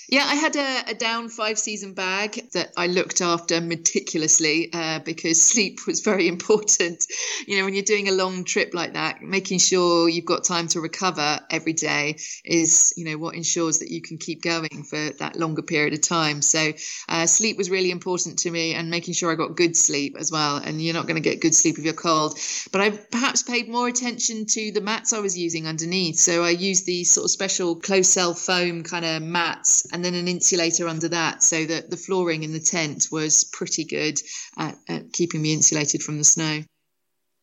Yeah, 0.08 0.24
I 0.24 0.34
had 0.34 0.56
a, 0.56 0.90
a, 0.90 0.94
down 0.94 1.28
five 1.28 1.58
season 1.58 1.94
bag 1.94 2.50
that 2.52 2.72
I 2.76 2.86
looked 2.86 3.20
after 3.20 3.60
meticulously 3.60 4.70
uh, 4.72 5.00
because 5.00 5.42
sleep 5.52 5.80
was 5.86 6.00
very 6.00 6.28
important. 6.28 7.04
You 7.46 7.58
know, 7.58 7.64
when 7.64 7.74
you're 7.74 7.82
doing 7.82 8.08
a 8.08 8.12
long 8.12 8.44
trip 8.44 8.74
like 8.74 8.92
that, 8.92 9.22
making 9.22 9.58
sure 9.58 10.08
you've 10.08 10.24
got 10.24 10.44
time 10.44 10.68
to 10.68 10.80
recover 10.80 11.40
every 11.50 11.72
day 11.72 12.18
is, 12.44 12.94
you 12.96 13.06
know, 13.06 13.18
what 13.18 13.34
ensures 13.34 13.78
that 13.78 13.90
you 13.90 14.02
can 14.02 14.18
keep 14.18 14.42
going 14.42 14.84
for 14.84 15.10
that 15.18 15.36
longer 15.36 15.62
period 15.62 15.94
of 15.94 16.02
time. 16.02 16.42
So, 16.42 16.72
uh, 17.08 17.26
sleep 17.26 17.56
was 17.56 17.70
really 17.70 17.90
important 17.90 18.40
to 18.40 18.50
me 18.50 18.74
and 18.74 18.90
making 18.90 19.14
sure 19.14 19.32
I 19.32 19.34
got 19.34 19.56
good 19.56 19.76
sleep 19.76 20.16
as 20.18 20.30
well. 20.30 20.56
And 20.56 20.80
you're 20.80 20.94
not 20.94 21.06
going 21.06 21.20
to 21.20 21.28
get 21.28 21.40
good 21.40 21.54
sleep 21.54 21.78
if 21.78 21.84
you're 21.84 21.94
cold. 21.94 22.38
But 22.70 22.82
I 22.82 22.90
perhaps 22.90 23.42
paid 23.42 23.68
more 23.68 23.88
attention 23.88 24.46
to 24.46 24.72
the 24.72 24.80
mats 24.80 25.12
I 25.12 25.20
was 25.20 25.36
using 25.38 25.66
underneath. 25.66 26.18
So, 26.18 26.44
I 26.44 26.50
used 26.50 26.86
these 26.86 27.10
sort 27.10 27.24
of 27.24 27.30
special 27.30 27.76
closed 27.76 28.10
cell 28.10 28.34
foam 28.34 28.82
kind 28.82 29.04
of 29.04 29.22
mats 29.22 29.71
and 29.92 30.04
then 30.04 30.14
an 30.14 30.28
insulator 30.28 30.88
under 30.88 31.08
that 31.08 31.42
so 31.42 31.64
that 31.64 31.90
the 31.90 31.96
flooring 31.96 32.42
in 32.42 32.52
the 32.52 32.60
tent 32.60 33.08
was 33.10 33.44
pretty 33.52 33.84
good 33.84 34.18
at, 34.58 34.76
at 34.88 35.12
keeping 35.12 35.42
me 35.42 35.52
insulated 35.52 36.02
from 36.02 36.18
the 36.18 36.24
snow. 36.24 36.62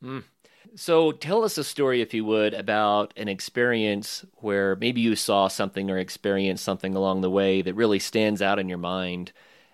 Mm. 0.04 0.24
So 0.76 1.12
tell 1.12 1.44
us 1.44 1.58
a 1.58 1.64
story, 1.64 2.02
if 2.02 2.14
you 2.14 2.24
would, 2.26 2.54
about 2.54 3.14
an 3.18 3.28
experience 3.28 4.24
where 4.36 4.76
maybe 4.76 5.02
you 5.02 5.16
saw 5.16 5.48
something 5.48 5.90
or 5.90 5.98
experienced 5.98 6.64
something 6.64 6.96
along 6.96 7.22
the 7.22 7.30
way 7.30 7.62
that 7.62 7.74
really 7.74 8.00
stands 8.00 8.42
out 8.42 8.60
in 8.60 8.70
your 8.70 8.78
mind 8.78 9.32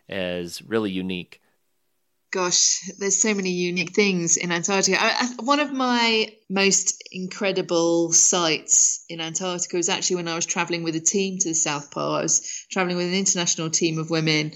as 0.08 0.62
really 0.62 0.92
unique 0.92 1.42
gosh, 2.36 2.82
there's 3.00 3.22
so 3.22 3.34
many 3.34 3.50
unique 3.50 3.96
things 3.96 4.36
in 4.36 4.52
Antarctica. 4.52 5.02
I, 5.02 5.08
I, 5.22 5.44
one 5.44 5.62
of 5.62 5.72
my 5.72 6.34
most 6.50 7.02
incredible 7.10 8.12
sights 8.12 9.06
in 9.08 9.22
Antarctica 9.22 9.78
was 9.78 9.88
actually 9.88 10.18
when 10.18 10.28
I 10.28 10.36
was 10.36 10.46
traveling 10.46 10.84
with 10.84 10.98
a 10.98 11.00
team 11.00 11.38
to 11.40 11.48
the 11.48 11.56
South 11.56 11.92
Pole. 11.92 12.16
I 12.16 12.24
was 12.24 12.66
traveling 12.70 12.98
with 12.98 13.08
an 13.08 13.14
international 13.14 13.70
team 13.70 13.98
of 14.00 14.10
women, 14.10 14.52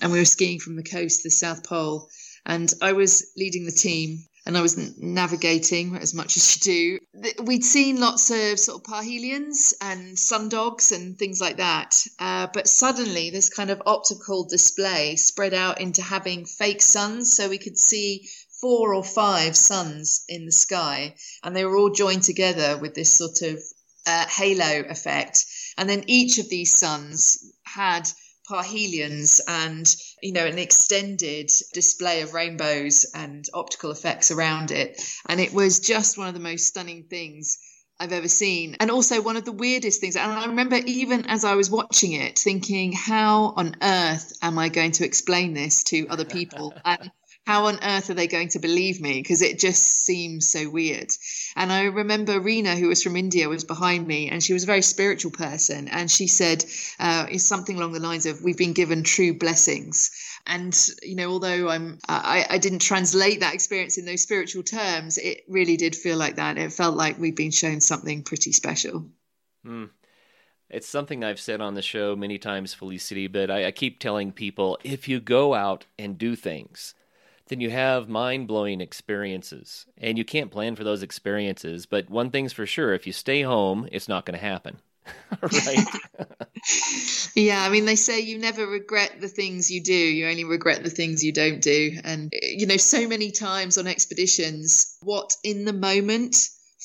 and 0.00 0.12
we 0.12 0.20
were 0.20 0.24
skiing 0.24 0.60
from 0.60 0.76
the 0.76 0.84
coast 0.84 1.22
to 1.22 1.26
the 1.26 1.32
South 1.32 1.68
Pole. 1.68 2.08
And 2.46 2.72
I 2.80 2.92
was 2.92 3.32
leading 3.36 3.64
the 3.64 3.72
team 3.72 4.20
and 4.46 4.56
I 4.56 4.62
was 4.62 4.96
navigating 4.96 5.96
as 5.96 6.14
much 6.14 6.36
as 6.36 6.66
you 6.66 6.98
do. 7.12 7.42
We'd 7.42 7.64
seen 7.64 8.00
lots 8.00 8.30
of 8.30 8.60
sort 8.60 8.80
of 8.80 8.84
parhelions 8.84 9.74
and 9.80 10.16
sundogs 10.16 10.92
and 10.92 11.18
things 11.18 11.40
like 11.40 11.56
that. 11.56 11.96
Uh, 12.20 12.46
but 12.54 12.68
suddenly, 12.68 13.30
this 13.30 13.48
kind 13.48 13.70
of 13.70 13.82
optical 13.84 14.44
display 14.44 15.16
spread 15.16 15.52
out 15.52 15.80
into 15.80 16.00
having 16.00 16.46
fake 16.46 16.80
suns. 16.80 17.34
So 17.36 17.48
we 17.48 17.58
could 17.58 17.76
see 17.76 18.28
four 18.60 18.94
or 18.94 19.02
five 19.02 19.56
suns 19.56 20.24
in 20.28 20.46
the 20.46 20.52
sky, 20.52 21.16
and 21.42 21.54
they 21.54 21.64
were 21.64 21.76
all 21.76 21.90
joined 21.90 22.22
together 22.22 22.78
with 22.78 22.94
this 22.94 23.14
sort 23.14 23.42
of 23.42 23.60
uh, 24.06 24.26
halo 24.28 24.84
effect. 24.88 25.44
And 25.76 25.90
then 25.90 26.04
each 26.06 26.38
of 26.38 26.48
these 26.48 26.78
suns 26.78 27.52
had 27.64 28.08
parhelions 28.48 29.40
and 29.48 29.86
you 30.22 30.32
know 30.32 30.46
an 30.46 30.58
extended 30.58 31.50
display 31.72 32.22
of 32.22 32.34
rainbows 32.34 33.06
and 33.14 33.44
optical 33.54 33.90
effects 33.90 34.30
around 34.30 34.70
it 34.70 35.00
and 35.28 35.40
it 35.40 35.52
was 35.52 35.80
just 35.80 36.18
one 36.18 36.28
of 36.28 36.34
the 36.34 36.40
most 36.40 36.66
stunning 36.66 37.04
things 37.04 37.58
I've 37.98 38.12
ever 38.12 38.28
seen. 38.28 38.76
And 38.78 38.90
also 38.90 39.22
one 39.22 39.36
of 39.36 39.44
the 39.44 39.52
weirdest 39.52 40.00
things. 40.00 40.16
And 40.16 40.30
I 40.30 40.46
remember 40.46 40.76
even 40.76 41.24
as 41.26 41.44
I 41.44 41.54
was 41.54 41.70
watching 41.70 42.12
it, 42.12 42.38
thinking, 42.38 42.92
how 42.92 43.54
on 43.56 43.74
earth 43.82 44.34
am 44.42 44.58
I 44.58 44.68
going 44.68 44.92
to 44.92 45.04
explain 45.06 45.54
this 45.54 45.82
to 45.84 46.06
other 46.08 46.26
people? 46.26 46.74
And 46.84 47.10
how 47.46 47.66
on 47.66 47.78
earth 47.82 48.10
are 48.10 48.14
they 48.14 48.26
going 48.26 48.48
to 48.50 48.58
believe 48.58 49.00
me? 49.00 49.22
Because 49.22 49.40
it 49.40 49.58
just 49.58 49.82
seems 49.82 50.48
so 50.48 50.68
weird. 50.68 51.12
And 51.54 51.72
I 51.72 51.84
remember 51.84 52.40
Reena, 52.40 52.76
who 52.76 52.88
was 52.88 53.02
from 53.02 53.16
India, 53.16 53.48
was 53.48 53.64
behind 53.64 54.06
me, 54.06 54.28
and 54.28 54.42
she 54.42 54.52
was 54.52 54.64
a 54.64 54.66
very 54.66 54.82
spiritual 54.82 55.30
person. 55.30 55.88
And 55.88 56.10
she 56.10 56.26
said 56.26 56.64
uh, 56.98 57.26
something 57.38 57.76
along 57.76 57.92
the 57.92 58.00
lines 58.00 58.26
of, 58.26 58.42
We've 58.42 58.58
been 58.58 58.72
given 58.72 59.04
true 59.04 59.32
blessings. 59.38 60.10
and 60.46 60.88
you 61.02 61.16
know 61.16 61.30
although 61.30 61.68
i'm 61.68 61.98
I, 62.08 62.46
I 62.48 62.58
didn't 62.58 62.78
translate 62.78 63.40
that 63.40 63.54
experience 63.54 63.98
in 63.98 64.04
those 64.04 64.22
spiritual 64.22 64.62
terms 64.62 65.18
it 65.18 65.42
really 65.48 65.76
did 65.76 65.96
feel 65.96 66.16
like 66.16 66.36
that 66.36 66.56
it 66.56 66.72
felt 66.72 66.96
like 66.96 67.18
we'd 67.18 67.34
been 67.34 67.50
shown 67.50 67.80
something 67.80 68.22
pretty 68.22 68.52
special 68.52 69.06
mm. 69.66 69.90
it's 70.70 70.88
something 70.88 71.24
i've 71.24 71.40
said 71.40 71.60
on 71.60 71.74
the 71.74 71.82
show 71.82 72.14
many 72.14 72.38
times 72.38 72.74
felicity 72.74 73.26
but 73.26 73.50
I, 73.50 73.66
I 73.66 73.70
keep 73.72 73.98
telling 73.98 74.30
people 74.30 74.78
if 74.84 75.08
you 75.08 75.20
go 75.20 75.54
out 75.54 75.86
and 75.98 76.16
do 76.16 76.36
things 76.36 76.94
then 77.48 77.60
you 77.60 77.70
have 77.70 78.08
mind 78.08 78.48
blowing 78.48 78.80
experiences. 78.80 79.86
And 79.98 80.18
you 80.18 80.24
can't 80.24 80.50
plan 80.50 80.76
for 80.76 80.84
those 80.84 81.02
experiences. 81.02 81.86
But 81.86 82.10
one 82.10 82.30
thing's 82.30 82.52
for 82.52 82.66
sure 82.66 82.94
if 82.94 83.06
you 83.06 83.12
stay 83.12 83.42
home, 83.42 83.88
it's 83.92 84.08
not 84.08 84.26
going 84.26 84.38
to 84.38 84.44
happen. 84.44 84.80
right? 85.42 85.86
yeah, 87.36 87.62
I 87.62 87.68
mean, 87.68 87.84
they 87.84 87.94
say 87.94 88.20
you 88.20 88.38
never 88.38 88.66
regret 88.66 89.20
the 89.20 89.28
things 89.28 89.70
you 89.70 89.82
do, 89.82 89.94
you 89.94 90.26
only 90.26 90.44
regret 90.44 90.82
the 90.82 90.90
things 90.90 91.22
you 91.22 91.32
don't 91.32 91.60
do. 91.60 91.92
And, 92.02 92.32
you 92.42 92.66
know, 92.66 92.76
so 92.76 93.06
many 93.06 93.30
times 93.30 93.78
on 93.78 93.86
expeditions, 93.86 94.96
what 95.02 95.32
in 95.44 95.64
the 95.64 95.72
moment 95.72 96.36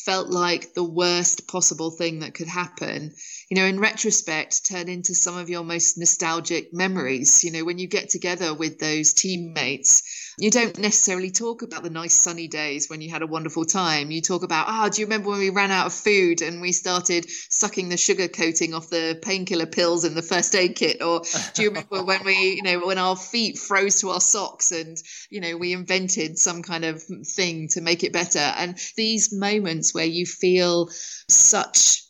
felt 0.05 0.29
like 0.29 0.73
the 0.73 0.83
worst 0.83 1.47
possible 1.47 1.91
thing 1.91 2.19
that 2.19 2.33
could 2.33 2.47
happen 2.47 3.11
you 3.49 3.57
know 3.57 3.65
in 3.65 3.79
retrospect 3.79 4.65
turn 4.65 4.87
into 4.89 5.13
some 5.13 5.37
of 5.37 5.49
your 5.49 5.63
most 5.63 5.97
nostalgic 5.97 6.73
memories 6.73 7.43
you 7.43 7.51
know 7.51 7.63
when 7.63 7.77
you 7.77 7.87
get 7.87 8.09
together 8.09 8.53
with 8.53 8.79
those 8.79 9.13
teammates 9.13 10.01
you 10.41 10.49
don't 10.49 10.79
necessarily 10.79 11.29
talk 11.29 11.61
about 11.61 11.83
the 11.83 11.91
nice 11.91 12.15
sunny 12.15 12.47
days 12.47 12.89
when 12.89 12.99
you 12.99 13.11
had 13.11 13.21
a 13.21 13.27
wonderful 13.27 13.63
time. 13.63 14.09
You 14.09 14.21
talk 14.21 14.41
about, 14.41 14.65
ah, 14.67 14.85
oh, 14.85 14.89
do 14.89 14.99
you 14.99 15.05
remember 15.05 15.29
when 15.29 15.37
we 15.37 15.51
ran 15.51 15.69
out 15.69 15.85
of 15.85 15.93
food 15.93 16.41
and 16.41 16.61
we 16.61 16.71
started 16.71 17.29
sucking 17.29 17.89
the 17.89 17.97
sugar 17.97 18.27
coating 18.27 18.73
off 18.73 18.89
the 18.89 19.19
painkiller 19.21 19.67
pills 19.67 20.03
in 20.03 20.15
the 20.15 20.23
first 20.23 20.55
aid 20.55 20.75
kit? 20.75 21.03
Or 21.03 21.21
do 21.53 21.61
you 21.61 21.69
remember 21.69 22.03
when 22.03 22.25
we, 22.25 22.55
you 22.55 22.63
know, 22.63 22.87
when 22.87 22.97
our 22.97 23.15
feet 23.15 23.59
froze 23.59 24.01
to 24.01 24.09
our 24.09 24.19
socks 24.19 24.71
and, 24.71 24.97
you 25.29 25.41
know, 25.41 25.57
we 25.57 25.73
invented 25.73 26.39
some 26.39 26.63
kind 26.63 26.85
of 26.85 27.03
thing 27.03 27.67
to 27.73 27.81
make 27.81 28.03
it 28.03 28.11
better? 28.11 28.39
And 28.39 28.79
these 28.97 29.31
moments 29.31 29.93
where 29.93 30.05
you 30.05 30.25
feel 30.25 30.89
such 31.29 32.01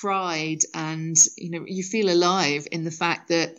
pride 0.00 0.62
and, 0.74 1.16
you 1.38 1.50
know, 1.50 1.64
you 1.64 1.84
feel 1.84 2.10
alive 2.10 2.66
in 2.72 2.82
the 2.82 2.90
fact 2.90 3.28
that 3.28 3.54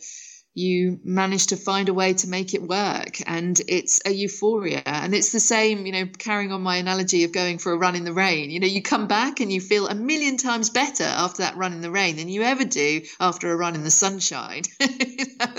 you 0.58 1.00
manage 1.04 1.48
to 1.48 1.56
find 1.56 1.88
a 1.88 1.94
way 1.94 2.16
to 2.16 2.28
make 2.28 2.56
it 2.56 2.64
work 2.64 3.22
and 3.28 3.62
it's 3.68 4.02
a 4.08 4.12
euphoria. 4.12 4.82
And 4.86 5.14
it's 5.14 5.32
the 5.32 5.40
same 5.40 5.86
you 5.86 5.92
know 5.92 6.06
carrying 6.18 6.52
on 6.52 6.64
my 6.64 6.78
analogy 6.78 7.24
of 7.26 7.32
going 7.32 7.60
for 7.60 7.72
a 7.72 7.78
run 7.78 7.96
in 7.96 8.04
the 8.04 8.14
rain. 8.14 8.50
You 8.50 8.60
know 8.60 8.68
you 8.68 8.82
come 8.82 9.08
back 9.08 9.40
and 9.40 9.52
you 9.52 9.62
feel 9.62 9.88
a 9.88 9.94
million 9.94 10.38
times 10.38 10.72
better 10.72 11.04
after 11.04 11.44
that 11.44 11.58
run 11.58 11.74
in 11.74 11.82
the 11.82 11.92
rain 11.92 12.16
than 12.16 12.28
you 12.28 12.42
ever 12.42 12.66
do 12.66 13.02
after 13.20 13.52
a 13.52 13.56
run 13.56 13.76
in 13.76 13.84
the 13.84 13.92
sunshine. 13.92 14.64
You 14.80 14.88
know? 15.40 15.54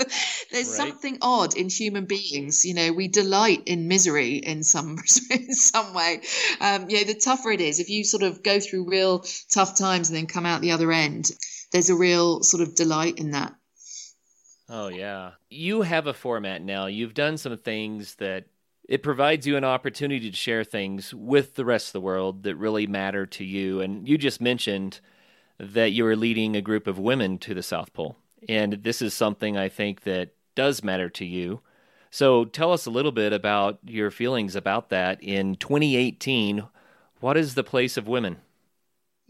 there's 0.51 0.67
right. 0.67 0.77
something 0.77 1.17
odd 1.21 1.55
in 1.55 1.69
human 1.69 2.05
beings. 2.05 2.65
You 2.65 2.73
know 2.73 2.91
we 2.91 3.07
delight 3.07 3.63
in 3.67 3.87
misery 3.87 4.35
in 4.35 4.63
some 4.63 4.97
in 5.31 5.53
some 5.53 5.93
way. 5.93 6.21
Um, 6.59 6.89
you 6.89 6.97
know 6.97 7.05
the 7.05 7.19
tougher 7.19 7.51
it 7.51 7.61
is 7.61 7.79
if 7.79 7.89
you 7.89 8.03
sort 8.03 8.23
of 8.23 8.43
go 8.43 8.59
through 8.59 8.89
real 8.89 9.23
tough 9.49 9.77
times 9.77 10.09
and 10.09 10.17
then 10.17 10.27
come 10.27 10.45
out 10.45 10.59
the 10.59 10.71
other 10.71 10.91
end 10.91 11.31
there's 11.71 11.89
a 11.89 11.95
real 11.95 12.41
sort 12.41 12.63
of 12.63 12.75
delight 12.75 13.19
in 13.19 13.31
that 13.31 13.53
Oh, 14.69 14.87
yeah. 14.87 15.31
You 15.49 15.81
have 15.81 16.05
a 16.05 16.13
format 16.13 16.61
now. 16.61 16.85
You've 16.85 17.15
done 17.15 17.37
some 17.37 17.57
things 17.57 18.15
that 18.15 18.45
it 18.87 19.03
provides 19.03 19.47
you 19.47 19.57
an 19.57 19.63
opportunity 19.63 20.29
to 20.29 20.35
share 20.35 20.63
things 20.63 21.13
with 21.13 21.55
the 21.55 21.65
rest 21.65 21.89
of 21.89 21.93
the 21.93 22.01
world 22.01 22.43
that 22.43 22.55
really 22.55 22.87
matter 22.87 23.25
to 23.25 23.43
you. 23.43 23.81
And 23.81 24.07
you 24.07 24.17
just 24.17 24.41
mentioned 24.41 24.99
that 25.59 25.91
you 25.91 26.05
are 26.05 26.15
leading 26.15 26.55
a 26.55 26.61
group 26.61 26.87
of 26.87 26.99
women 26.99 27.37
to 27.39 27.53
the 27.53 27.63
South 27.63 27.93
Pole. 27.93 28.15
And 28.47 28.73
this 28.83 29.01
is 29.01 29.13
something 29.13 29.57
I 29.57 29.69
think 29.69 30.01
that 30.01 30.33
does 30.55 30.83
matter 30.83 31.09
to 31.09 31.25
you. 31.25 31.61
So 32.11 32.45
tell 32.45 32.71
us 32.71 32.85
a 32.85 32.91
little 32.91 33.11
bit 33.11 33.33
about 33.33 33.79
your 33.85 34.09
feelings 34.11 34.55
about 34.55 34.89
that 34.89 35.21
in 35.21 35.55
2018. 35.55 36.63
What 37.19 37.37
is 37.37 37.55
the 37.55 37.63
place 37.63 37.97
of 37.97 38.07
women? 38.07 38.37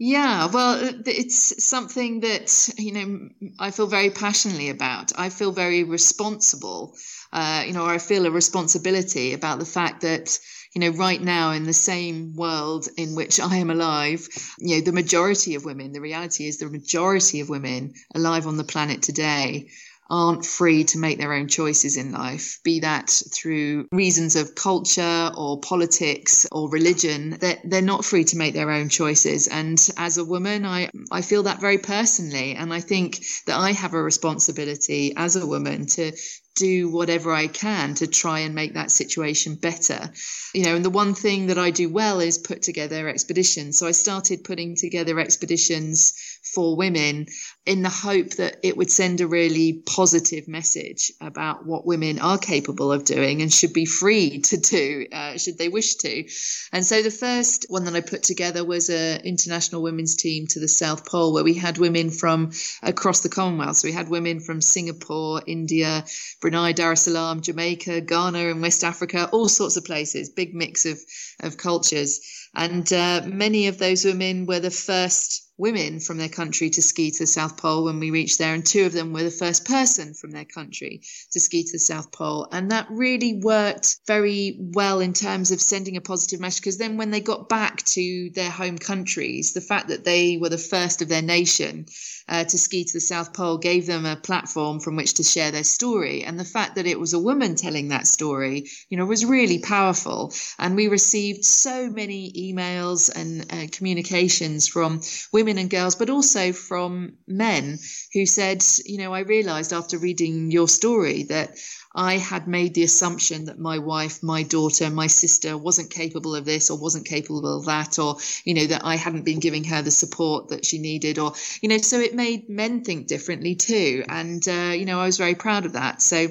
Yeah, 0.02 0.46
well, 0.46 0.82
uh, 0.82 0.92
it's 1.06 1.62
something 1.64 2.20
that 2.20 2.70
you 2.78 2.90
know 2.92 3.28
I 3.58 3.70
feel 3.70 3.86
very 3.86 4.10
passionately 4.10 4.70
about. 4.70 5.12
I 5.18 5.28
feel 5.28 5.52
very 5.52 5.84
responsible, 5.84 6.96
uh, 7.32 7.64
you 7.66 7.72
know, 7.74 7.84
or 7.84 7.90
I 7.90 7.98
feel 7.98 8.24
a 8.26 8.30
responsibility 8.30 9.34
about 9.34 9.58
the 9.58 9.66
fact 9.66 10.00
that 10.00 10.38
you 10.74 10.80
know 10.80 10.88
right 10.88 11.20
now 11.22 11.52
in 11.52 11.64
the 11.64 11.74
same 11.74 12.34
world 12.34 12.88
in 12.96 13.14
which 13.14 13.38
I 13.38 13.56
am 13.58 13.70
alive, 13.70 14.26
you 14.58 14.76
know, 14.76 14.82
the 14.82 14.92
majority 14.92 15.54
of 15.54 15.64
women. 15.66 15.92
The 15.92 16.00
reality 16.00 16.46
is 16.48 16.56
the 16.58 16.70
majority 16.70 17.40
of 17.40 17.50
women 17.50 17.92
alive 18.14 18.46
on 18.46 18.56
the 18.56 18.64
planet 18.64 19.02
today 19.02 19.68
aren't 20.10 20.44
free 20.44 20.84
to 20.84 20.98
make 20.98 21.18
their 21.18 21.32
own 21.32 21.48
choices 21.48 21.96
in 21.96 22.12
life, 22.12 22.58
be 22.64 22.80
that 22.80 23.22
through 23.32 23.86
reasons 23.92 24.36
of 24.36 24.54
culture 24.54 25.30
or 25.36 25.60
politics 25.60 26.46
or 26.50 26.68
religion, 26.70 27.30
that 27.40 27.58
they're, 27.64 27.80
not 27.80 28.04
free 28.04 28.24
to 28.24 28.36
make 28.36 28.52
their 28.52 28.70
own 28.70 28.90
choices. 28.90 29.48
And 29.48 29.78
as 29.96 30.18
a 30.18 30.24
woman, 30.24 30.66
I, 30.66 30.90
I 31.10 31.22
feel 31.22 31.44
that 31.44 31.60
very 31.60 31.78
personally. 31.78 32.54
And 32.54 32.74
I 32.74 32.80
think 32.80 33.24
that 33.46 33.56
I 33.56 33.72
have 33.72 33.94
a 33.94 34.02
responsibility 34.02 35.14
as 35.16 35.34
a 35.36 35.46
woman 35.46 35.86
to 35.86 36.12
do 36.56 36.90
whatever 36.90 37.32
I 37.32 37.46
can 37.46 37.94
to 37.94 38.06
try 38.06 38.40
and 38.40 38.54
make 38.54 38.74
that 38.74 38.90
situation 38.90 39.54
better. 39.54 40.12
You 40.54 40.64
know, 40.64 40.76
and 40.76 40.84
the 40.84 40.90
one 40.90 41.14
thing 41.14 41.46
that 41.46 41.58
I 41.58 41.70
do 41.70 41.88
well 41.88 42.20
is 42.20 42.36
put 42.36 42.62
together 42.62 43.08
expeditions. 43.08 43.78
So 43.78 43.86
I 43.86 43.92
started 43.92 44.44
putting 44.44 44.76
together 44.76 45.18
expeditions 45.18 46.12
for 46.54 46.76
women 46.76 47.26
in 47.66 47.82
the 47.82 47.88
hope 47.88 48.30
that 48.30 48.56
it 48.62 48.76
would 48.76 48.90
send 48.90 49.20
a 49.20 49.26
really 49.26 49.82
positive 49.86 50.48
message 50.48 51.12
about 51.20 51.66
what 51.66 51.86
women 51.86 52.18
are 52.18 52.38
capable 52.38 52.92
of 52.92 53.04
doing 53.04 53.42
and 53.42 53.52
should 53.52 53.72
be 53.72 53.84
free 53.84 54.40
to 54.40 54.56
do 54.56 55.06
uh, 55.12 55.36
should 55.36 55.58
they 55.58 55.68
wish 55.68 55.96
to. 55.96 56.24
And 56.72 56.84
so 56.84 57.02
the 57.02 57.10
first 57.10 57.66
one 57.68 57.84
that 57.84 57.94
I 57.94 58.00
put 58.00 58.22
together 58.22 58.64
was 58.64 58.88
an 58.88 59.20
international 59.22 59.82
women's 59.82 60.16
team 60.16 60.46
to 60.48 60.60
the 60.60 60.68
South 60.68 61.06
Pole 61.06 61.32
where 61.32 61.44
we 61.44 61.54
had 61.54 61.78
women 61.78 62.10
from 62.10 62.52
across 62.82 63.20
the 63.20 63.28
Commonwealth. 63.28 63.76
So 63.76 63.88
we 63.88 63.92
had 63.92 64.08
women 64.08 64.40
from 64.40 64.60
Singapore, 64.60 65.42
India, 65.46 66.04
Brunei, 66.40 66.72
Dar 66.72 66.92
es 66.92 67.02
Salaam, 67.02 67.40
Jamaica, 67.40 68.00
Ghana, 68.00 68.50
and 68.50 68.62
West 68.62 68.84
Africa, 68.84 69.28
all 69.32 69.48
sorts 69.48 69.76
of 69.76 69.84
places, 69.84 70.30
big 70.30 70.54
mix 70.54 70.86
of, 70.86 70.98
of 71.40 71.56
cultures. 71.56 72.20
And 72.54 72.90
uh, 72.92 73.22
many 73.26 73.68
of 73.68 73.78
those 73.78 74.04
women 74.04 74.46
were 74.46 74.60
the 74.60 74.70
first 74.70 75.49
women 75.60 76.00
from 76.00 76.18
their 76.18 76.28
country 76.28 76.70
to 76.70 76.82
ski 76.82 77.10
to 77.10 77.18
the 77.20 77.26
South 77.26 77.56
Pole 77.56 77.84
when 77.84 78.00
we 78.00 78.10
reached 78.10 78.38
there, 78.38 78.54
and 78.54 78.64
two 78.64 78.86
of 78.86 78.92
them 78.92 79.12
were 79.12 79.22
the 79.22 79.30
first 79.30 79.66
person 79.66 80.14
from 80.14 80.30
their 80.30 80.44
country 80.44 81.02
to 81.32 81.40
ski 81.40 81.62
to 81.62 81.72
the 81.72 81.78
South 81.78 82.10
Pole. 82.10 82.48
And 82.50 82.70
that 82.70 82.86
really 82.90 83.34
worked 83.34 83.98
very 84.06 84.56
well 84.58 85.00
in 85.00 85.12
terms 85.12 85.50
of 85.50 85.60
sending 85.60 85.96
a 85.96 86.00
positive 86.00 86.40
message 86.40 86.62
because 86.62 86.78
then 86.78 86.96
when 86.96 87.10
they 87.10 87.20
got 87.20 87.48
back 87.48 87.82
to 87.84 88.30
their 88.30 88.50
home 88.50 88.78
countries, 88.78 89.52
the 89.52 89.60
fact 89.60 89.88
that 89.88 90.04
they 90.04 90.38
were 90.38 90.48
the 90.48 90.58
first 90.58 91.02
of 91.02 91.08
their 91.08 91.22
nation 91.22 91.86
uh, 92.28 92.44
to 92.44 92.58
ski 92.58 92.84
to 92.84 92.92
the 92.92 93.00
South 93.00 93.32
Pole 93.34 93.58
gave 93.58 93.86
them 93.86 94.06
a 94.06 94.16
platform 94.16 94.80
from 94.80 94.96
which 94.96 95.14
to 95.14 95.22
share 95.22 95.50
their 95.50 95.64
story. 95.64 96.24
And 96.24 96.38
the 96.38 96.44
fact 96.44 96.76
that 96.76 96.86
it 96.86 96.98
was 96.98 97.12
a 97.12 97.18
woman 97.18 97.56
telling 97.56 97.88
that 97.88 98.06
story, 98.06 98.68
you 98.88 98.96
know, 98.96 99.04
was 99.04 99.24
really 99.24 99.58
powerful. 99.58 100.32
And 100.58 100.76
we 100.76 100.88
received 100.88 101.44
so 101.44 101.90
many 101.90 102.32
emails 102.32 103.10
and 103.14 103.52
uh, 103.52 103.66
communications 103.72 104.68
from 104.68 105.00
women 105.32 105.49
women 105.50 105.62
and 105.62 105.70
girls, 105.70 105.96
but 105.96 106.10
also 106.10 106.52
from 106.52 107.14
men 107.26 107.78
who 108.12 108.24
said, 108.24 108.62
you 108.84 108.98
know, 108.98 109.12
I 109.12 109.20
realized 109.20 109.72
after 109.72 109.98
reading 109.98 110.52
your 110.52 110.68
story 110.68 111.24
that 111.24 111.56
I 111.92 112.18
had 112.18 112.46
made 112.46 112.74
the 112.74 112.84
assumption 112.84 113.46
that 113.46 113.58
my 113.58 113.78
wife, 113.78 114.22
my 114.22 114.44
daughter, 114.44 114.88
my 114.90 115.08
sister 115.08 115.58
wasn't 115.58 115.90
capable 115.90 116.36
of 116.36 116.44
this 116.44 116.70
or 116.70 116.78
wasn't 116.78 117.06
capable 117.06 117.58
of 117.58 117.66
that, 117.66 117.98
or, 117.98 118.18
you 118.44 118.54
know, 118.54 118.66
that 118.66 118.84
I 118.84 118.94
hadn't 118.94 119.24
been 119.24 119.40
giving 119.40 119.64
her 119.64 119.82
the 119.82 119.90
support 119.90 120.50
that 120.50 120.64
she 120.64 120.78
needed, 120.78 121.18
or, 121.18 121.32
you 121.60 121.68
know, 121.68 121.78
so 121.78 121.98
it 121.98 122.14
made 122.14 122.48
men 122.48 122.84
think 122.84 123.08
differently 123.08 123.56
too. 123.56 124.04
And, 124.08 124.46
uh, 124.46 124.72
you 124.76 124.84
know, 124.84 125.00
I 125.00 125.06
was 125.06 125.18
very 125.18 125.34
proud 125.34 125.66
of 125.66 125.72
that. 125.72 126.00
So 126.00 126.28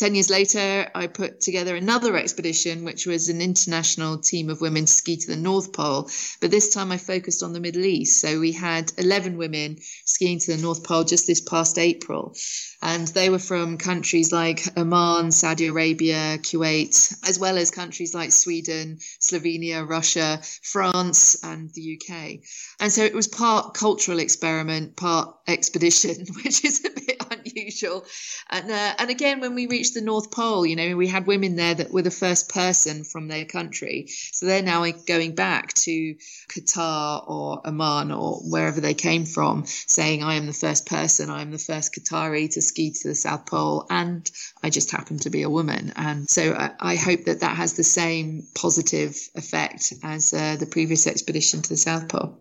10 0.00 0.14
years 0.14 0.30
later, 0.30 0.90
I 0.94 1.08
put 1.08 1.42
together 1.42 1.76
another 1.76 2.16
expedition, 2.16 2.84
which 2.84 3.04
was 3.04 3.28
an 3.28 3.42
international 3.42 4.16
team 4.16 4.48
of 4.48 4.62
women 4.62 4.86
to 4.86 4.90
ski 4.90 5.18
to 5.18 5.26
the 5.26 5.36
North 5.36 5.74
Pole. 5.74 6.08
But 6.40 6.50
this 6.50 6.70
time 6.70 6.90
I 6.90 6.96
focused 6.96 7.42
on 7.42 7.52
the 7.52 7.60
Middle 7.60 7.84
East. 7.84 8.18
So 8.18 8.40
we 8.40 8.52
had 8.52 8.90
11 8.96 9.36
women 9.36 9.76
skiing 10.06 10.38
to 10.38 10.56
the 10.56 10.62
North 10.62 10.84
Pole 10.84 11.04
just 11.04 11.26
this 11.26 11.42
past 11.42 11.76
April. 11.78 12.34
And 12.80 13.08
they 13.08 13.28
were 13.28 13.38
from 13.38 13.76
countries 13.76 14.32
like 14.32 14.62
Oman, 14.74 15.32
Saudi 15.32 15.66
Arabia, 15.66 16.38
Kuwait, 16.38 17.14
as 17.28 17.38
well 17.38 17.58
as 17.58 17.70
countries 17.70 18.14
like 18.14 18.32
Sweden, 18.32 19.00
Slovenia, 19.20 19.86
Russia, 19.86 20.40
France, 20.62 21.36
and 21.44 21.70
the 21.74 22.00
UK. 22.00 22.40
And 22.80 22.90
so 22.90 23.04
it 23.04 23.14
was 23.14 23.28
part 23.28 23.74
cultural 23.74 24.18
experiment, 24.18 24.96
part 24.96 25.36
expedition, 25.46 26.24
which 26.42 26.64
is 26.64 26.82
a 26.86 26.90
bit 26.90 27.22
unusual. 27.30 28.06
And 28.48 28.70
uh, 28.70 28.94
and 28.98 29.10
again, 29.10 29.40
when 29.40 29.54
we 29.54 29.66
reached 29.66 29.89
the 29.94 30.00
North 30.00 30.30
Pole, 30.30 30.66
you 30.66 30.76
know, 30.76 30.96
we 30.96 31.06
had 31.06 31.26
women 31.26 31.56
there 31.56 31.74
that 31.74 31.92
were 31.92 32.02
the 32.02 32.10
first 32.10 32.48
person 32.48 33.04
from 33.04 33.28
their 33.28 33.44
country, 33.44 34.06
so 34.08 34.46
they're 34.46 34.62
now 34.62 34.84
going 35.06 35.34
back 35.34 35.72
to 35.74 36.14
Qatar 36.48 37.28
or 37.28 37.66
Oman 37.66 38.12
or 38.12 38.40
wherever 38.40 38.80
they 38.80 38.94
came 38.94 39.24
from, 39.24 39.64
saying, 39.66 40.22
"I 40.22 40.34
am 40.34 40.46
the 40.46 40.52
first 40.52 40.86
person. 40.86 41.30
I 41.30 41.42
am 41.42 41.50
the 41.50 41.58
first 41.58 41.94
Qatari 41.94 42.52
to 42.54 42.62
ski 42.62 42.92
to 42.92 43.08
the 43.08 43.14
South 43.14 43.46
Pole, 43.46 43.86
and 43.90 44.30
I 44.62 44.70
just 44.70 44.90
happen 44.90 45.18
to 45.18 45.30
be 45.30 45.42
a 45.42 45.50
woman." 45.50 45.92
And 45.96 46.28
so 46.28 46.52
I, 46.54 46.72
I 46.80 46.96
hope 46.96 47.24
that 47.24 47.40
that 47.40 47.56
has 47.56 47.74
the 47.74 47.84
same 47.84 48.46
positive 48.54 49.16
effect 49.34 49.92
as 50.02 50.32
uh, 50.32 50.56
the 50.56 50.66
previous 50.66 51.06
expedition 51.06 51.62
to 51.62 51.68
the 51.68 51.76
South 51.76 52.08
Pole. 52.08 52.38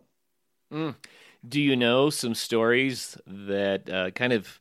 Mm. 0.72 0.96
Do 1.48 1.62
you 1.62 1.76
know 1.76 2.10
some 2.10 2.36
stories 2.36 3.18
that 3.26 3.90
uh, 3.90 4.12
kind 4.12 4.34
of 4.34 4.60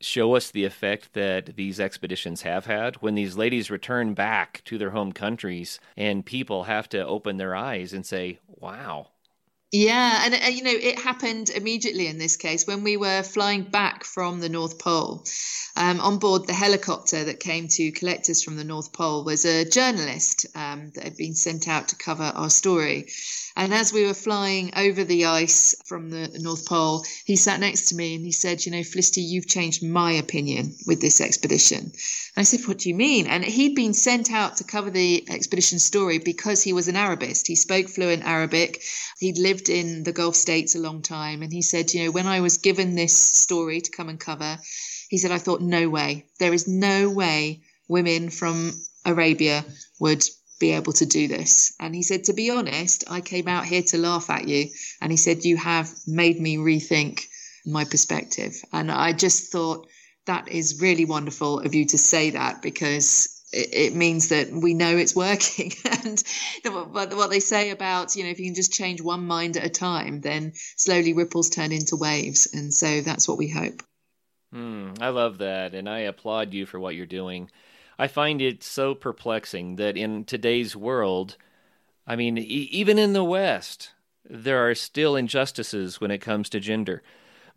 show 0.00 0.34
us 0.34 0.50
the 0.50 0.64
effect 0.64 1.14
that 1.14 1.56
these 1.56 1.80
expeditions 1.80 2.42
have 2.42 2.66
had. 2.66 2.96
When 2.96 3.14
these 3.14 3.36
ladies 3.36 3.70
return 3.70 4.14
back 4.14 4.62
to 4.66 4.78
their 4.78 4.90
home 4.90 5.12
countries 5.12 5.80
and 5.96 6.24
people 6.24 6.64
have 6.64 6.88
to 6.90 7.06
open 7.06 7.36
their 7.36 7.54
eyes 7.56 7.92
and 7.92 8.06
say, 8.06 8.38
wow, 8.46 9.08
yeah, 9.72 10.22
and 10.24 10.34
uh, 10.34 10.48
you 10.48 10.62
know 10.62 10.72
it 10.72 10.98
happened 10.98 11.50
immediately 11.50 12.06
in 12.06 12.18
this 12.18 12.36
case 12.36 12.66
when 12.66 12.84
we 12.84 12.96
were 12.96 13.22
flying 13.22 13.64
back 13.64 14.04
from 14.04 14.40
the 14.40 14.48
North 14.48 14.78
Pole. 14.78 15.24
Um, 15.76 16.00
on 16.00 16.18
board 16.18 16.46
the 16.46 16.54
helicopter 16.54 17.24
that 17.24 17.38
came 17.38 17.68
to 17.68 17.92
collect 17.92 18.28
us 18.30 18.42
from 18.42 18.56
the 18.56 18.64
North 18.64 18.92
Pole 18.92 19.24
was 19.24 19.44
a 19.44 19.64
journalist 19.64 20.46
um, 20.56 20.90
that 20.94 21.04
had 21.04 21.16
been 21.16 21.34
sent 21.34 21.68
out 21.68 21.88
to 21.88 21.96
cover 21.96 22.24
our 22.24 22.50
story. 22.50 23.06
And 23.58 23.74
as 23.74 23.92
we 23.92 24.06
were 24.06 24.14
flying 24.14 24.70
over 24.76 25.02
the 25.02 25.24
ice 25.24 25.74
from 25.84 26.10
the 26.10 26.28
North 26.38 26.64
Pole, 26.66 27.04
he 27.24 27.34
sat 27.34 27.58
next 27.58 27.86
to 27.86 27.96
me 27.96 28.14
and 28.14 28.24
he 28.24 28.30
said, 28.30 28.64
You 28.64 28.70
know, 28.70 28.84
Felicity, 28.84 29.22
you've 29.22 29.48
changed 29.48 29.82
my 29.82 30.12
opinion 30.12 30.76
with 30.86 31.00
this 31.00 31.20
expedition. 31.20 31.78
And 31.80 31.92
I 32.36 32.42
said, 32.44 32.60
What 32.68 32.78
do 32.78 32.88
you 32.88 32.94
mean? 32.94 33.26
And 33.26 33.44
he'd 33.44 33.74
been 33.74 33.94
sent 33.94 34.30
out 34.32 34.58
to 34.58 34.64
cover 34.64 34.90
the 34.90 35.28
expedition 35.28 35.80
story 35.80 36.18
because 36.18 36.62
he 36.62 36.72
was 36.72 36.86
an 36.86 36.94
Arabist. 36.94 37.48
He 37.48 37.56
spoke 37.56 37.88
fluent 37.88 38.22
Arabic. 38.22 38.80
He'd 39.18 39.38
lived 39.38 39.57
in 39.68 40.04
the 40.04 40.12
Gulf 40.12 40.36
states 40.36 40.74
a 40.74 40.80
long 40.80 41.02
time. 41.02 41.42
And 41.42 41.52
he 41.52 41.62
said, 41.62 41.92
You 41.92 42.04
know, 42.04 42.10
when 42.10 42.26
I 42.26 42.40
was 42.40 42.58
given 42.58 42.94
this 42.94 43.16
story 43.16 43.80
to 43.80 43.90
come 43.90 44.08
and 44.08 44.20
cover, 44.20 44.58
he 45.08 45.18
said, 45.18 45.32
I 45.32 45.38
thought, 45.38 45.62
no 45.62 45.88
way. 45.88 46.26
There 46.38 46.52
is 46.52 46.68
no 46.68 47.10
way 47.10 47.62
women 47.88 48.30
from 48.30 48.72
Arabia 49.04 49.64
would 49.98 50.24
be 50.60 50.72
able 50.72 50.92
to 50.92 51.06
do 51.06 51.28
this. 51.28 51.72
And 51.80 51.94
he 51.94 52.02
said, 52.02 52.24
To 52.24 52.32
be 52.32 52.50
honest, 52.50 53.04
I 53.08 53.20
came 53.20 53.48
out 53.48 53.64
here 53.64 53.82
to 53.82 53.98
laugh 53.98 54.30
at 54.30 54.48
you. 54.48 54.68
And 55.00 55.10
he 55.10 55.16
said, 55.16 55.44
You 55.44 55.56
have 55.56 55.90
made 56.06 56.40
me 56.40 56.56
rethink 56.56 57.26
my 57.64 57.84
perspective. 57.84 58.54
And 58.72 58.90
I 58.90 59.12
just 59.12 59.52
thought 59.52 59.86
that 60.26 60.48
is 60.48 60.80
really 60.80 61.04
wonderful 61.04 61.60
of 61.60 61.74
you 61.74 61.86
to 61.86 61.98
say 61.98 62.30
that 62.30 62.60
because 62.60 63.37
it, 63.52 63.94
means 63.94 64.28
that 64.28 64.50
we 64.50 64.74
know 64.74 64.96
it's 64.96 65.16
working. 65.16 65.72
and 66.04 66.22
what 66.64 67.30
they 67.30 67.40
say 67.40 67.70
about, 67.70 68.14
you 68.16 68.24
know, 68.24 68.30
if 68.30 68.38
you 68.38 68.46
can 68.46 68.54
just 68.54 68.72
change 68.72 69.00
one 69.00 69.26
mind 69.26 69.56
at 69.56 69.64
a 69.64 69.70
time, 69.70 70.20
then 70.20 70.52
slowly 70.76 71.12
ripples 71.12 71.50
turn 71.50 71.72
into 71.72 71.96
waves. 71.96 72.48
And 72.52 72.72
so 72.72 73.00
that's 73.00 73.28
what 73.28 73.38
we 73.38 73.48
hope. 73.48 73.82
Mm, 74.54 75.00
I 75.00 75.08
love 75.08 75.38
that. 75.38 75.74
And 75.74 75.88
I 75.88 76.00
applaud 76.00 76.54
you 76.54 76.66
for 76.66 76.80
what 76.80 76.94
you're 76.94 77.06
doing. 77.06 77.50
I 77.98 78.06
find 78.06 78.40
it 78.40 78.62
so 78.62 78.94
perplexing 78.94 79.76
that 79.76 79.96
in 79.96 80.24
today's 80.24 80.76
world, 80.76 81.36
I 82.06 82.16
mean, 82.16 82.38
e- 82.38 82.68
even 82.70 82.98
in 82.98 83.12
the 83.12 83.24
West, 83.24 83.90
there 84.28 84.68
are 84.68 84.74
still 84.74 85.16
injustices 85.16 86.00
when 86.00 86.10
it 86.10 86.18
comes 86.18 86.48
to 86.50 86.60
gender. 86.60 87.02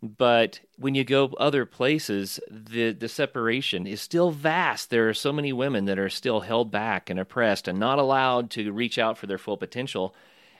But 0.02 0.60
when 0.76 0.96
you 0.96 1.04
go 1.04 1.26
other 1.38 1.64
places, 1.64 2.40
the, 2.50 2.92
the 2.92 3.08
separation 3.08 3.86
is 3.86 4.00
still 4.00 4.32
vast. 4.32 4.90
There 4.90 5.08
are 5.08 5.14
so 5.14 5.32
many 5.32 5.52
women 5.52 5.84
that 5.84 5.98
are 5.98 6.10
still 6.10 6.40
held 6.40 6.72
back 6.72 7.08
and 7.08 7.20
oppressed 7.20 7.68
and 7.68 7.78
not 7.78 8.00
allowed 8.00 8.50
to 8.52 8.72
reach 8.72 8.98
out 8.98 9.16
for 9.16 9.28
their 9.28 9.38
full 9.38 9.56
potential. 9.56 10.14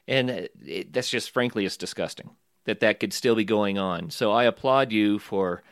And 0.06 0.48
it, 0.64 0.92
that's 0.92 1.10
just, 1.10 1.30
frankly, 1.30 1.64
it's 1.64 1.76
disgusting 1.76 2.30
that 2.64 2.80
that 2.80 3.00
could 3.00 3.12
still 3.12 3.34
be 3.34 3.44
going 3.44 3.78
on. 3.78 4.10
So 4.10 4.30
I 4.30 4.44
applaud 4.44 4.92
you 4.92 5.18
for 5.18 5.64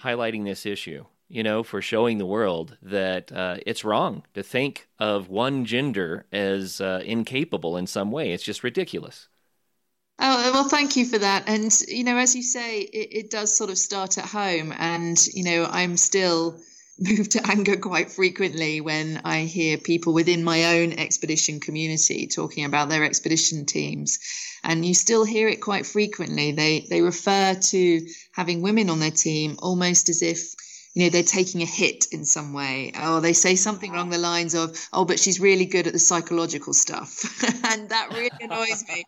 highlighting 0.00 0.44
this 0.44 0.64
issue 0.64 1.04
you 1.32 1.42
know, 1.42 1.62
for 1.62 1.80
showing 1.80 2.18
the 2.18 2.26
world 2.26 2.76
that 2.82 3.32
uh, 3.32 3.56
it's 3.64 3.86
wrong 3.86 4.22
to 4.34 4.42
think 4.42 4.86
of 4.98 5.30
one 5.30 5.64
gender 5.64 6.26
as 6.30 6.78
uh, 6.78 7.00
incapable 7.06 7.78
in 7.78 7.86
some 7.86 8.10
way. 8.12 8.32
It's 8.32 8.42
just 8.44 8.62
ridiculous. 8.62 9.28
Oh, 10.24 10.48
uh, 10.48 10.52
well, 10.52 10.68
thank 10.68 10.94
you 10.94 11.04
for 11.04 11.18
that. 11.18 11.48
And, 11.48 11.76
you 11.88 12.04
know, 12.04 12.16
as 12.16 12.36
you 12.36 12.44
say, 12.44 12.82
it, 12.82 13.08
it 13.10 13.30
does 13.30 13.56
sort 13.56 13.70
of 13.70 13.76
start 13.76 14.18
at 14.18 14.24
home. 14.24 14.72
And, 14.78 15.18
you 15.34 15.42
know, 15.42 15.66
I'm 15.68 15.96
still 15.96 16.60
moved 17.00 17.32
to 17.32 17.44
anger 17.44 17.76
quite 17.76 18.12
frequently 18.12 18.80
when 18.80 19.20
I 19.24 19.40
hear 19.40 19.78
people 19.78 20.14
within 20.14 20.44
my 20.44 20.78
own 20.78 20.92
expedition 20.92 21.58
community 21.58 22.28
talking 22.28 22.64
about 22.64 22.88
their 22.88 23.02
expedition 23.02 23.66
teams. 23.66 24.20
And 24.62 24.86
you 24.86 24.94
still 24.94 25.24
hear 25.24 25.48
it 25.48 25.60
quite 25.60 25.86
frequently. 25.86 26.52
They, 26.52 26.86
they 26.88 27.02
refer 27.02 27.54
to 27.54 28.06
having 28.30 28.62
women 28.62 28.90
on 28.90 29.00
their 29.00 29.10
team 29.10 29.56
almost 29.58 30.08
as 30.08 30.22
if 30.22 30.54
you 30.94 31.04
know 31.04 31.10
they're 31.10 31.22
taking 31.22 31.62
a 31.62 31.66
hit 31.66 32.06
in 32.12 32.24
some 32.24 32.52
way. 32.52 32.92
Or 33.02 33.20
they 33.20 33.32
say 33.32 33.56
something 33.56 33.92
along 33.92 34.10
the 34.10 34.18
lines 34.18 34.54
of 34.54 34.78
oh 34.92 35.04
but 35.04 35.18
she's 35.18 35.40
really 35.40 35.64
good 35.64 35.86
at 35.86 35.92
the 35.92 35.98
psychological 35.98 36.74
stuff. 36.74 37.42
And 37.72 37.88
that 37.88 38.10
really 38.12 38.30
annoys 38.40 38.84
me. 38.88 39.04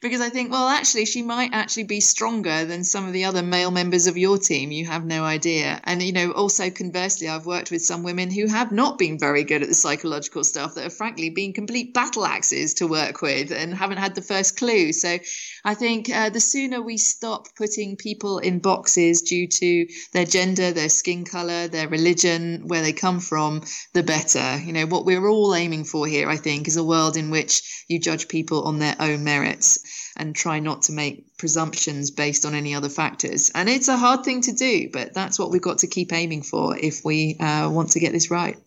Because 0.00 0.20
i 0.20 0.28
think 0.28 0.50
well 0.50 0.68
actually 0.68 1.04
she 1.04 1.22
might 1.22 1.50
actually 1.52 1.84
be 1.84 2.00
stronger 2.00 2.64
than 2.64 2.82
some 2.82 3.06
of 3.06 3.12
the 3.12 3.24
other 3.24 3.42
male 3.42 3.70
members 3.70 4.06
of 4.06 4.16
your 4.16 4.38
team. 4.38 4.72
You 4.72 4.86
have 4.86 5.04
no 5.04 5.24
idea. 5.24 5.80
And 5.84 6.02
you 6.02 6.12
know 6.12 6.32
also 6.32 6.70
conversely 6.70 7.28
i've 7.28 7.46
worked 7.46 7.70
with 7.70 7.82
some 7.82 8.02
women 8.02 8.30
who 8.30 8.46
have 8.46 8.72
not 8.72 8.98
been 8.98 9.18
very 9.18 9.44
good 9.44 9.62
at 9.62 9.68
the 9.68 9.74
psychological 9.74 10.42
stuff 10.42 10.74
that 10.74 10.82
have 10.82 10.94
frankly 10.94 11.30
been 11.30 11.52
complete 11.52 11.94
battle 11.94 12.24
axes 12.24 12.74
to 12.74 12.86
work 12.86 13.22
with 13.22 13.52
and 13.52 13.74
haven't 13.74 13.98
had 13.98 14.14
the 14.14 14.22
first 14.22 14.56
clue. 14.56 14.92
So 14.92 15.18
i 15.70 15.74
think 15.74 16.08
uh, 16.10 16.30
the 16.30 16.40
sooner 16.40 16.80
we 16.80 16.96
stop 16.96 17.48
putting 17.56 17.96
people 17.96 18.38
in 18.38 18.58
boxes 18.58 19.22
due 19.22 19.46
to 19.46 19.86
their 20.12 20.24
gender 20.24 20.72
their 20.72 20.88
skin 20.88 21.24
color, 21.24 21.68
their 21.68 21.88
religion, 21.88 22.62
where 22.66 22.82
they 22.82 22.92
come 22.92 23.20
from, 23.20 23.62
the 23.92 24.02
better. 24.02 24.58
You 24.58 24.72
know, 24.72 24.86
what 24.86 25.04
we're 25.04 25.26
all 25.28 25.54
aiming 25.54 25.84
for 25.84 26.06
here, 26.06 26.28
I 26.28 26.36
think, 26.36 26.68
is 26.68 26.76
a 26.76 26.84
world 26.84 27.16
in 27.16 27.30
which 27.30 27.84
you 27.88 27.98
judge 27.98 28.28
people 28.28 28.64
on 28.64 28.78
their 28.78 28.96
own 29.00 29.24
merits 29.24 29.78
and 30.16 30.34
try 30.34 30.60
not 30.60 30.82
to 30.82 30.92
make 30.92 31.36
presumptions 31.36 32.10
based 32.10 32.44
on 32.44 32.54
any 32.54 32.74
other 32.74 32.88
factors. 32.88 33.50
And 33.54 33.68
it's 33.68 33.88
a 33.88 33.96
hard 33.96 34.24
thing 34.24 34.42
to 34.42 34.52
do, 34.52 34.90
but 34.92 35.14
that's 35.14 35.38
what 35.38 35.50
we've 35.50 35.62
got 35.62 35.78
to 35.78 35.86
keep 35.86 36.12
aiming 36.12 36.42
for 36.42 36.76
if 36.76 37.04
we 37.04 37.36
uh, 37.38 37.70
want 37.70 37.90
to 37.90 38.00
get 38.00 38.12
this 38.12 38.30
right. 38.30 38.58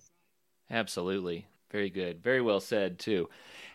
Absolutely. 0.70 1.48
Very 1.72 1.90
good. 1.90 2.22
Very 2.22 2.42
well 2.42 2.60
said, 2.60 3.00
too. 3.00 3.30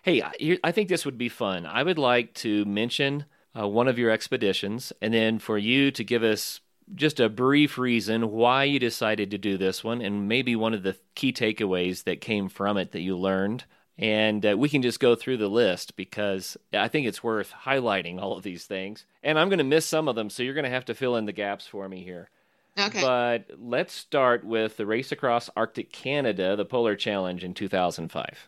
Hey, 0.07 0.23
I 0.63 0.71
think 0.71 0.89
this 0.89 1.05
would 1.05 1.19
be 1.19 1.29
fun. 1.29 1.67
I 1.67 1.83
would 1.83 1.99
like 1.99 2.33
to 2.35 2.65
mention 2.65 3.25
uh, 3.59 3.67
one 3.67 3.89
of 3.89 3.99
your 3.99 4.13
expeditions 4.13 4.93
and 5.03 5.13
then 5.13 5.41
for 5.41 5.59
you 5.59 5.91
to 5.91 6.05
give 6.05 6.23
us 6.23 6.61
just 6.95 7.19
a 7.19 7.29
brief 7.29 7.77
reason 7.77 8.31
why 8.31 8.63
you 8.63 8.79
decided 8.79 9.33
to 9.33 9.39
do 9.39 9.59
this 9.59 9.83
one 9.83 10.01
and 10.01 10.29
maybe 10.29 10.55
one 10.55 10.75
of 10.75 10.85
the 10.85 10.97
key 11.17 11.33
takeaways 11.33 12.05
that 12.05 12.21
came 12.21 12.49
from 12.49 12.77
it 12.77 12.93
that 12.93 13.01
you 13.01 13.17
learned. 13.19 13.65
And 13.99 14.47
uh, 14.47 14.57
we 14.57 14.69
can 14.69 14.81
just 14.81 15.01
go 15.01 15.17
through 15.17 15.39
the 15.39 15.49
list 15.49 15.97
because 15.97 16.57
I 16.73 16.87
think 16.87 17.09
it's 17.09 17.25
worth 17.25 17.53
highlighting 17.65 18.21
all 18.23 18.37
of 18.37 18.45
these 18.45 18.65
things. 18.65 19.07
And 19.25 19.37
I'm 19.37 19.49
going 19.49 19.59
to 19.59 19.65
miss 19.65 19.87
some 19.87 20.07
of 20.07 20.15
them, 20.15 20.31
so 20.31 20.45
you're 20.45 20.55
going 20.55 20.63
to 20.63 20.71
have 20.71 20.85
to 20.85 20.95
fill 20.95 21.17
in 21.17 21.25
the 21.25 21.33
gaps 21.33 21.67
for 21.67 21.89
me 21.89 22.05
here. 22.05 22.31
Okay. 22.79 23.01
But 23.01 23.51
let's 23.59 23.93
start 23.93 24.45
with 24.45 24.77
the 24.77 24.87
race 24.87 25.11
across 25.11 25.51
Arctic 25.57 25.91
Canada, 25.91 26.55
the 26.55 26.65
Polar 26.65 26.95
Challenge 26.95 27.43
in 27.43 27.55
2005. 27.55 28.47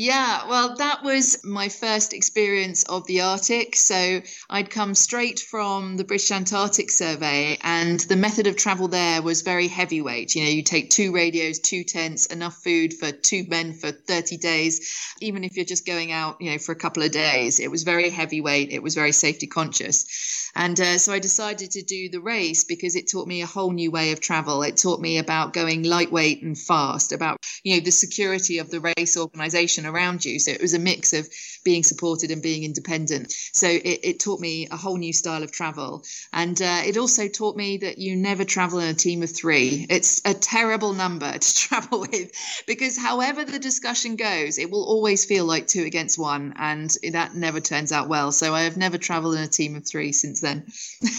Yeah, 0.00 0.46
well, 0.46 0.76
that 0.76 1.02
was 1.02 1.44
my 1.44 1.68
first 1.68 2.14
experience 2.14 2.84
of 2.84 3.04
the 3.08 3.22
Arctic. 3.22 3.74
So 3.74 4.22
I'd 4.48 4.70
come 4.70 4.94
straight 4.94 5.40
from 5.40 5.96
the 5.96 6.04
British 6.04 6.30
Antarctic 6.30 6.88
Survey, 6.88 7.58
and 7.62 7.98
the 7.98 8.14
method 8.14 8.46
of 8.46 8.54
travel 8.54 8.86
there 8.86 9.22
was 9.22 9.42
very 9.42 9.66
heavyweight. 9.66 10.36
You 10.36 10.44
know, 10.44 10.50
you 10.50 10.62
take 10.62 10.90
two 10.90 11.10
radios, 11.12 11.58
two 11.58 11.82
tents, 11.82 12.26
enough 12.26 12.62
food 12.62 12.94
for 12.94 13.10
two 13.10 13.44
men 13.48 13.74
for 13.74 13.90
30 13.90 14.36
days, 14.36 15.16
even 15.20 15.42
if 15.42 15.56
you're 15.56 15.64
just 15.64 15.84
going 15.84 16.12
out, 16.12 16.36
you 16.40 16.52
know, 16.52 16.58
for 16.58 16.70
a 16.70 16.76
couple 16.76 17.02
of 17.02 17.10
days. 17.10 17.58
It 17.58 17.68
was 17.68 17.82
very 17.82 18.08
heavyweight, 18.08 18.70
it 18.70 18.84
was 18.84 18.94
very 18.94 19.10
safety 19.10 19.48
conscious. 19.48 20.47
And 20.58 20.78
uh, 20.80 20.98
so 20.98 21.12
I 21.12 21.20
decided 21.20 21.70
to 21.70 21.82
do 21.82 22.08
the 22.08 22.20
race 22.20 22.64
because 22.64 22.96
it 22.96 23.08
taught 23.08 23.28
me 23.28 23.42
a 23.42 23.46
whole 23.46 23.70
new 23.70 23.92
way 23.92 24.10
of 24.10 24.18
travel. 24.18 24.64
It 24.64 24.76
taught 24.76 25.00
me 25.00 25.18
about 25.18 25.52
going 25.52 25.84
lightweight 25.84 26.42
and 26.42 26.58
fast, 26.58 27.12
about, 27.12 27.38
you 27.62 27.76
know, 27.76 27.80
the 27.80 27.92
security 27.92 28.58
of 28.58 28.68
the 28.68 28.80
race 28.80 29.16
organization 29.16 29.86
around 29.86 30.24
you. 30.24 30.40
So 30.40 30.50
it 30.50 30.60
was 30.60 30.74
a 30.74 30.80
mix 30.80 31.12
of 31.12 31.28
being 31.64 31.84
supported 31.84 32.32
and 32.32 32.42
being 32.42 32.64
independent. 32.64 33.32
So 33.52 33.68
it, 33.68 34.00
it 34.02 34.20
taught 34.20 34.40
me 34.40 34.66
a 34.68 34.76
whole 34.76 34.96
new 34.96 35.12
style 35.12 35.44
of 35.44 35.52
travel. 35.52 36.02
And 36.32 36.60
uh, 36.60 36.82
it 36.84 36.96
also 36.96 37.28
taught 37.28 37.56
me 37.56 37.76
that 37.78 37.98
you 37.98 38.16
never 38.16 38.44
travel 38.44 38.80
in 38.80 38.88
a 38.88 38.94
team 38.94 39.22
of 39.22 39.30
three. 39.30 39.86
It's 39.88 40.20
a 40.24 40.34
terrible 40.34 40.92
number 40.92 41.38
to 41.38 41.56
travel 41.68 42.00
with 42.00 42.32
because 42.66 42.98
however 42.98 43.44
the 43.44 43.60
discussion 43.60 44.16
goes, 44.16 44.58
it 44.58 44.72
will 44.72 44.84
always 44.84 45.24
feel 45.24 45.44
like 45.44 45.68
two 45.68 45.84
against 45.84 46.18
one. 46.18 46.54
And 46.56 46.90
that 47.12 47.36
never 47.36 47.60
turns 47.60 47.92
out 47.92 48.08
well. 48.08 48.32
So 48.32 48.56
I 48.56 48.62
have 48.62 48.76
never 48.76 48.98
traveled 48.98 49.36
in 49.36 49.42
a 49.42 49.46
team 49.46 49.76
of 49.76 49.86
three 49.86 50.10
since 50.10 50.40
then. 50.40 50.47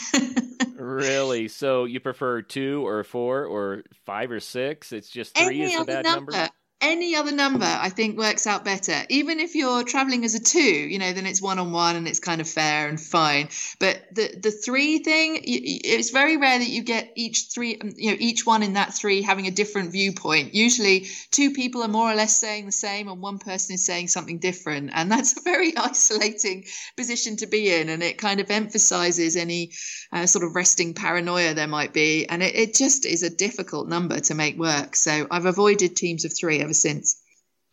really? 0.76 1.48
So 1.48 1.86
you 1.86 2.00
prefer 2.00 2.42
two 2.42 2.86
or 2.86 3.04
four 3.04 3.46
or 3.46 3.84
five 4.06 4.32
or 4.32 4.40
six? 4.40 4.92
It's 4.92 5.10
just 5.10 5.36
three 5.36 5.62
Any 5.62 5.74
is 5.74 5.80
the 5.80 5.86
bad 5.86 6.06
number. 6.06 6.32
number? 6.32 6.50
Any 6.82 7.16
other 7.16 7.32
number 7.32 7.66
I 7.66 7.90
think 7.90 8.18
works 8.18 8.48
out 8.48 8.64
better. 8.64 9.04
Even 9.10 9.40
if 9.40 9.56
you're 9.56 9.84
traveling 9.84 10.24
as 10.24 10.36
a 10.36 10.40
two, 10.40 10.60
you 10.60 10.98
know, 10.98 11.12
then 11.12 11.26
it's 11.26 11.42
one 11.42 11.60
on 11.60 11.72
one 11.72 11.96
and 11.96 12.08
it's 12.08 12.20
kind 12.20 12.40
of 12.40 12.48
fair 12.48 12.88
and 12.88 13.00
fine. 13.00 13.50
But 13.80 14.02
the 14.14 14.34
the 14.42 14.52
three 14.52 15.00
thing, 15.00 15.42
it's 15.44 16.12
very 16.12 16.38
rare 16.38 16.58
that 16.58 16.70
you 16.70 16.84
get 16.84 17.12
each 17.16 17.48
three, 17.54 17.78
um, 17.80 17.94
you 17.98 18.12
know, 18.12 18.18
each 18.20 18.46
one 18.46 18.64
in 18.64 18.74
that 18.74 18.94
three 18.94 19.22
having 19.22 19.48
a 19.48 19.52
different 19.52 19.92
viewpoint. 19.92 20.54
Usually, 20.54 21.08
two 21.32 21.52
people 21.52 21.84
are 21.84 21.90
more 21.90 22.10
or 22.10 22.16
less 22.16 22.38
saying 22.38 22.66
the 22.66 22.72
same, 22.72 23.10
and 23.10 23.22
one 23.22 23.40
person 23.40 23.76
is 23.76 23.86
saying 23.86 24.08
something 24.08 24.40
different, 24.40 24.92
and 24.94 25.12
that's 25.12 25.38
a 25.38 25.42
very 25.42 25.76
isolating 25.76 26.66
position 26.96 27.36
to 27.38 27.48
be 27.48 27.74
in, 27.74 27.90
and 27.90 28.02
it 28.02 28.18
kind 28.18 28.40
of 28.40 28.50
emphasizes 28.50 29.36
any 29.36 29.72
uh, 30.14 30.26
sort 30.26 30.46
of 30.46 30.56
resting 30.56 30.94
paranoia 30.94 31.54
there 31.54 31.68
might 31.68 31.94
be, 31.94 32.26
and 32.28 32.42
it, 32.42 32.56
it 32.56 32.74
just 32.74 33.06
is 33.06 33.24
a 33.24 33.30
difficult 33.30 33.90
number 33.90 34.20
to 34.20 34.34
make 34.34 34.58
work. 34.58 34.96
So 34.96 35.28
I've 35.30 35.46
avoided 35.46 35.96
teams 35.96 36.24
of 36.24 36.32
three 36.34 36.69
ever 36.70 36.74
since. 36.76 37.22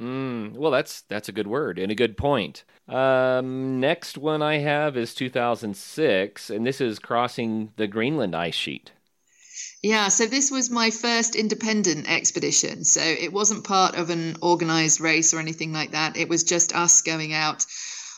Mm, 0.00 0.52
well, 0.52 0.70
that's 0.70 1.02
that's 1.02 1.28
a 1.28 1.32
good 1.32 1.46
word 1.46 1.78
and 1.78 1.90
a 1.90 1.94
good 1.94 2.16
point. 2.16 2.64
Um, 2.88 3.80
next 3.80 4.18
one 4.18 4.42
I 4.42 4.58
have 4.58 4.96
is 4.96 5.14
2006, 5.14 6.50
and 6.50 6.66
this 6.66 6.80
is 6.80 6.98
crossing 6.98 7.72
the 7.76 7.86
Greenland 7.86 8.34
ice 8.36 8.54
sheet. 8.54 8.92
Yeah, 9.82 10.08
so 10.08 10.26
this 10.26 10.50
was 10.50 10.68
my 10.68 10.90
first 10.90 11.34
independent 11.34 12.10
expedition. 12.10 12.84
So 12.84 13.00
it 13.00 13.32
wasn't 13.32 13.64
part 13.64 13.94
of 13.94 14.10
an 14.10 14.36
organized 14.42 15.00
race 15.00 15.32
or 15.32 15.40
anything 15.40 15.72
like 15.72 15.92
that. 15.92 16.16
It 16.16 16.28
was 16.28 16.44
just 16.44 16.74
us 16.74 17.00
going 17.02 17.32
out 17.32 17.64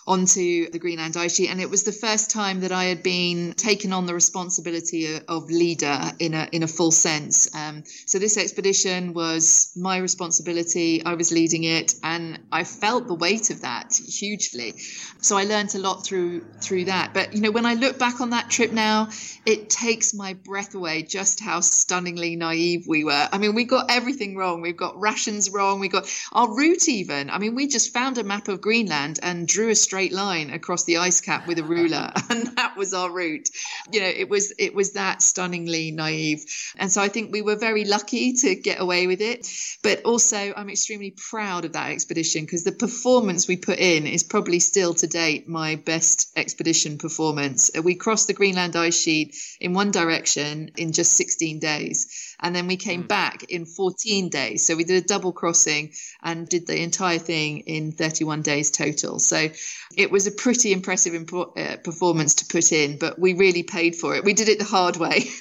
onto 0.09 0.71
the 0.71 0.79
Greenland 0.79 1.17
ice 1.19 1.35
sheet. 1.37 1.51
And 1.51 1.61
it 1.61 1.69
was 1.69 1.85
the 1.85 1.93
first 1.93 2.31
time 2.31 2.61
that 2.61 2.73
I 2.73 2.85
had 2.85 3.03
been 3.03 3.53
taken 3.53 3.93
on 3.93 4.07
the 4.07 4.15
responsibility 4.15 5.19
of 5.29 5.51
leader 5.51 6.01
in 6.19 6.33
a, 6.33 6.49
in 6.51 6.63
a 6.63 6.67
full 6.67 6.91
sense. 6.91 7.55
Um, 7.55 7.85
so 8.07 8.19
this 8.19 8.39
expedition 8.39 9.13
was 9.13 9.71
my 9.77 9.99
responsibility. 9.99 11.05
I 11.05 11.15
was 11.15 11.31
leading 11.31 11.65
it 11.65 11.95
and 12.03 12.41
I 12.51 12.65
felt 12.65 13.07
the 13.07 13.15
weight 13.15 13.51
of 13.51 13.61
that 13.61 13.95
hugely. 13.97 14.73
So 15.21 15.37
I 15.37 15.45
learned 15.45 15.75
a 15.75 15.79
lot 15.79 16.07
through, 16.07 16.41
through 16.63 16.87
that. 16.87 17.13
But, 17.13 17.35
you 17.35 17.43
know, 17.43 17.51
when 17.51 17.67
I 17.67 17.75
look 17.75 17.99
back 17.99 18.23
on 18.23 18.31
that 18.31 18.49
trip 18.49 18.73
now, 18.73 19.11
it 19.45 19.69
takes 19.69 20.15
my 20.15 20.33
breath 20.33 20.75
away 20.75 21.03
just 21.03 21.41
how 21.41 21.61
stunningly 21.61 22.35
naive 22.37 22.87
we 22.89 23.05
were. 23.05 23.29
I 23.31 23.37
mean, 23.37 23.55
we 23.55 23.65
got 23.65 23.91
everything 23.91 24.37
wrong. 24.37 24.63
We've 24.63 24.77
got 24.77 24.99
rations 24.99 25.51
wrong. 25.51 25.81
We 25.81 25.89
got 25.89 26.09
our 26.33 26.49
route 26.57 26.89
even. 26.89 27.29
I 27.29 27.39
mean, 27.39 27.55
we 27.55 27.67
just 27.67 27.93
found 27.93 28.17
a 28.17 28.25
map 28.25 28.49
of 28.49 28.63
Greenland 28.63 29.19
and 29.23 29.47
drew 29.47 29.69
a 29.69 29.75
straight 29.75 29.98
straight 29.99 30.13
line 30.13 30.51
across 30.51 30.85
the 30.85 30.99
ice 30.99 31.21
cap 31.21 31.49
with 31.49 31.59
a 31.59 31.65
ruler 31.65 32.13
and 32.31 32.47
that 32.57 32.77
was 32.77 32.95
our 32.95 33.11
route. 33.11 33.49
You 33.91 34.01
know 34.01 34.07
it 34.07 34.29
was 34.29 34.53
it 34.57 34.73
was 34.73 34.93
that 34.93 35.23
stunningly 35.23 35.91
naive. 35.91 36.45
And 36.77 36.93
so 36.93 37.03
i 37.03 37.09
think 37.09 37.33
we 37.33 37.43
were 37.43 37.57
very 37.57 37.85
lucky 37.85 38.35
to 38.35 38.55
get 38.55 38.81
away 38.81 39.09
with 39.09 39.21
it. 39.21 39.49
But 39.83 40.05
also 40.05 40.53
i'm 40.57 40.71
extremely 40.71 41.15
proud 41.31 41.65
of 41.65 41.73
that 41.73 41.91
expedition 41.91 42.45
because 42.45 42.63
the 42.63 42.71
performance 42.71 43.49
we 43.49 43.57
put 43.57 43.81
in 43.81 44.07
is 44.07 44.23
probably 44.23 44.61
still 44.61 44.95
to 44.95 45.09
date 45.09 45.49
my 45.49 45.75
best 45.75 46.31
expedition 46.37 46.99
performance. 46.99 47.73
We 47.83 47.97
crossed 47.97 48.29
the 48.29 48.35
greenland 48.35 48.77
ice 48.77 49.03
sheet 49.03 49.35
in 49.61 49.73
one 49.73 49.91
direction 49.91 50.71
in 50.77 50.93
just 50.93 51.15
16 51.15 51.59
days 51.59 52.28
and 52.41 52.55
then 52.55 52.67
we 52.67 52.77
came 52.77 53.05
mm. 53.05 53.09
back 53.09 53.45
in 53.45 53.67
14 53.67 54.29
days 54.29 54.67
so 54.67 54.77
we 54.77 54.85
did 54.85 55.03
a 55.03 55.07
double 55.07 55.33
crossing 55.33 55.93
and 56.23 56.49
did 56.49 56.67
the 56.67 56.81
entire 56.81 57.19
thing 57.19 57.61
in 57.61 57.93
31 57.93 58.43
days 58.43 58.71
total 58.71 59.19
so 59.19 59.49
it 59.97 60.11
was 60.11 60.27
a 60.27 60.31
pretty 60.31 60.73
impressive 60.73 61.13
impo- 61.13 61.57
uh, 61.59 61.77
performance 61.79 62.35
to 62.37 62.47
put 62.47 62.73
in, 62.73 62.99
but 62.99 63.19
we 63.19 63.35
really 63.35 63.63
paid 63.63 63.97
for 63.97 64.15
it. 64.15 64.25
We 64.25 64.33
did 64.33 64.49
it 64.49 64.59
the 64.59 64.65
hard 64.65 64.97
way, 64.97 65.25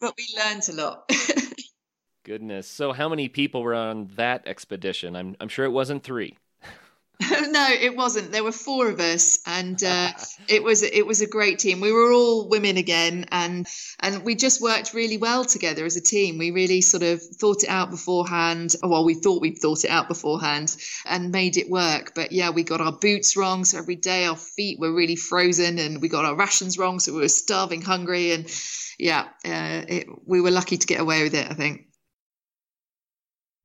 but 0.00 0.14
we 0.16 0.26
learned 0.36 0.68
a 0.68 0.72
lot. 0.72 1.10
Goodness. 2.24 2.68
So, 2.68 2.92
how 2.92 3.08
many 3.08 3.28
people 3.28 3.62
were 3.62 3.74
on 3.74 4.10
that 4.16 4.46
expedition? 4.46 5.16
I'm, 5.16 5.36
I'm 5.40 5.48
sure 5.48 5.64
it 5.64 5.70
wasn't 5.70 6.04
three. 6.04 6.36
no, 7.50 7.66
it 7.70 7.96
wasn't. 7.96 8.32
There 8.32 8.44
were 8.44 8.52
four 8.52 8.88
of 8.88 9.00
us, 9.00 9.38
and 9.46 9.82
uh, 9.82 10.12
it 10.48 10.62
was 10.62 10.82
it 10.82 11.06
was 11.06 11.20
a 11.20 11.26
great 11.26 11.58
team. 11.58 11.80
We 11.80 11.92
were 11.92 12.12
all 12.12 12.48
women 12.48 12.76
again, 12.76 13.26
and 13.30 13.66
and 14.00 14.24
we 14.24 14.34
just 14.34 14.60
worked 14.60 14.94
really 14.94 15.18
well 15.18 15.44
together 15.44 15.84
as 15.84 15.96
a 15.96 16.00
team. 16.00 16.38
We 16.38 16.50
really 16.50 16.80
sort 16.80 17.02
of 17.02 17.22
thought 17.22 17.64
it 17.64 17.68
out 17.68 17.90
beforehand. 17.90 18.74
Well, 18.82 19.04
we 19.04 19.14
thought 19.14 19.42
we'd 19.42 19.58
thought 19.58 19.84
it 19.84 19.90
out 19.90 20.08
beforehand 20.08 20.76
and 21.06 21.30
made 21.30 21.56
it 21.56 21.70
work. 21.70 22.12
But 22.14 22.32
yeah, 22.32 22.50
we 22.50 22.62
got 22.62 22.80
our 22.80 22.92
boots 22.92 23.36
wrong, 23.36 23.64
so 23.64 23.78
every 23.78 23.96
day 23.96 24.24
our 24.26 24.36
feet 24.36 24.78
were 24.78 24.92
really 24.92 25.16
frozen, 25.16 25.78
and 25.78 26.00
we 26.00 26.08
got 26.08 26.24
our 26.24 26.36
rations 26.36 26.78
wrong, 26.78 26.98
so 26.98 27.12
we 27.12 27.20
were 27.20 27.28
starving, 27.28 27.82
hungry, 27.82 28.32
and 28.32 28.50
yeah, 28.98 29.28
uh, 29.44 29.82
it, 29.88 30.06
we 30.26 30.40
were 30.40 30.50
lucky 30.50 30.76
to 30.76 30.86
get 30.86 31.00
away 31.00 31.22
with 31.22 31.34
it. 31.34 31.50
I 31.50 31.54
think. 31.54 31.86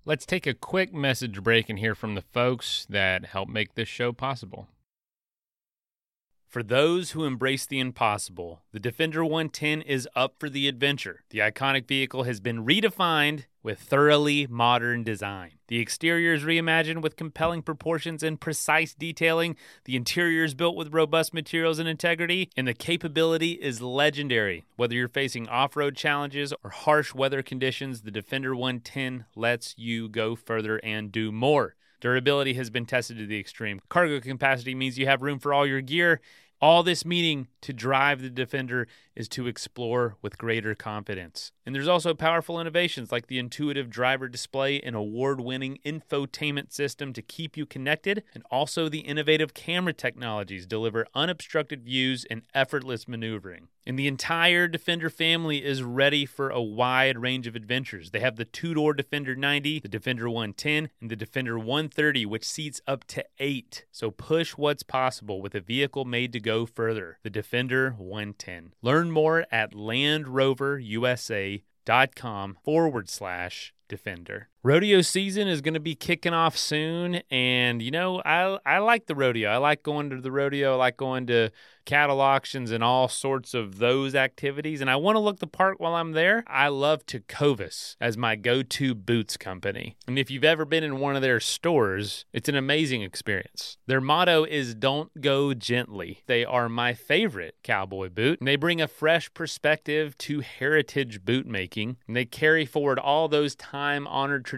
Let's 0.08 0.26
take 0.26 0.48
a 0.48 0.54
quick 0.54 0.94
message 0.94 1.44
break 1.44 1.70
and 1.70 1.78
hear 1.78 1.94
from 1.94 2.16
the 2.16 2.22
folks 2.22 2.88
that 2.90 3.26
help 3.26 3.50
make 3.50 3.76
this 3.76 3.90
show 3.90 4.14
possible. 4.14 4.70
For 6.48 6.64
those 6.64 7.12
who 7.12 7.26
embrace 7.26 7.66
the 7.66 7.82
impossible, 7.82 8.62
the 8.72 8.80
Defender 8.80 9.26
110 9.26 9.82
is 9.82 10.08
up 10.16 10.36
for 10.40 10.50
the 10.50 10.70
adventure. 10.70 11.26
The 11.30 11.40
iconic 11.40 11.90
vehicle 11.90 12.24
has 12.24 12.40
been 12.40 12.66
redefined 12.66 13.48
with 13.68 13.82
thoroughly 13.82 14.48
modern 14.48 15.04
design. 15.04 15.52
The 15.68 15.80
exterior 15.80 16.34
is 16.34 16.46
reimagined 16.46 17.02
with 17.02 17.18
compelling 17.18 17.62
proportions 17.62 18.24
and 18.24 18.40
precise 18.40 18.94
detailing. 18.94 19.58
The 19.84 19.98
interior 19.98 20.46
is 20.46 20.54
built 20.54 20.78
with 20.78 20.94
robust 20.94 21.34
materials 21.34 21.78
and 21.78 21.90
integrity, 21.90 22.50
and 22.56 22.66
the 22.66 22.74
capability 22.74 23.52
is 23.52 23.82
legendary. 23.82 24.64
Whether 24.78 24.96
you're 24.96 25.10
facing 25.10 25.50
off 25.50 25.76
road 25.76 25.98
challenges 25.98 26.54
or 26.64 26.70
harsh 26.70 27.14
weather 27.14 27.44
conditions, 27.44 28.04
the 28.04 28.10
Defender 28.10 28.56
110 28.56 29.26
lets 29.36 29.76
you 29.78 30.08
go 30.08 30.38
further 30.38 30.78
and 30.78 31.12
do 31.12 31.34
more. 31.34 31.76
Durability 32.00 32.54
has 32.54 32.70
been 32.70 32.86
tested 32.86 33.18
to 33.18 33.26
the 33.26 33.38
extreme. 33.38 33.82
Cargo 33.90 34.22
capacity 34.22 34.76
means 34.76 34.98
you 34.98 35.08
have 35.08 35.22
room 35.22 35.40
for 35.40 35.54
all 35.54 35.68
your 35.68 35.82
gear. 35.82 36.22
All 36.60 36.82
this 36.82 37.06
meaning 37.06 37.50
to 37.62 37.72
drive 37.72 38.22
the 38.22 38.32
Defender 38.32 38.88
is 39.16 39.28
to 39.30 39.46
explore 39.46 40.16
with 40.24 40.40
greater 40.40 40.74
confidence. 40.74 41.52
And 41.66 41.76
there's 41.76 41.88
also 41.88 42.14
powerful 42.14 42.60
innovations 42.60 43.12
like 43.12 43.28
the 43.28 43.38
intuitive 43.38 43.90
driver 43.90 44.28
display 44.28 44.80
and 44.80 44.96
award 44.96 45.42
winning 45.42 45.80
infotainment 45.86 46.72
system 46.72 47.14
to 47.14 47.22
keep 47.22 47.58
you 47.58 47.66
connected, 47.66 48.24
and 48.34 48.44
also 48.50 48.90
the 48.90 49.00
innovative 49.00 49.54
camera 49.54 49.94
technologies 49.94 50.66
deliver 50.66 51.06
unobstructed 51.14 51.84
views 51.84 52.26
and 52.30 52.44
effortless 52.56 53.08
maneuvering. 53.08 53.68
And 53.86 53.98
the 53.98 54.08
entire 54.08 54.68
Defender 54.68 55.10
family 55.10 55.64
is 55.64 55.82
ready 55.82 56.26
for 56.26 56.50
a 56.50 56.62
wide 56.62 57.18
range 57.18 57.48
of 57.48 57.56
adventures. 57.56 58.12
They 58.12 58.20
have 58.20 58.36
the 58.36 58.46
two 58.46 58.74
door 58.74 58.94
Defender 58.94 59.34
90, 59.34 59.80
the 59.80 59.88
Defender 59.88 60.30
110, 60.30 60.90
and 61.00 61.10
the 61.10 61.16
Defender 61.16 61.58
130, 61.58 62.26
which 62.26 62.44
seats 62.44 62.82
up 62.86 63.06
to 63.06 63.24
eight. 63.40 63.86
So 63.92 64.12
push 64.12 64.52
what's 64.52 64.84
possible 64.84 65.42
with 65.42 65.56
a 65.56 65.62
vehicle 65.62 66.04
made 66.04 66.34
to 66.34 66.40
go 66.48 66.66
further. 66.66 67.20
The 67.24 67.30
Defender 67.30 67.92
110. 67.98 68.74
Learn 68.82 69.12
more 69.12 69.46
at 69.52 69.74
landroverusa.com 69.74 72.58
forward 72.64 73.10
slash 73.10 73.74
defender. 73.90 74.48
Rodeo 74.68 75.00
season 75.00 75.48
is 75.48 75.62
going 75.62 75.76
to 75.76 75.80
be 75.80 75.96
kicking 75.96 76.34
off 76.34 76.58
soon, 76.58 77.22
and 77.32 77.82
you 77.82 77.90
know 77.90 78.22
I 78.26 78.58
I 78.66 78.80
like 78.80 79.06
the 79.06 79.16
rodeo. 79.16 79.50
I 79.50 79.56
like 79.56 79.82
going 79.82 80.10
to 80.10 80.20
the 80.20 80.30
rodeo. 80.30 80.74
I 80.74 80.76
like 80.76 80.98
going 80.98 81.26
to 81.28 81.52
cattle 81.86 82.20
auctions 82.20 82.70
and 82.70 82.84
all 82.84 83.08
sorts 83.08 83.54
of 83.54 83.78
those 83.78 84.14
activities. 84.14 84.82
And 84.82 84.90
I 84.90 84.98
want 84.98 85.16
to 85.16 85.22
look 85.22 85.40
the 85.40 85.48
part 85.48 85.80
while 85.80 85.96
I'm 85.96 86.12
there. 86.12 86.44
I 86.46 86.68
love 86.68 87.06
Tecovas 87.06 87.96
as 88.02 88.18
my 88.18 88.36
go-to 88.36 88.94
boots 88.94 89.38
company. 89.38 89.96
And 90.06 90.20
if 90.20 90.30
you've 90.30 90.44
ever 90.44 90.66
been 90.66 90.84
in 90.84 91.00
one 91.00 91.16
of 91.16 91.22
their 91.22 91.40
stores, 91.40 92.26
it's 92.34 92.50
an 92.50 92.58
amazing 92.58 93.04
experience. 93.04 93.78
Their 93.86 94.02
motto 94.02 94.44
is 94.44 94.76
"Don't 94.76 95.22
go 95.22 95.54
gently." 95.54 96.24
They 96.28 96.44
are 96.44 96.68
my 96.68 96.94
favorite 96.94 97.56
cowboy 97.64 98.10
boot. 98.10 98.42
And 98.42 98.48
they 98.50 98.58
bring 98.58 98.82
a 98.82 98.88
fresh 98.90 99.34
perspective 99.34 100.18
to 100.18 100.42
heritage 100.42 101.24
boot 101.24 101.48
making, 101.48 101.96
and 102.06 102.18
they 102.18 102.26
carry 102.26 102.66
forward 102.66 103.00
all 103.00 103.30
those 103.30 103.56
time-honored 103.56 104.44
traditions 104.44 104.57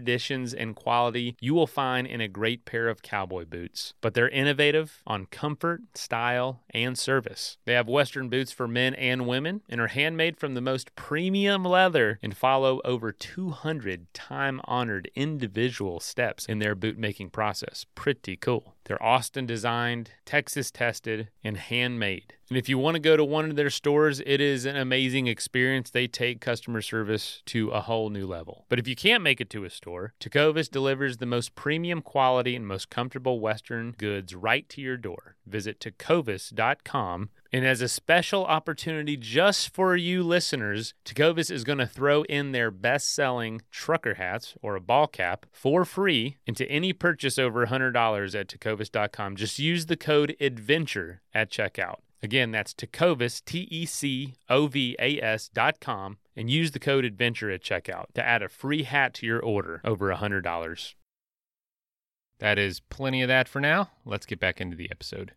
and 0.54 0.76
quality 0.76 1.36
you 1.40 1.54
will 1.54 1.68
find 1.68 2.08
in 2.08 2.22
a 2.22 2.28
great 2.28 2.66
pair 2.66 2.88
of 2.88 3.02
cowboy 3.02 3.46
boots. 3.46 3.94
But 4.02 4.14
they're 4.14 4.30
innovative 4.30 5.02
on 5.06 5.26
comfort, 5.26 5.82
style, 5.96 6.62
and 6.72 6.98
service. 6.98 7.58
They 7.66 7.74
have 7.74 7.88
Western 7.88 8.30
boots 8.30 8.52
for 8.52 8.68
men 8.68 8.94
and 8.96 9.28
women 9.28 9.62
and 9.70 9.82
are 9.82 9.88
handmade 9.88 10.38
from 10.38 10.54
the 10.54 10.62
most 10.62 10.96
premium 10.96 11.64
leather 11.64 12.20
and 12.22 12.36
follow 12.36 12.82
over 12.84 13.12
200 13.12 14.14
time 14.14 14.62
honored 14.64 15.10
individual 15.16 16.00
steps 16.00 16.46
in 16.46 16.60
their 16.60 16.76
boot 16.76 16.98
making 16.98 17.30
process. 17.30 17.86
Pretty 17.96 18.36
cool. 18.36 18.76
They're 18.90 19.04
Austin 19.04 19.46
designed, 19.46 20.10
Texas 20.26 20.72
tested, 20.72 21.30
and 21.44 21.58
handmade. 21.58 22.34
And 22.50 22.58
if 22.58 22.68
you 22.68 22.80
want 22.80 22.96
to 22.96 23.00
go 23.00 23.16
to 23.16 23.24
one 23.24 23.48
of 23.52 23.56
their 23.56 23.70
stores, 23.70 24.20
it 24.26 24.42
is 24.42 24.66
an 24.66 24.76
amazing 24.76 25.28
experience. 25.28 25.92
They 25.92 26.08
take 26.08 26.42
customer 26.42 26.82
service 26.82 27.44
to 27.46 27.70
a 27.70 27.82
whole 27.82 28.10
new 28.10 28.26
level. 28.26 28.66
But 28.68 28.80
if 28.80 28.88
you 28.88 28.96
can't 28.96 29.22
make 29.22 29.40
it 29.40 29.52
to 29.52 29.64
a 29.64 29.70
store, 29.70 30.16
Tecovas 30.20 30.72
delivers 30.72 31.18
the 31.18 31.28
most 31.28 31.54
premium 31.54 32.02
quality 32.02 32.56
and 32.56 32.66
most 32.66 32.90
comfortable 32.90 33.40
Western 33.40 33.92
goods 33.92 34.34
right 34.34 34.68
to 34.70 34.82
your 34.82 34.98
door. 34.98 35.36
Visit 35.46 35.80
tecovas.com 35.80 37.30
And 37.52 37.66
as 37.66 37.82
a 37.82 37.88
special 37.88 38.46
opportunity 38.46 39.18
just 39.18 39.74
for 39.74 39.96
you 39.96 40.22
listeners, 40.22 40.94
Tecovas 41.04 41.50
is 41.50 41.64
going 41.64 41.80
to 41.80 41.88
throw 41.88 42.22
in 42.24 42.52
their 42.52 42.70
best 42.70 43.14
selling 43.14 43.62
trucker 43.72 44.16
hats 44.16 44.54
or 44.62 44.76
a 44.76 44.82
ball 44.82 45.08
cap 45.08 45.48
for 45.52 45.84
free 45.84 46.38
into 46.46 46.70
any 46.70 46.94
purchase 46.94 47.40
over 47.40 47.66
$100 47.66 48.40
at 48.40 48.48
tecovas.com. 48.48 49.36
Just 49.36 49.58
use 49.58 49.88
the 49.88 49.98
code 49.98 50.36
ADVENTURE 50.40 51.22
at 51.34 51.50
checkout. 51.50 51.98
Again, 52.22 52.52
that's 52.52 52.74
Tecovas, 52.74 53.44
T 53.44 53.68
E 53.72 53.86
C 53.86 54.36
O 54.50 54.68
V 54.68 54.96
A 55.00 55.22
S 55.22 55.48
dot 55.48 55.80
com, 55.80 56.18
and 56.36 56.50
use 56.50 56.72
the 56.72 56.80
code 56.80 57.06
ADVENTURE 57.06 57.50
at 57.50 57.64
checkout 57.64 58.08
to 58.14 58.26
add 58.26 58.44
a 58.44 58.50
free 58.50 58.84
hat 58.84 59.14
to 59.16 59.26
your 59.26 59.40
order 59.40 59.80
over 59.86 60.14
$100. 60.14 60.94
That 62.40 62.60
is 62.60 62.82
plenty 62.82 63.22
of 63.22 63.30
that 63.30 63.48
for 63.48 63.62
now. 63.62 63.92
Let's 64.06 64.26
get 64.26 64.40
back 64.40 64.60
into 64.60 64.76
the 64.76 64.92
episode. 64.92 65.34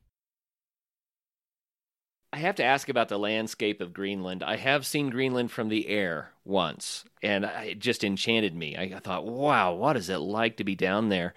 I 2.33 2.39
have 2.39 2.55
to 2.57 2.65
ask 2.65 2.89
about 2.89 3.09
the 3.09 3.19
landscape 3.19 3.81
of 3.83 3.93
Greenland. 3.93 4.43
I 4.43 4.57
have 4.57 4.87
seen 4.87 5.11
Greenland 5.11 5.51
from 5.53 5.69
the 5.69 5.89
air 5.89 6.31
once, 6.45 7.05
and 7.23 7.45
it 7.45 7.79
just 7.79 8.03
enchanted 8.03 8.55
me. 8.55 8.75
I 8.77 8.99
thought, 9.01 9.27
wow, 9.27 9.75
what 9.75 9.99
is 9.99 10.09
it 10.09 10.17
like 10.17 10.57
to 10.57 10.65
be 10.65 10.75
down 10.75 11.11
there? 11.11 11.35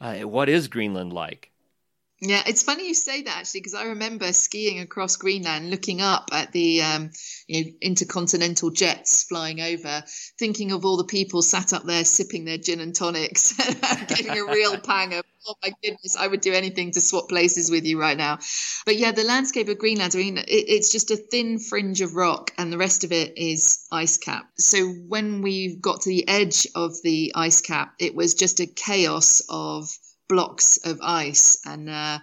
Uh, 0.00 0.16
what 0.20 0.50
is 0.50 0.68
Greenland 0.68 1.14
like? 1.14 1.50
Yeah, 2.26 2.42
it's 2.46 2.62
funny 2.62 2.88
you 2.88 2.94
say 2.94 3.20
that 3.20 3.36
actually, 3.36 3.60
because 3.60 3.74
I 3.74 3.84
remember 3.84 4.32
skiing 4.32 4.80
across 4.80 5.16
Greenland, 5.16 5.68
looking 5.68 6.00
up 6.00 6.30
at 6.32 6.52
the 6.52 6.80
um, 6.80 7.10
you 7.46 7.64
know, 7.64 7.70
intercontinental 7.82 8.70
jets 8.70 9.24
flying 9.24 9.60
over, 9.60 10.02
thinking 10.38 10.72
of 10.72 10.86
all 10.86 10.96
the 10.96 11.04
people 11.04 11.42
sat 11.42 11.74
up 11.74 11.84
there 11.84 12.02
sipping 12.02 12.46
their 12.46 12.56
gin 12.56 12.80
and 12.80 12.94
tonics, 12.94 13.52
getting 14.08 14.38
a 14.38 14.46
real 14.46 14.78
pang 14.78 15.12
of, 15.12 15.24
oh 15.46 15.54
my 15.62 15.74
goodness, 15.82 16.16
I 16.16 16.26
would 16.26 16.40
do 16.40 16.54
anything 16.54 16.92
to 16.92 17.00
swap 17.02 17.28
places 17.28 17.70
with 17.70 17.84
you 17.84 18.00
right 18.00 18.16
now. 18.16 18.38
But 18.86 18.96
yeah, 18.96 19.12
the 19.12 19.24
landscape 19.24 19.68
of 19.68 19.76
Greenland, 19.76 20.12
I 20.14 20.18
mean, 20.18 20.38
it, 20.38 20.44
it's 20.48 20.90
just 20.90 21.10
a 21.10 21.16
thin 21.16 21.58
fringe 21.58 22.00
of 22.00 22.14
rock, 22.14 22.52
and 22.56 22.72
the 22.72 22.78
rest 22.78 23.04
of 23.04 23.12
it 23.12 23.36
is 23.36 23.86
ice 23.92 24.16
cap. 24.16 24.48
So 24.56 24.86
when 24.88 25.42
we 25.42 25.76
got 25.76 26.00
to 26.02 26.08
the 26.08 26.26
edge 26.26 26.66
of 26.74 26.94
the 27.02 27.32
ice 27.34 27.60
cap, 27.60 27.92
it 27.98 28.14
was 28.14 28.32
just 28.32 28.60
a 28.60 28.66
chaos 28.66 29.42
of 29.50 29.90
blocks 30.28 30.78
of 30.84 31.00
ice 31.02 31.58
and 31.66 31.88
uh, 31.88 32.18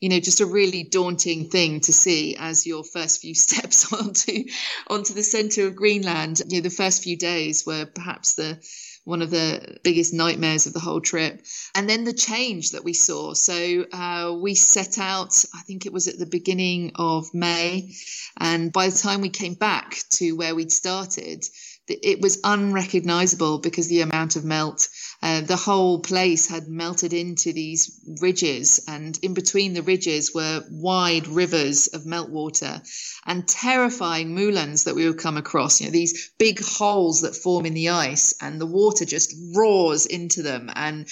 you 0.00 0.08
know 0.08 0.20
just 0.20 0.40
a 0.40 0.46
really 0.46 0.84
daunting 0.84 1.48
thing 1.48 1.80
to 1.80 1.92
see 1.92 2.36
as 2.38 2.66
your 2.66 2.84
first 2.84 3.20
few 3.20 3.34
steps 3.46 3.92
onto 3.92 4.44
onto 4.88 5.14
the 5.14 5.22
center 5.22 5.66
of 5.66 5.76
greenland. 5.76 6.40
You 6.48 6.58
know 6.58 6.62
the 6.62 6.70
first 6.70 7.02
few 7.02 7.16
days 7.16 7.64
were 7.66 7.86
perhaps 7.86 8.34
the 8.34 8.58
one 9.04 9.22
of 9.22 9.30
the 9.30 9.78
biggest 9.84 10.12
nightmares 10.12 10.66
of 10.66 10.72
the 10.72 10.80
whole 10.80 11.00
trip. 11.00 11.40
And 11.76 11.88
then 11.88 12.02
the 12.02 12.12
change 12.12 12.72
that 12.72 12.82
we 12.82 12.92
saw. 12.92 13.34
So 13.34 13.84
uh, 13.92 14.34
we 14.36 14.56
set 14.56 14.98
out 14.98 15.44
i 15.54 15.60
think 15.62 15.86
it 15.86 15.92
was 15.92 16.08
at 16.08 16.18
the 16.18 16.26
beginning 16.26 16.92
of 16.96 17.32
may 17.34 17.92
and 18.38 18.72
by 18.72 18.88
the 18.88 18.98
time 18.98 19.20
we 19.20 19.28
came 19.28 19.54
back 19.54 19.96
to 20.10 20.32
where 20.32 20.54
we'd 20.54 20.72
started 20.72 21.44
it 21.88 22.20
was 22.20 22.40
unrecognizable 22.42 23.58
because 23.58 23.88
the 23.88 24.00
amount 24.00 24.36
of 24.36 24.44
melt 24.44 24.88
uh, 25.22 25.40
the 25.40 25.56
whole 25.56 26.00
place 26.00 26.48
had 26.48 26.68
melted 26.68 27.12
into 27.12 27.52
these 27.52 28.00
ridges, 28.20 28.80
and 28.86 29.18
in 29.22 29.34
between 29.34 29.72
the 29.72 29.82
ridges 29.82 30.34
were 30.34 30.64
wide 30.70 31.26
rivers 31.26 31.88
of 31.88 32.02
meltwater 32.02 32.80
and 33.26 33.48
terrifying 33.48 34.34
moulins 34.34 34.84
that 34.84 34.94
we 34.94 35.06
would 35.06 35.18
come 35.18 35.36
across. 35.36 35.80
You 35.80 35.86
know, 35.86 35.92
these 35.92 36.30
big 36.38 36.62
holes 36.62 37.22
that 37.22 37.34
form 37.34 37.66
in 37.66 37.74
the 37.74 37.90
ice, 37.90 38.34
and 38.40 38.60
the 38.60 38.66
water 38.66 39.04
just 39.04 39.34
roars 39.54 40.06
into 40.06 40.42
them, 40.42 40.70
and 40.74 41.08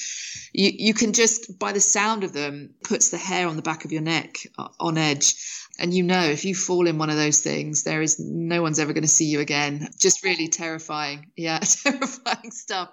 you 0.52 0.70
you 0.74 0.94
can 0.94 1.12
just 1.12 1.58
by 1.58 1.72
the 1.72 1.80
sound 1.80 2.24
of 2.24 2.32
them 2.32 2.74
puts 2.84 3.10
the 3.10 3.18
hair 3.18 3.48
on 3.48 3.56
the 3.56 3.62
back 3.62 3.84
of 3.84 3.92
your 3.92 4.02
neck 4.02 4.46
on 4.78 4.98
edge 4.98 5.34
and 5.78 5.92
you 5.92 6.02
know 6.02 6.22
if 6.22 6.44
you 6.44 6.54
fall 6.54 6.86
in 6.86 6.98
one 6.98 7.10
of 7.10 7.16
those 7.16 7.40
things 7.40 7.82
there 7.84 8.02
is 8.02 8.18
no 8.18 8.62
one's 8.62 8.78
ever 8.78 8.92
going 8.92 9.02
to 9.02 9.08
see 9.08 9.26
you 9.26 9.40
again. 9.40 9.88
Just 9.98 10.24
really 10.24 10.48
terrifying. 10.48 11.30
Yeah 11.36 11.58
terrifying 11.82 12.50
stuff. 12.50 12.90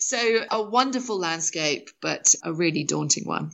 So 0.00 0.44
a 0.50 0.62
wonderful 0.62 1.18
landscape 1.18 1.90
but 2.00 2.34
a 2.42 2.52
really 2.52 2.84
daunting 2.84 3.24
one. 3.26 3.52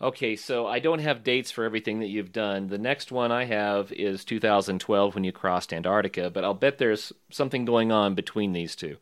Okay 0.00 0.36
so 0.36 0.66
i 0.66 0.78
don't 0.78 1.00
have 1.00 1.24
dates 1.24 1.50
for 1.50 1.64
everything 1.64 2.00
that 2.00 2.08
you've 2.08 2.32
done. 2.32 2.68
The 2.68 2.78
next 2.78 3.10
one 3.10 3.32
i 3.32 3.44
have 3.44 3.92
is 3.92 4.24
2012 4.24 5.14
when 5.14 5.24
you 5.24 5.32
crossed 5.32 5.72
antarctica 5.72 6.30
but 6.30 6.44
i'll 6.44 6.54
bet 6.54 6.78
there's 6.78 7.12
something 7.30 7.64
going 7.64 7.90
on 7.92 8.14
between 8.14 8.52
these 8.52 8.76
two 8.76 8.96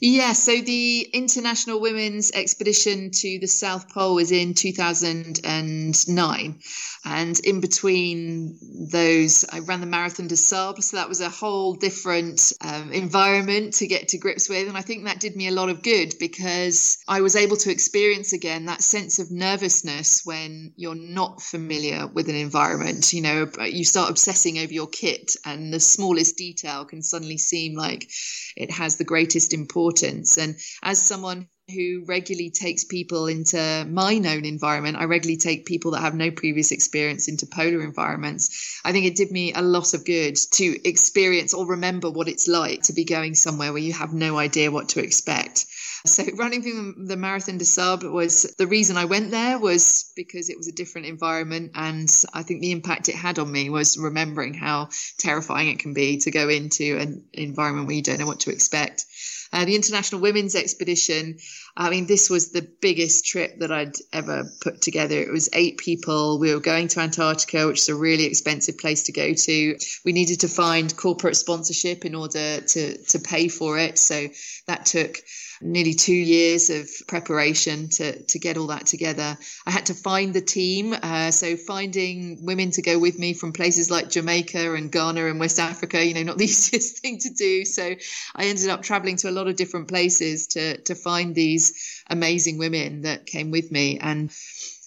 yeah, 0.00 0.32
so 0.32 0.60
the 0.60 1.02
International 1.12 1.80
Women's 1.80 2.32
Expedition 2.32 3.10
to 3.10 3.38
the 3.38 3.46
South 3.46 3.92
Pole 3.92 4.16
was 4.16 4.32
in 4.32 4.54
2009. 4.54 6.60
And 7.06 7.38
in 7.40 7.60
between 7.60 8.58
those, 8.90 9.44
I 9.50 9.60
ran 9.60 9.80
the 9.80 9.86
Marathon 9.86 10.26
des 10.26 10.36
Sables. 10.36 10.88
So 10.88 10.96
that 10.96 11.08
was 11.08 11.20
a 11.20 11.28
whole 11.28 11.74
different 11.74 12.52
um, 12.60 12.92
environment 12.92 13.74
to 13.74 13.86
get 13.86 14.08
to 14.08 14.18
grips 14.18 14.48
with. 14.48 14.68
And 14.68 14.76
I 14.76 14.80
think 14.80 15.04
that 15.04 15.20
did 15.20 15.36
me 15.36 15.48
a 15.48 15.52
lot 15.52 15.68
of 15.68 15.82
good 15.82 16.14
because 16.18 16.98
I 17.06 17.20
was 17.20 17.36
able 17.36 17.56
to 17.58 17.70
experience 17.70 18.32
again 18.32 18.66
that 18.66 18.82
sense 18.82 19.18
of 19.18 19.30
nervousness 19.30 20.22
when 20.24 20.72
you're 20.76 20.94
not 20.94 21.42
familiar 21.42 22.06
with 22.06 22.28
an 22.28 22.36
environment. 22.36 23.12
You 23.12 23.22
know, 23.22 23.50
you 23.64 23.84
start 23.84 24.10
obsessing 24.10 24.58
over 24.58 24.72
your 24.72 24.88
kit, 24.88 25.36
and 25.44 25.72
the 25.72 25.80
smallest 25.80 26.36
detail 26.36 26.84
can 26.84 27.02
suddenly 27.02 27.38
seem 27.38 27.74
like 27.74 28.08
it 28.56 28.70
has 28.70 28.96
the 28.96 29.04
greatest 29.04 29.52
importance 29.52 29.63
importance. 29.64 30.38
And 30.38 30.56
as 30.82 31.00
someone 31.00 31.48
who 31.68 32.04
regularly 32.06 32.50
takes 32.50 32.84
people 32.84 33.26
into 33.26 33.86
my 33.88 34.18
known 34.18 34.44
environment. 34.44 34.98
I 34.98 35.04
regularly 35.04 35.38
take 35.38 35.64
people 35.64 35.92
that 35.92 36.02
have 36.02 36.14
no 36.14 36.30
previous 36.30 36.72
experience 36.72 37.26
into 37.26 37.46
polar 37.46 37.82
environments. 37.82 38.80
I 38.84 38.92
think 38.92 39.06
it 39.06 39.16
did 39.16 39.30
me 39.30 39.54
a 39.54 39.62
lot 39.62 39.94
of 39.94 40.04
good 40.04 40.36
to 40.52 40.88
experience 40.88 41.54
or 41.54 41.66
remember 41.66 42.10
what 42.10 42.28
it's 42.28 42.48
like 42.48 42.82
to 42.84 42.92
be 42.92 43.04
going 43.04 43.34
somewhere 43.34 43.72
where 43.72 43.80
you 43.80 43.94
have 43.94 44.12
no 44.12 44.36
idea 44.36 44.70
what 44.70 44.90
to 44.90 45.02
expect. 45.02 45.64
So 46.06 46.24
running 46.36 46.96
the 47.06 47.16
Marathon 47.16 47.56
des 47.56 47.64
Sables 47.64 48.12
was 48.12 48.54
the 48.58 48.66
reason 48.66 48.98
I 48.98 49.06
went 49.06 49.30
there 49.30 49.58
was 49.58 50.12
because 50.16 50.50
it 50.50 50.58
was 50.58 50.68
a 50.68 50.72
different 50.72 51.06
environment. 51.06 51.72
And 51.74 52.10
I 52.34 52.42
think 52.42 52.60
the 52.60 52.72
impact 52.72 53.08
it 53.08 53.14
had 53.14 53.38
on 53.38 53.50
me 53.50 53.70
was 53.70 53.96
remembering 53.96 54.52
how 54.52 54.90
terrifying 55.18 55.68
it 55.68 55.78
can 55.78 55.94
be 55.94 56.18
to 56.18 56.30
go 56.30 56.50
into 56.50 56.98
an 56.98 57.24
environment 57.32 57.86
where 57.86 57.96
you 57.96 58.02
don't 58.02 58.18
know 58.18 58.26
what 58.26 58.40
to 58.40 58.50
expect. 58.50 59.06
Uh, 59.54 59.64
the 59.64 59.76
International 59.76 60.20
Women's 60.20 60.56
Expedition, 60.56 61.38
I 61.76 61.90
mean, 61.90 62.06
this 62.06 62.30
was 62.30 62.52
the 62.52 62.62
biggest 62.80 63.26
trip 63.26 63.58
that 63.58 63.72
I'd 63.72 63.96
ever 64.12 64.44
put 64.60 64.80
together. 64.80 65.18
It 65.18 65.32
was 65.32 65.48
eight 65.52 65.78
people. 65.78 66.38
We 66.38 66.54
were 66.54 66.60
going 66.60 66.86
to 66.88 67.00
Antarctica, 67.00 67.66
which 67.66 67.80
is 67.80 67.88
a 67.88 67.96
really 67.96 68.24
expensive 68.24 68.78
place 68.78 69.04
to 69.04 69.12
go 69.12 69.34
to. 69.34 69.76
We 70.04 70.12
needed 70.12 70.40
to 70.40 70.48
find 70.48 70.96
corporate 70.96 71.36
sponsorship 71.36 72.04
in 72.04 72.14
order 72.14 72.60
to, 72.60 72.96
to 72.96 73.18
pay 73.18 73.48
for 73.48 73.76
it. 73.78 73.98
So 73.98 74.28
that 74.68 74.86
took 74.86 75.18
nearly 75.60 75.94
two 75.94 76.14
years 76.14 76.70
of 76.70 76.88
preparation 77.08 77.88
to, 77.88 78.22
to 78.24 78.38
get 78.38 78.56
all 78.56 78.68
that 78.68 78.86
together. 78.86 79.36
I 79.66 79.70
had 79.70 79.86
to 79.86 79.94
find 79.94 80.34
the 80.34 80.40
team. 80.40 80.92
Uh, 80.92 81.30
so 81.30 81.56
finding 81.56 82.44
women 82.44 82.70
to 82.72 82.82
go 82.82 82.98
with 82.98 83.18
me 83.18 83.34
from 83.34 83.52
places 83.52 83.90
like 83.90 84.10
Jamaica 84.10 84.74
and 84.74 84.92
Ghana 84.92 85.26
and 85.26 85.40
West 85.40 85.58
Africa, 85.58 86.04
you 86.04 86.14
know, 86.14 86.22
not 86.22 86.38
the 86.38 86.44
easiest 86.54 86.98
thing 86.98 87.18
to 87.20 87.30
do. 87.30 87.64
So 87.64 87.94
I 88.36 88.44
ended 88.46 88.68
up 88.68 88.82
traveling 88.82 89.16
to 89.18 89.30
a 89.30 89.32
lot 89.32 89.48
of 89.48 89.56
different 89.56 89.88
places 89.88 90.48
to, 90.48 90.76
to 90.82 90.94
find 90.94 91.34
these 91.34 91.63
amazing 92.08 92.58
women 92.58 93.02
that 93.02 93.26
came 93.26 93.50
with 93.50 93.70
me. 93.70 93.98
And 93.98 94.30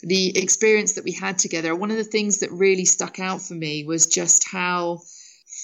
the 0.02 0.38
experience 0.38 0.94
that 0.94 1.04
we 1.04 1.12
had 1.12 1.40
together, 1.40 1.76
one 1.76 1.92
of 1.92 1.98
the 1.98 2.04
things 2.04 2.40
that 2.40 2.52
really 2.52 2.86
stuck 2.86 3.20
out 3.20 3.42
for 3.42 3.54
me 3.54 3.84
was 3.84 4.08
just 4.08 4.50
how 4.50 5.02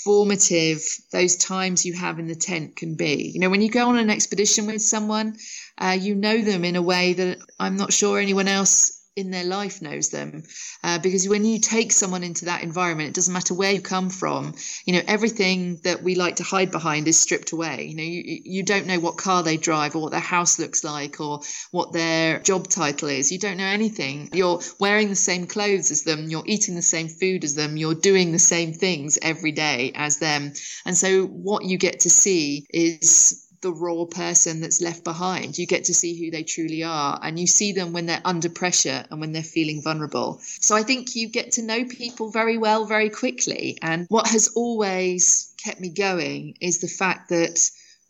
formative 0.04 0.82
those 1.12 1.36
times 1.36 1.86
you 1.86 1.94
have 1.94 2.20
in 2.20 2.28
the 2.28 2.36
tent 2.36 2.76
can 2.76 2.96
be. 2.96 3.32
You 3.34 3.40
know, 3.40 3.50
when 3.50 3.62
you 3.62 3.70
go 3.70 3.90
on 3.90 3.98
an 3.98 4.10
expedition 4.10 4.66
with 4.66 4.82
someone, 4.82 5.38
uh, 5.78 5.98
you 6.00 6.16
know 6.16 6.42
them 6.42 6.66
in 6.66 6.76
a 6.76 6.82
way 6.82 7.14
that 7.14 7.38
I'm 7.60 7.78
not 7.78 7.94
sure 7.94 8.20
anyone 8.20 8.48
else 8.48 9.03
in 9.16 9.32
their 9.32 9.44
life 9.44 9.82
knows 9.82 10.10
them. 10.10 10.44
Uh, 10.84 11.00
because 11.00 11.28
when 11.28 11.46
you 11.46 11.60
take 11.60 11.92
someone 11.92 12.24
into 12.24 12.46
that 12.46 12.64
environment 12.64 13.10
it 13.10 13.16
doesn't 13.16 13.34
matter 13.34 13.54
where 13.54 13.72
you 13.72 13.82
come 13.82 14.10
from 14.10 14.56
you 14.86 14.94
know 14.94 15.02
everything 15.08 15.80
that 15.84 16.02
we 16.02 16.16
like 16.16 16.38
to 16.38 16.44
hide 16.44 16.72
behind 16.72 17.08
is 17.08 17.20
stripped 17.20 17.52
away. 17.52 17.86
You 17.86 17.96
know 17.96 18.04
you, 18.04 18.42
you 18.44 18.64
don't 18.64 18.88
know 18.88 19.00
what 19.00 19.18
car 19.18 19.44
they 19.44 19.58
drive 19.58 19.96
or 19.96 20.02
what 20.02 20.12
their 20.12 20.20
house 20.20 20.58
looks 20.60 20.84
like 20.84 21.20
or 21.20 21.42
what 21.72 21.94
their 21.94 22.40
job 22.40 22.68
title 22.68 23.10
is. 23.10 23.32
You 23.32 23.40
don't 23.40 23.58
know 23.58 23.66
anything. 23.66 24.30
You're 24.34 24.62
wearing 24.80 25.10
the 25.10 25.16
same 25.16 25.48
clothes 25.48 25.92
as 25.92 26.04
them. 26.04 26.30
You're 26.30 26.44
eating 26.46 26.76
the 26.76 26.82
same 26.82 27.08
food 27.08 27.44
as 27.44 27.56
them. 27.56 27.78
You're 27.78 27.96
doing 27.96 28.32
the 28.32 28.40
same 28.40 28.74
things 28.74 29.20
every 29.22 29.52
day 29.52 29.92
as 29.96 30.18
them. 30.18 30.54
And 30.86 30.98
so 30.98 31.26
what 31.26 31.66
you 31.66 31.78
get 31.78 32.02
to 32.02 32.10
see 32.10 32.66
is 32.70 33.43
the 33.64 33.74
raw 33.74 34.06
person 34.06 34.62
that's 34.62 34.82
left 34.82 35.04
behind. 35.04 35.58
You 35.58 35.66
get 35.66 35.86
to 35.86 35.94
see 35.94 36.20
who 36.20 36.30
they 36.30 36.44
truly 36.44 36.84
are 36.84 37.18
and 37.24 37.40
you 37.40 37.48
see 37.48 37.72
them 37.72 37.94
when 37.94 38.06
they're 38.06 38.22
under 38.24 38.50
pressure 38.50 39.06
and 39.10 39.20
when 39.20 39.32
they're 39.32 39.42
feeling 39.42 39.82
vulnerable. 39.82 40.40
So 40.44 40.76
I 40.76 40.84
think 40.84 41.16
you 41.16 41.30
get 41.30 41.54
to 41.54 41.64
know 41.64 41.86
people 41.86 42.30
very 42.30 42.58
well 42.60 42.86
very 42.86 43.10
quickly. 43.10 43.80
And 43.82 44.06
what 44.10 44.28
has 44.28 44.50
always 44.50 45.52
kept 45.64 45.80
me 45.80 45.90
going 45.90 46.58
is 46.62 46.80
the 46.80 46.88
fact 46.88 47.30
that 47.30 47.60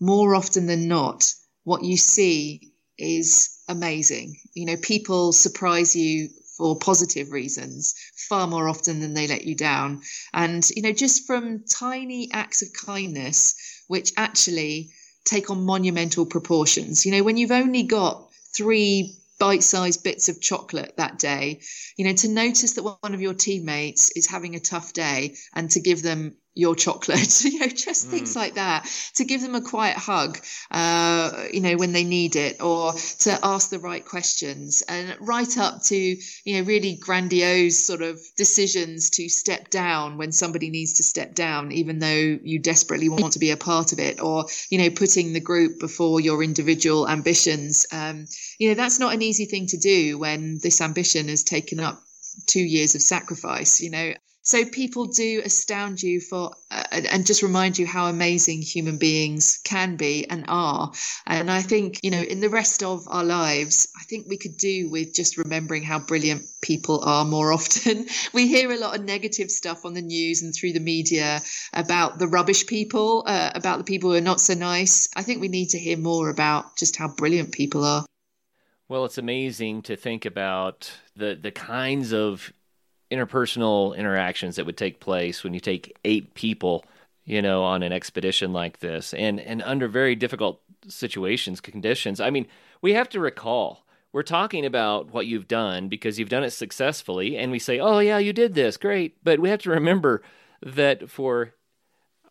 more 0.01 0.35
often 0.35 0.65
than 0.65 0.89
not, 0.89 1.31
what 1.63 1.83
you 1.83 1.95
see 1.95 2.73
is 2.97 3.57
amazing. 3.69 4.35
You 4.53 4.65
know, 4.65 4.77
people 4.77 5.31
surprise 5.31 5.95
you 5.95 6.29
for 6.57 6.77
positive 6.77 7.31
reasons 7.31 7.95
far 8.29 8.47
more 8.47 8.69
often 8.69 8.99
than 8.99 9.13
they 9.13 9.27
let 9.27 9.45
you 9.45 9.55
down. 9.55 10.01
And, 10.33 10.67
you 10.75 10.81
know, 10.81 10.93
just 10.93 11.25
from 11.25 11.63
tiny 11.65 12.29
acts 12.31 12.61
of 12.61 12.69
kindness, 12.85 13.55
which 13.87 14.11
actually 14.17 14.91
take 15.25 15.49
on 15.49 15.65
monumental 15.65 16.25
proportions. 16.25 17.05
You 17.05 17.11
know, 17.11 17.23
when 17.23 17.37
you've 17.37 17.51
only 17.51 17.83
got 17.83 18.29
three 18.55 19.15
bite 19.39 19.63
sized 19.63 20.03
bits 20.03 20.29
of 20.29 20.41
chocolate 20.41 20.93
that 20.97 21.19
day, 21.19 21.61
you 21.97 22.05
know, 22.05 22.13
to 22.13 22.29
notice 22.29 22.73
that 22.73 22.83
one 22.83 23.13
of 23.13 23.21
your 23.21 23.33
teammates 23.33 24.11
is 24.15 24.27
having 24.27 24.55
a 24.55 24.59
tough 24.59 24.93
day 24.93 25.35
and 25.53 25.69
to 25.71 25.79
give 25.79 26.01
them 26.01 26.35
your 26.55 26.75
chocolate, 26.75 27.43
you 27.45 27.59
know, 27.59 27.67
just 27.67 28.07
mm. 28.07 28.11
things 28.11 28.35
like 28.35 28.55
that, 28.55 28.85
to 29.15 29.25
give 29.25 29.41
them 29.41 29.55
a 29.55 29.61
quiet 29.61 29.97
hug, 29.97 30.39
uh, 30.71 31.45
you 31.51 31.61
know, 31.61 31.75
when 31.75 31.93
they 31.93 32.03
need 32.03 32.35
it, 32.35 32.61
or 32.61 32.93
to 33.19 33.39
ask 33.43 33.69
the 33.69 33.79
right 33.79 34.05
questions, 34.05 34.83
and 34.87 35.15
right 35.19 35.57
up 35.57 35.81
to, 35.83 35.95
you 35.95 36.57
know, 36.57 36.61
really 36.61 36.95
grandiose 36.95 37.85
sort 37.85 38.01
of 38.01 38.19
decisions 38.37 39.09
to 39.11 39.29
step 39.29 39.69
down 39.69 40.17
when 40.17 40.31
somebody 40.31 40.69
needs 40.69 40.93
to 40.93 41.03
step 41.03 41.33
down, 41.33 41.71
even 41.71 41.99
though 41.99 42.37
you 42.43 42.59
desperately 42.59 43.09
want 43.09 43.33
to 43.33 43.39
be 43.39 43.51
a 43.51 43.57
part 43.57 43.93
of 43.93 43.99
it, 43.99 44.21
or, 44.21 44.45
you 44.69 44.77
know, 44.77 44.89
putting 44.89 45.33
the 45.33 45.39
group 45.39 45.79
before 45.79 46.19
your 46.19 46.43
individual 46.43 47.07
ambitions. 47.07 47.87
Um, 47.91 48.25
you 48.59 48.69
know, 48.69 48.75
that's 48.75 48.99
not 48.99 49.13
an 49.13 49.21
easy 49.21 49.45
thing 49.45 49.67
to 49.67 49.77
do 49.77 50.17
when 50.17 50.59
this 50.61 50.81
ambition 50.81 51.27
has 51.29 51.43
taken 51.43 51.79
up 51.79 52.01
two 52.47 52.61
years 52.63 52.95
of 52.95 53.01
sacrifice, 53.01 53.81
you 53.81 53.89
know. 53.89 54.13
So 54.45 54.65
people 54.65 55.05
do 55.05 55.41
astound 55.43 56.03
you 56.03 56.19
for 56.19 56.51
uh, 56.69 56.83
and 56.91 57.25
just 57.25 57.43
remind 57.43 57.77
you 57.77 57.87
how 57.87 58.07
amazing 58.07 58.61
human 58.61 58.97
beings 58.97 59.59
can 59.63 59.95
be 59.95 60.29
and 60.29 60.43
are. 60.49 60.91
And 61.25 61.49
I 61.49 61.61
think, 61.61 61.99
you 62.03 62.11
know, 62.11 62.21
in 62.21 62.41
the 62.41 62.49
rest 62.49 62.83
of 62.83 63.07
our 63.07 63.23
lives, 63.23 63.87
I 63.97 64.03
think 64.03 64.27
we 64.27 64.37
could 64.37 64.57
do 64.57 64.89
with 64.89 65.15
just 65.15 65.37
remembering 65.37 65.83
how 65.83 65.99
brilliant 65.99 66.43
people 66.61 67.01
are 67.05 67.23
more 67.23 67.53
often. 67.53 68.05
we 68.33 68.49
hear 68.49 68.69
a 68.73 68.77
lot 68.77 68.99
of 68.99 69.05
negative 69.05 69.49
stuff 69.49 69.85
on 69.85 69.93
the 69.93 70.01
news 70.01 70.41
and 70.41 70.53
through 70.53 70.73
the 70.73 70.81
media 70.81 71.41
about 71.71 72.19
the 72.19 72.27
rubbish 72.27 72.67
people, 72.67 73.23
uh, 73.25 73.51
about 73.55 73.77
the 73.77 73.85
people 73.85 74.09
who 74.11 74.17
are 74.17 74.21
not 74.21 74.41
so 74.41 74.55
nice. 74.55 75.07
I 75.15 75.23
think 75.23 75.39
we 75.39 75.47
need 75.47 75.69
to 75.69 75.79
hear 75.79 75.97
more 75.97 76.29
about 76.29 76.75
just 76.75 76.97
how 76.97 77.07
brilliant 77.07 77.53
people 77.53 77.85
are. 77.85 78.05
Well, 78.89 79.05
it's 79.05 79.17
amazing 79.17 79.83
to 79.83 79.95
think 79.95 80.25
about 80.25 80.91
the 81.15 81.39
the 81.41 81.51
kinds 81.51 82.13
of 82.13 82.51
interpersonal 83.13 83.95
interactions 83.95 84.55
that 84.55 84.65
would 84.65 84.77
take 84.77 84.99
place 84.99 85.43
when 85.43 85.53
you 85.53 85.59
take 85.59 85.95
eight 86.03 86.33
people, 86.33 86.85
you 87.25 87.41
know, 87.41 87.63
on 87.63 87.83
an 87.83 87.91
expedition 87.91 88.53
like 88.53 88.79
this, 88.79 89.13
and 89.13 89.39
and 89.39 89.61
under 89.61 89.87
very 89.87 90.15
difficult 90.15 90.61
situations, 90.87 91.61
conditions. 91.61 92.19
I 92.19 92.29
mean, 92.29 92.47
we 92.81 92.93
have 92.93 93.09
to 93.09 93.19
recall 93.19 93.83
we're 94.13 94.21
talking 94.21 94.63
about 94.63 95.11
what 95.11 95.25
you've 95.25 95.47
done 95.47 95.89
because 95.89 96.19
you've 96.19 96.29
done 96.29 96.43
it 96.43 96.51
successfully, 96.51 97.35
and 97.35 97.51
we 97.51 97.59
say, 97.59 97.79
"Oh 97.79 97.99
yeah, 97.99 98.19
you 98.19 98.31
did 98.31 98.53
this, 98.53 98.77
great," 98.77 99.17
but 99.23 99.39
we 99.39 99.49
have 99.49 99.61
to 99.63 99.71
remember 99.71 100.21
that 100.61 101.09
for 101.09 101.55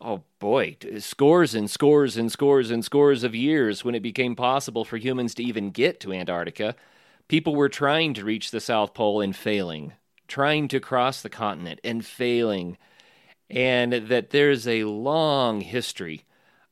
oh 0.01 0.23
boy, 0.39 0.77
scores 0.99 1.53
and 1.53 1.69
scores 1.69 2.17
and 2.17 2.31
scores 2.31 2.71
and 2.71 2.83
scores 2.83 3.23
of 3.23 3.35
years 3.35 3.83
when 3.83 3.95
it 3.95 4.01
became 4.01 4.35
possible 4.35 4.85
for 4.85 4.97
humans 4.97 5.33
to 5.35 5.43
even 5.43 5.71
get 5.71 5.99
to 5.99 6.13
Antarctica, 6.13 6.75
people 7.27 7.55
were 7.55 7.69
trying 7.69 8.13
to 8.13 8.23
reach 8.23 8.51
the 8.51 8.59
South 8.61 8.93
Pole 8.93 9.21
and 9.21 9.35
failing 9.35 9.93
trying 10.27 10.67
to 10.69 10.79
cross 10.79 11.21
the 11.21 11.29
continent 11.29 11.79
and 11.83 12.05
failing, 12.05 12.77
and 13.49 13.93
that 13.93 14.31
there's 14.31 14.67
a 14.67 14.85
long 14.85 15.61
history 15.61 16.25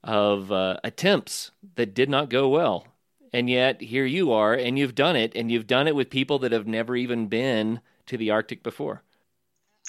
of 0.04 0.52
uh, 0.52 0.78
attempts 0.84 1.52
that 1.76 1.93
did 1.93 2.10
not 2.10 2.30
go 2.30 2.49
well. 2.49 2.88
And 3.34 3.49
yet, 3.49 3.82
here 3.82 4.06
you 4.06 4.32
are, 4.32 4.54
and 4.54 4.78
you've 4.78 4.95
done 4.95 5.16
it, 5.16 5.34
and 5.36 5.52
you've 5.52 5.68
done 5.68 5.88
it 5.88 5.95
with 5.95 6.10
people 6.10 6.39
that 6.39 6.52
have 6.52 6.68
never 6.68 6.95
even 6.95 7.28
been 7.28 7.80
to 8.08 8.18
the 8.18 8.32
Arctic 8.32 8.62
before. 8.62 9.04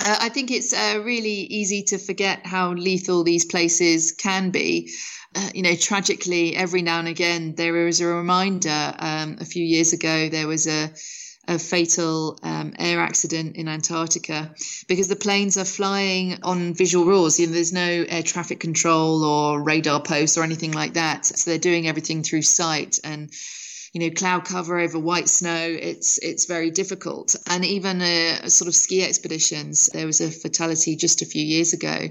Uh, 0.00 0.16
I 0.20 0.28
think 0.28 0.50
it's 0.50 0.72
uh, 0.72 1.00
really 1.04 1.30
easy 1.30 1.82
to 1.84 1.98
forget 1.98 2.46
how 2.46 2.72
lethal 2.72 3.24
these 3.24 3.44
places 3.44 4.12
can 4.12 4.50
be. 4.50 4.92
Uh, 5.34 5.50
you 5.54 5.62
know, 5.62 5.74
tragically, 5.74 6.56
every 6.56 6.82
now 6.82 6.98
and 6.98 7.08
again, 7.08 7.54
there 7.56 7.86
is 7.86 8.00
a 8.00 8.06
reminder. 8.06 8.94
Um, 8.98 9.38
a 9.40 9.44
few 9.44 9.64
years 9.64 9.92
ago, 9.92 10.28
there 10.28 10.46
was 10.46 10.66
a 10.66 10.90
a 11.48 11.58
fatal 11.58 12.38
um, 12.42 12.72
air 12.78 13.00
accident 13.00 13.56
in 13.56 13.68
Antarctica 13.68 14.54
because 14.86 15.08
the 15.08 15.16
planes 15.16 15.56
are 15.56 15.64
flying 15.64 16.38
on 16.42 16.72
visual 16.72 17.04
rules. 17.04 17.38
You 17.40 17.48
know, 17.48 17.52
there's 17.52 17.72
no 17.72 18.04
air 18.08 18.22
traffic 18.22 18.60
control 18.60 19.24
or 19.24 19.60
radar 19.60 20.00
posts 20.00 20.38
or 20.38 20.44
anything 20.44 20.72
like 20.72 20.94
that. 20.94 21.26
So 21.26 21.50
they're 21.50 21.58
doing 21.58 21.88
everything 21.88 22.22
through 22.22 22.42
sight 22.42 22.98
and 23.02 23.30
you 23.92 24.00
know 24.00 24.10
cloud 24.10 24.44
cover 24.44 24.78
over 24.78 24.98
white 24.98 25.28
snow 25.28 25.66
it's 25.68 26.18
it's 26.18 26.46
very 26.46 26.70
difficult. 26.70 27.36
And 27.48 27.64
even 27.64 28.00
a, 28.00 28.40
a, 28.42 28.50
sort 28.50 28.68
of 28.68 28.74
ski 28.74 29.02
expeditions 29.04 29.88
there 29.92 30.06
was 30.06 30.20
a 30.20 30.30
fatality 30.30 30.96
just 30.96 31.22
a 31.22 31.26
few 31.26 31.44
years 31.44 31.72
ago. 31.72 32.08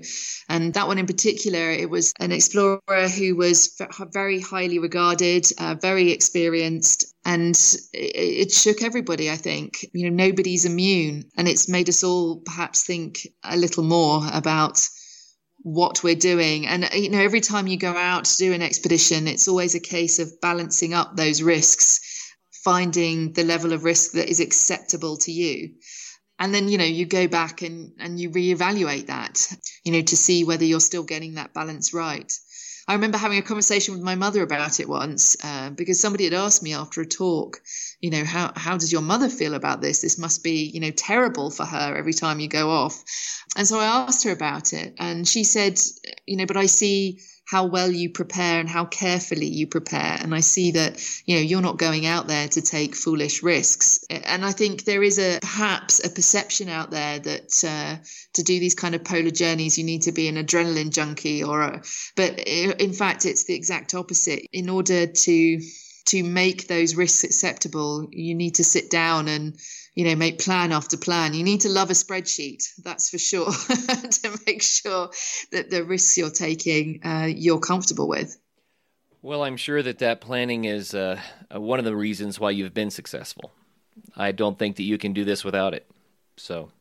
And 0.47 0.73
that 0.73 0.87
one 0.87 0.97
in 0.97 1.07
particular 1.07 1.71
it 1.71 1.89
was 1.89 2.13
an 2.19 2.31
explorer 2.31 2.79
who 2.89 3.35
was 3.35 3.79
very 4.13 4.39
highly 4.39 4.79
regarded 4.79 5.45
uh, 5.57 5.75
very 5.81 6.11
experienced 6.11 7.05
and 7.25 7.55
it 7.93 8.51
shook 8.51 8.83
everybody 8.83 9.29
i 9.29 9.37
think. 9.37 9.85
You 9.93 10.09
know 10.09 10.15
nobody's 10.15 10.65
immune 10.65 11.29
and 11.35 11.47
it's 11.47 11.67
made 11.67 11.89
us 11.89 12.03
all 12.03 12.41
perhaps 12.45 12.83
think 12.83 13.27
a 13.43 13.57
little 13.57 13.83
more 13.83 14.21
about 14.31 14.79
what 15.63 16.03
we're 16.03 16.15
doing. 16.15 16.67
And, 16.67 16.89
you 16.93 17.09
know, 17.09 17.19
every 17.21 17.41
time 17.41 17.67
you 17.67 17.77
go 17.77 17.95
out 17.95 18.25
to 18.25 18.37
do 18.37 18.53
an 18.53 18.61
expedition, 18.61 19.27
it's 19.27 19.47
always 19.47 19.75
a 19.75 19.79
case 19.79 20.19
of 20.19 20.41
balancing 20.41 20.93
up 20.93 21.15
those 21.15 21.41
risks, 21.41 21.99
finding 22.63 23.33
the 23.33 23.43
level 23.43 23.73
of 23.73 23.83
risk 23.83 24.13
that 24.13 24.29
is 24.29 24.39
acceptable 24.39 25.17
to 25.17 25.31
you. 25.31 25.75
And 26.39 26.53
then, 26.53 26.67
you 26.69 26.79
know, 26.79 26.83
you 26.83 27.05
go 27.05 27.27
back 27.27 27.61
and, 27.61 27.91
and 27.99 28.19
you 28.19 28.31
reevaluate 28.31 29.07
that, 29.07 29.39
you 29.83 29.91
know, 29.91 30.01
to 30.01 30.17
see 30.17 30.43
whether 30.43 30.65
you're 30.65 30.79
still 30.79 31.03
getting 31.03 31.35
that 31.35 31.53
balance 31.53 31.93
right. 31.93 32.31
I 32.87 32.93
remember 32.93 33.17
having 33.17 33.37
a 33.37 33.43
conversation 33.43 33.93
with 33.93 34.03
my 34.03 34.15
mother 34.15 34.41
about 34.41 34.79
it 34.79 34.89
once 34.89 35.37
uh, 35.43 35.69
because 35.69 35.99
somebody 35.99 36.23
had 36.25 36.33
asked 36.33 36.63
me 36.63 36.73
after 36.73 37.01
a 37.01 37.05
talk, 37.05 37.61
you 37.99 38.09
know, 38.09 38.23
how, 38.23 38.51
how 38.55 38.77
does 38.77 38.91
your 38.91 39.01
mother 39.01 39.29
feel 39.29 39.53
about 39.53 39.81
this? 39.81 40.01
This 40.01 40.17
must 40.17 40.43
be, 40.43 40.63
you 40.73 40.79
know, 40.79 40.91
terrible 40.91 41.51
for 41.51 41.65
her 41.65 41.95
every 41.95 42.13
time 42.13 42.39
you 42.39 42.47
go 42.47 42.69
off. 42.69 43.03
And 43.55 43.67
so 43.67 43.79
I 43.79 43.85
asked 43.85 44.23
her 44.23 44.31
about 44.31 44.73
it, 44.73 44.95
and 44.97 45.27
she 45.27 45.43
said, 45.43 45.79
you 46.25 46.37
know, 46.37 46.45
but 46.45 46.57
I 46.57 46.65
see 46.65 47.19
how 47.45 47.65
well 47.65 47.91
you 47.91 48.09
prepare 48.09 48.59
and 48.59 48.69
how 48.69 48.85
carefully 48.85 49.47
you 49.47 49.67
prepare. 49.67 50.17
And 50.21 50.33
I 50.33 50.39
see 50.39 50.71
that, 50.71 51.03
you 51.25 51.35
know, 51.35 51.41
you're 51.41 51.61
not 51.61 51.77
going 51.77 52.05
out 52.05 52.27
there 52.27 52.47
to 52.47 52.61
take 52.61 52.95
foolish 52.95 53.43
risks. 53.43 54.05
And 54.09 54.45
I 54.45 54.51
think 54.51 54.85
there 54.85 55.03
is 55.03 55.19
a 55.19 55.39
perhaps 55.41 56.05
a 56.05 56.09
perception 56.09 56.69
out 56.69 56.91
there 56.91 57.19
that 57.19 57.63
uh, 57.67 57.97
to 58.33 58.43
do 58.43 58.59
these 58.59 58.75
kind 58.75 58.95
of 58.95 59.03
polar 59.03 59.31
journeys, 59.31 59.77
you 59.77 59.83
need 59.83 60.03
to 60.03 60.11
be 60.11 60.27
an 60.27 60.35
adrenaline 60.35 60.91
junkie 60.91 61.43
or 61.43 61.61
a, 61.61 61.83
but 62.15 62.39
in 62.39 62.93
fact, 62.93 63.25
it's 63.25 63.43
the 63.43 63.55
exact 63.55 63.93
opposite. 63.93 64.47
In 64.53 64.69
order 64.69 65.07
to, 65.07 65.61
to 66.05 66.23
make 66.23 66.67
those 66.67 66.95
risks 66.95 67.23
acceptable, 67.23 68.07
you 68.11 68.35
need 68.35 68.55
to 68.55 68.63
sit 68.63 68.89
down 68.89 69.27
and 69.27 69.57
you 69.93 70.05
know, 70.05 70.15
make 70.15 70.39
plan 70.39 70.71
after 70.71 70.97
plan. 70.97 71.33
You 71.33 71.43
need 71.43 71.61
to 71.61 71.69
love 71.69 71.89
a 71.89 71.93
spreadsheet, 71.93 72.63
that's 72.83 73.09
for 73.09 73.17
sure, 73.17 73.51
to 74.11 74.39
make 74.47 74.61
sure 74.61 75.09
that 75.51 75.69
the 75.69 75.83
risks 75.83 76.17
you're 76.17 76.29
taking 76.29 77.01
uh, 77.03 77.27
you're 77.27 77.59
comfortable 77.59 78.07
with. 78.07 78.37
Well, 79.21 79.43
I'm 79.43 79.57
sure 79.57 79.83
that 79.83 79.99
that 79.99 80.21
planning 80.21 80.65
is 80.65 80.95
uh, 80.95 81.19
uh, 81.53 81.61
one 81.61 81.77
of 81.77 81.85
the 81.85 81.95
reasons 81.95 82.39
why 82.39 82.51
you've 82.51 82.73
been 82.73 82.89
successful. 82.89 83.51
I 84.15 84.31
don't 84.31 84.57
think 84.57 84.77
that 84.77 84.83
you 84.83 84.97
can 84.97 85.13
do 85.13 85.25
this 85.25 85.43
without 85.43 85.73
it. 85.73 85.89
So. 86.37 86.71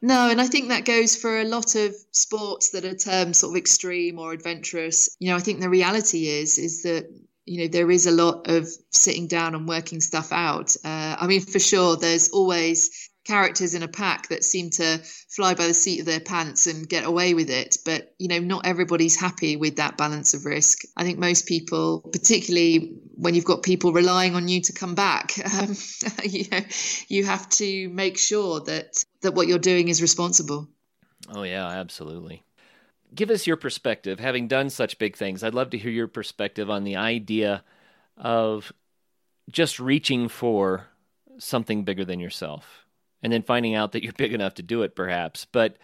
No, 0.00 0.30
and 0.30 0.40
I 0.40 0.46
think 0.46 0.68
that 0.68 0.84
goes 0.84 1.16
for 1.16 1.40
a 1.40 1.44
lot 1.44 1.74
of 1.74 1.94
sports 2.12 2.70
that 2.70 2.84
are 2.84 2.94
termed 2.94 3.34
sort 3.34 3.52
of 3.52 3.56
extreme 3.56 4.20
or 4.20 4.32
adventurous. 4.32 5.16
You 5.18 5.30
know, 5.30 5.36
I 5.36 5.40
think 5.40 5.60
the 5.60 5.68
reality 5.68 6.28
is 6.28 6.56
is 6.56 6.84
that 6.84 7.10
you 7.48 7.62
know 7.62 7.68
there 7.68 7.90
is 7.90 8.06
a 8.06 8.10
lot 8.10 8.48
of 8.48 8.68
sitting 8.90 9.26
down 9.26 9.54
and 9.54 9.66
working 9.66 10.00
stuff 10.00 10.32
out. 10.32 10.76
Uh, 10.84 11.16
i 11.18 11.26
mean 11.26 11.40
for 11.40 11.58
sure 11.58 11.96
there's 11.96 12.30
always 12.30 13.10
characters 13.24 13.74
in 13.74 13.82
a 13.82 13.88
pack 13.88 14.28
that 14.28 14.42
seem 14.42 14.70
to 14.70 14.98
fly 15.28 15.52
by 15.54 15.66
the 15.66 15.74
seat 15.74 16.00
of 16.00 16.06
their 16.06 16.20
pants 16.20 16.66
and 16.66 16.88
get 16.88 17.04
away 17.04 17.34
with 17.34 17.50
it 17.50 17.76
but 17.84 18.14
you 18.18 18.26
know 18.26 18.38
not 18.38 18.64
everybody's 18.64 19.20
happy 19.20 19.56
with 19.56 19.76
that 19.76 19.98
balance 19.98 20.32
of 20.32 20.46
risk. 20.46 20.78
I 20.96 21.04
think 21.04 21.18
most 21.18 21.46
people 21.46 22.08
particularly 22.12 22.98
when 23.14 23.34
you've 23.34 23.44
got 23.44 23.62
people 23.62 23.92
relying 23.92 24.34
on 24.34 24.48
you 24.48 24.62
to 24.62 24.72
come 24.72 24.94
back 24.94 25.34
um, 25.60 25.76
you 26.24 26.46
know 26.50 26.60
you 27.08 27.24
have 27.24 27.48
to 27.50 27.88
make 27.90 28.18
sure 28.18 28.60
that 28.60 29.04
that 29.22 29.34
what 29.34 29.46
you're 29.46 29.58
doing 29.58 29.88
is 29.88 30.00
responsible. 30.02 30.68
Oh 31.34 31.42
yeah 31.42 31.66
absolutely 31.66 32.42
give 33.14 33.30
us 33.30 33.46
your 33.46 33.56
perspective, 33.56 34.20
having 34.20 34.48
done 34.48 34.70
such 34.70 34.98
big 34.98 35.16
things. 35.16 35.42
I'd 35.42 35.54
love 35.54 35.70
to 35.70 35.78
hear 35.78 35.90
your 35.90 36.08
perspective 36.08 36.70
on 36.70 36.84
the 36.84 36.96
idea 36.96 37.64
of 38.16 38.72
just 39.50 39.80
reaching 39.80 40.28
for 40.28 40.86
something 41.38 41.84
bigger 41.84 42.04
than 42.04 42.20
yourself 42.20 42.86
and 43.22 43.32
then 43.32 43.42
finding 43.42 43.74
out 43.74 43.92
that 43.92 44.02
you're 44.02 44.12
big 44.12 44.34
enough 44.34 44.54
to 44.54 44.62
do 44.62 44.82
it, 44.82 44.94
perhaps. 44.94 45.46
But 45.50 45.76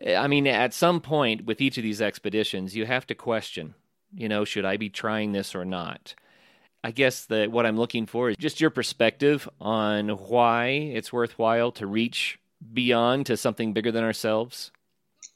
eh, 0.00 0.16
I 0.16 0.26
mean, 0.26 0.46
at 0.46 0.74
some 0.74 1.00
point 1.00 1.44
with 1.44 1.60
each 1.60 1.78
of 1.78 1.84
these 1.84 2.02
expeditions, 2.02 2.76
you 2.76 2.86
have 2.86 3.06
to 3.08 3.14
question, 3.14 3.74
you 4.14 4.28
know, 4.28 4.44
should 4.44 4.64
I 4.64 4.76
be 4.76 4.88
trying 4.88 5.32
this 5.32 5.54
or 5.54 5.64
not? 5.64 6.14
I 6.82 6.92
guess 6.92 7.26
that 7.26 7.50
what 7.50 7.66
I'm 7.66 7.76
looking 7.76 8.06
for 8.06 8.30
is 8.30 8.36
just 8.36 8.60
your 8.60 8.70
perspective 8.70 9.48
on 9.60 10.10
why 10.10 10.68
it's 10.68 11.12
worthwhile 11.12 11.72
to 11.72 11.86
reach 11.86 12.38
beyond 12.72 13.26
to 13.26 13.36
something 13.36 13.72
bigger 13.72 13.92
than 13.92 14.04
ourselves. 14.04 14.70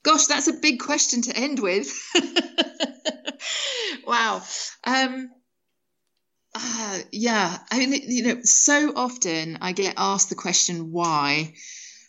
Gosh, 0.02 0.26
that's 0.26 0.48
a 0.48 0.54
big 0.54 0.80
question 0.80 1.22
to 1.22 1.36
end 1.36 1.60
with. 1.60 1.92
wow. 4.06 4.42
Um, 4.84 5.30
uh, 6.54 6.98
yeah, 7.12 7.58
I 7.70 7.86
mean, 7.86 8.02
you 8.06 8.24
know, 8.24 8.40
so 8.42 8.92
often 8.94 9.58
I 9.60 9.72
get 9.72 9.94
asked 9.96 10.28
the 10.28 10.34
question 10.34 10.92
why. 10.92 11.54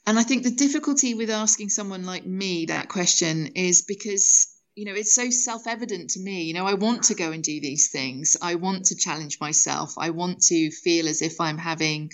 And 0.06 0.20
I 0.20 0.24
think 0.24 0.44
the 0.44 0.52
difficulty 0.52 1.14
with 1.14 1.30
asking 1.30 1.70
someone 1.70 2.06
like 2.06 2.26
me 2.26 2.66
that 2.66 2.89
question 2.89 3.48
is 3.56 3.84
because, 3.84 4.48
you 4.76 4.86
know, 4.86 4.94
it's 4.94 5.16
so 5.16 5.30
self 5.30 5.66
evident 5.66 6.10
to 6.12 6.20
me. 6.20 6.44
You 6.44 6.56
know, 6.56 6.66
I 6.66 6.74
want 6.74 7.04
to 7.04 7.16
go 7.16 7.32
and 7.32 7.41
do 7.41 7.62
these 7.62 7.89
things. 7.89 8.36
I 8.41 8.56
want 8.56 8.88
to 8.88 8.98
challenge 8.98 9.39
myself. 9.39 9.94
I 9.98 10.10
want 10.10 10.41
to 10.48 10.72
feel 10.72 11.08
as 11.08 11.22
if 11.22 11.39
I'm 11.39 11.58
having 11.58 12.12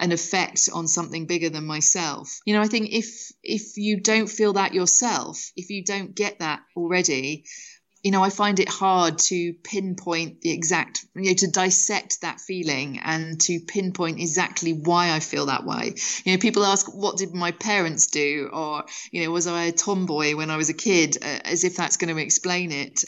an 0.00 0.12
effect 0.12 0.68
on 0.72 0.88
something 0.88 1.26
bigger 1.26 1.50
than 1.50 1.66
myself. 1.66 2.40
You 2.44 2.54
know, 2.54 2.62
I 2.62 2.68
think 2.68 2.90
if 2.92 3.32
if 3.42 3.76
you 3.76 4.00
don't 4.00 4.28
feel 4.28 4.54
that 4.54 4.74
yourself, 4.74 5.50
if 5.56 5.70
you 5.70 5.84
don't 5.84 6.14
get 6.14 6.38
that 6.38 6.60
already, 6.76 7.44
you 8.02 8.12
know, 8.12 8.22
I 8.22 8.30
find 8.30 8.60
it 8.60 8.68
hard 8.68 9.18
to 9.18 9.54
pinpoint 9.64 10.40
the 10.40 10.52
exact, 10.52 11.04
you 11.16 11.30
know, 11.30 11.34
to 11.34 11.50
dissect 11.50 12.20
that 12.22 12.40
feeling 12.40 13.00
and 13.02 13.40
to 13.42 13.58
pinpoint 13.60 14.20
exactly 14.20 14.72
why 14.72 15.12
I 15.12 15.20
feel 15.20 15.46
that 15.46 15.64
way. 15.66 15.94
You 16.24 16.32
know, 16.32 16.38
people 16.38 16.64
ask, 16.64 16.86
what 16.86 17.16
did 17.16 17.34
my 17.34 17.50
parents 17.50 18.06
do? 18.06 18.50
Or, 18.52 18.84
you 19.10 19.24
know, 19.24 19.32
was 19.32 19.46
I 19.46 19.64
a 19.64 19.72
tomboy 19.72 20.36
when 20.36 20.50
I 20.50 20.56
was 20.56 20.68
a 20.68 20.74
kid? 20.74 21.18
Uh, 21.20 21.40
as 21.44 21.64
if 21.64 21.76
that's 21.76 21.96
going 21.96 22.14
to 22.14 22.22
explain 22.22 22.70
it. 22.70 23.02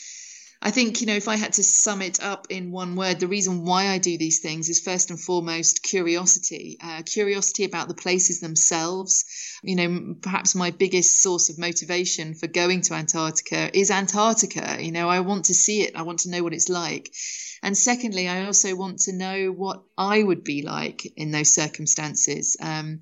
I 0.63 0.71
think, 0.71 1.01
you 1.01 1.07
know, 1.07 1.15
if 1.15 1.27
I 1.27 1.37
had 1.37 1.55
to 1.55 1.63
sum 1.63 2.03
it 2.03 2.23
up 2.23 2.49
in 2.51 2.71
one 2.71 2.95
word, 2.95 3.19
the 3.19 3.29
reason 3.29 3.65
why 3.65 3.87
I 3.87 3.97
do 3.97 4.19
these 4.19 4.41
things 4.41 4.69
is 4.69 4.81
first 4.81 5.09
and 5.09 5.19
foremost 5.19 5.83
curiosity. 5.83 6.77
Uh, 6.83 7.03
curiosity 7.03 7.65
about 7.65 7.89
the 7.89 7.95
places 7.95 8.41
themselves. 8.41 9.25
You 9.63 9.77
know, 9.77 10.17
perhaps 10.21 10.55
my 10.55 10.71
biggest 10.71 11.23
source 11.23 11.49
of 11.49 11.59
motivation 11.59 12.35
for 12.35 12.47
going 12.47 12.83
to 12.83 12.95
Antarctica 12.95 13.71
is 13.77 13.91
Antarctica. 13.91 14.77
You 14.81 14.93
know, 14.93 15.09
I 15.09 15.21
want 15.21 15.47
to 15.47 15.55
see 15.55 15.81
it, 15.81 15.97
I 15.97 16.03
want 16.03 16.21
to 16.21 16.31
know 16.31 16.43
what 16.43 16.53
it's 16.53 16.69
like. 16.69 17.11
And 17.63 17.77
secondly, 17.77 18.29
I 18.29 18.45
also 18.45 18.75
want 18.75 19.01
to 19.01 19.13
know 19.13 19.49
what 19.53 19.83
I 19.97 20.23
would 20.23 20.45
be 20.45 20.63
like 20.63 21.11
in 21.17 21.31
those 21.31 21.55
circumstances. 21.55 22.57
Um, 22.61 23.01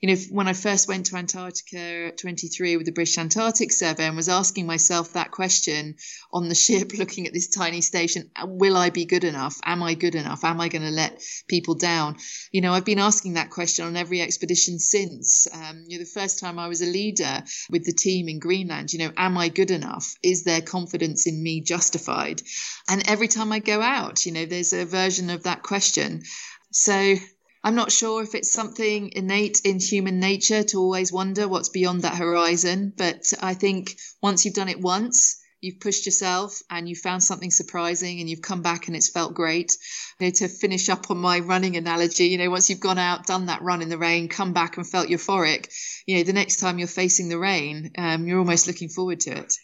you 0.00 0.08
know, 0.08 0.20
when 0.30 0.46
I 0.46 0.52
first 0.52 0.86
went 0.86 1.06
to 1.06 1.16
Antarctica 1.16 2.06
at 2.08 2.18
23 2.18 2.76
with 2.76 2.86
the 2.86 2.92
British 2.92 3.18
Antarctic 3.18 3.72
Survey 3.72 4.06
and 4.06 4.14
was 4.14 4.28
asking 4.28 4.64
myself 4.64 5.14
that 5.14 5.32
question 5.32 5.96
on 6.32 6.48
the 6.48 6.54
ship, 6.66 6.92
looking 6.96 7.26
at 7.26 7.32
this 7.32 7.48
tiny 7.48 7.80
station, 7.80 8.30
will 8.44 8.76
I 8.76 8.90
be 8.90 9.06
good 9.06 9.24
enough? 9.24 9.58
Am 9.64 9.82
I 9.82 9.94
good 9.94 10.14
enough? 10.14 10.44
Am 10.44 10.60
I 10.60 10.68
going 10.68 10.82
to 10.82 10.90
let 10.90 11.20
people 11.48 11.74
down? 11.74 12.16
You 12.52 12.60
know, 12.60 12.72
I've 12.72 12.84
been 12.84 13.00
asking 13.00 13.34
that 13.34 13.50
question 13.50 13.86
on 13.86 13.96
every 13.96 14.20
expedition 14.20 14.78
since. 14.78 15.48
Um, 15.52 15.84
you 15.88 15.98
know, 15.98 16.04
the 16.04 16.10
first 16.20 16.38
time 16.38 16.60
I 16.60 16.68
was 16.68 16.80
a 16.80 16.86
leader 16.86 17.42
with 17.68 17.84
the 17.84 17.92
team 17.92 18.28
in 18.28 18.38
Greenland, 18.38 18.92
you 18.92 19.00
know, 19.00 19.12
am 19.16 19.36
I 19.36 19.48
good 19.48 19.72
enough? 19.72 20.14
Is 20.22 20.44
their 20.44 20.60
confidence 20.60 21.26
in 21.26 21.42
me 21.42 21.60
justified? 21.60 22.40
And 22.88 23.08
every 23.08 23.28
time 23.28 23.50
I 23.50 23.58
go 23.58 23.80
out, 23.82 24.26
you 24.26 24.32
know, 24.32 24.46
there's 24.46 24.72
a 24.72 24.84
version 24.84 25.30
of 25.30 25.42
that 25.42 25.64
question. 25.64 26.22
So 26.70 27.16
I'm 27.62 27.74
not 27.74 27.92
sure 27.92 28.22
if 28.22 28.34
it's 28.34 28.52
something 28.52 29.10
innate 29.14 29.60
in 29.64 29.80
human 29.80 30.20
nature 30.20 30.62
to 30.62 30.78
always 30.78 31.12
wonder 31.12 31.48
what's 31.48 31.68
beyond 31.68 32.02
that 32.02 32.16
horizon, 32.16 32.92
but 32.96 33.32
I 33.40 33.54
think 33.54 33.96
once 34.22 34.44
you've 34.44 34.54
done 34.54 34.68
it 34.68 34.80
once, 34.80 35.40
you've 35.60 35.80
pushed 35.80 36.06
yourself 36.06 36.60
and 36.70 36.88
you 36.88 36.94
found 36.94 37.22
something 37.22 37.50
surprising 37.50 38.20
and 38.20 38.30
you've 38.30 38.42
come 38.42 38.62
back 38.62 38.86
and 38.86 38.96
it's 38.96 39.10
felt 39.10 39.34
great. 39.34 39.76
You 40.20 40.26
know, 40.26 40.30
to 40.36 40.48
finish 40.48 40.88
up 40.88 41.10
on 41.10 41.18
my 41.18 41.40
running 41.40 41.76
analogy, 41.76 42.26
you 42.26 42.38
know, 42.38 42.50
once 42.50 42.70
you've 42.70 42.80
gone 42.80 42.98
out, 42.98 43.26
done 43.26 43.46
that 43.46 43.62
run 43.62 43.82
in 43.82 43.88
the 43.88 43.98
rain, 43.98 44.28
come 44.28 44.52
back 44.52 44.76
and 44.76 44.88
felt 44.88 45.08
euphoric, 45.08 45.68
you 46.06 46.16
know, 46.16 46.22
the 46.22 46.32
next 46.32 46.56
time 46.60 46.78
you're 46.78 46.88
facing 46.88 47.28
the 47.28 47.38
rain, 47.38 47.90
um, 47.98 48.26
you're 48.26 48.38
almost 48.38 48.66
looking 48.66 48.88
forward 48.88 49.20
to 49.20 49.36
it. 49.36 49.54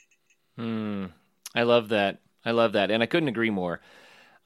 Hmm. 0.57 1.07
I 1.55 1.63
love 1.63 1.91
that. 1.91 2.19
I 2.45 2.51
love 2.51 2.73
that. 2.73 2.91
And 2.91 3.03
I 3.03 3.07
couldn't 3.07 3.29
agree 3.29 3.51
more. 3.51 3.81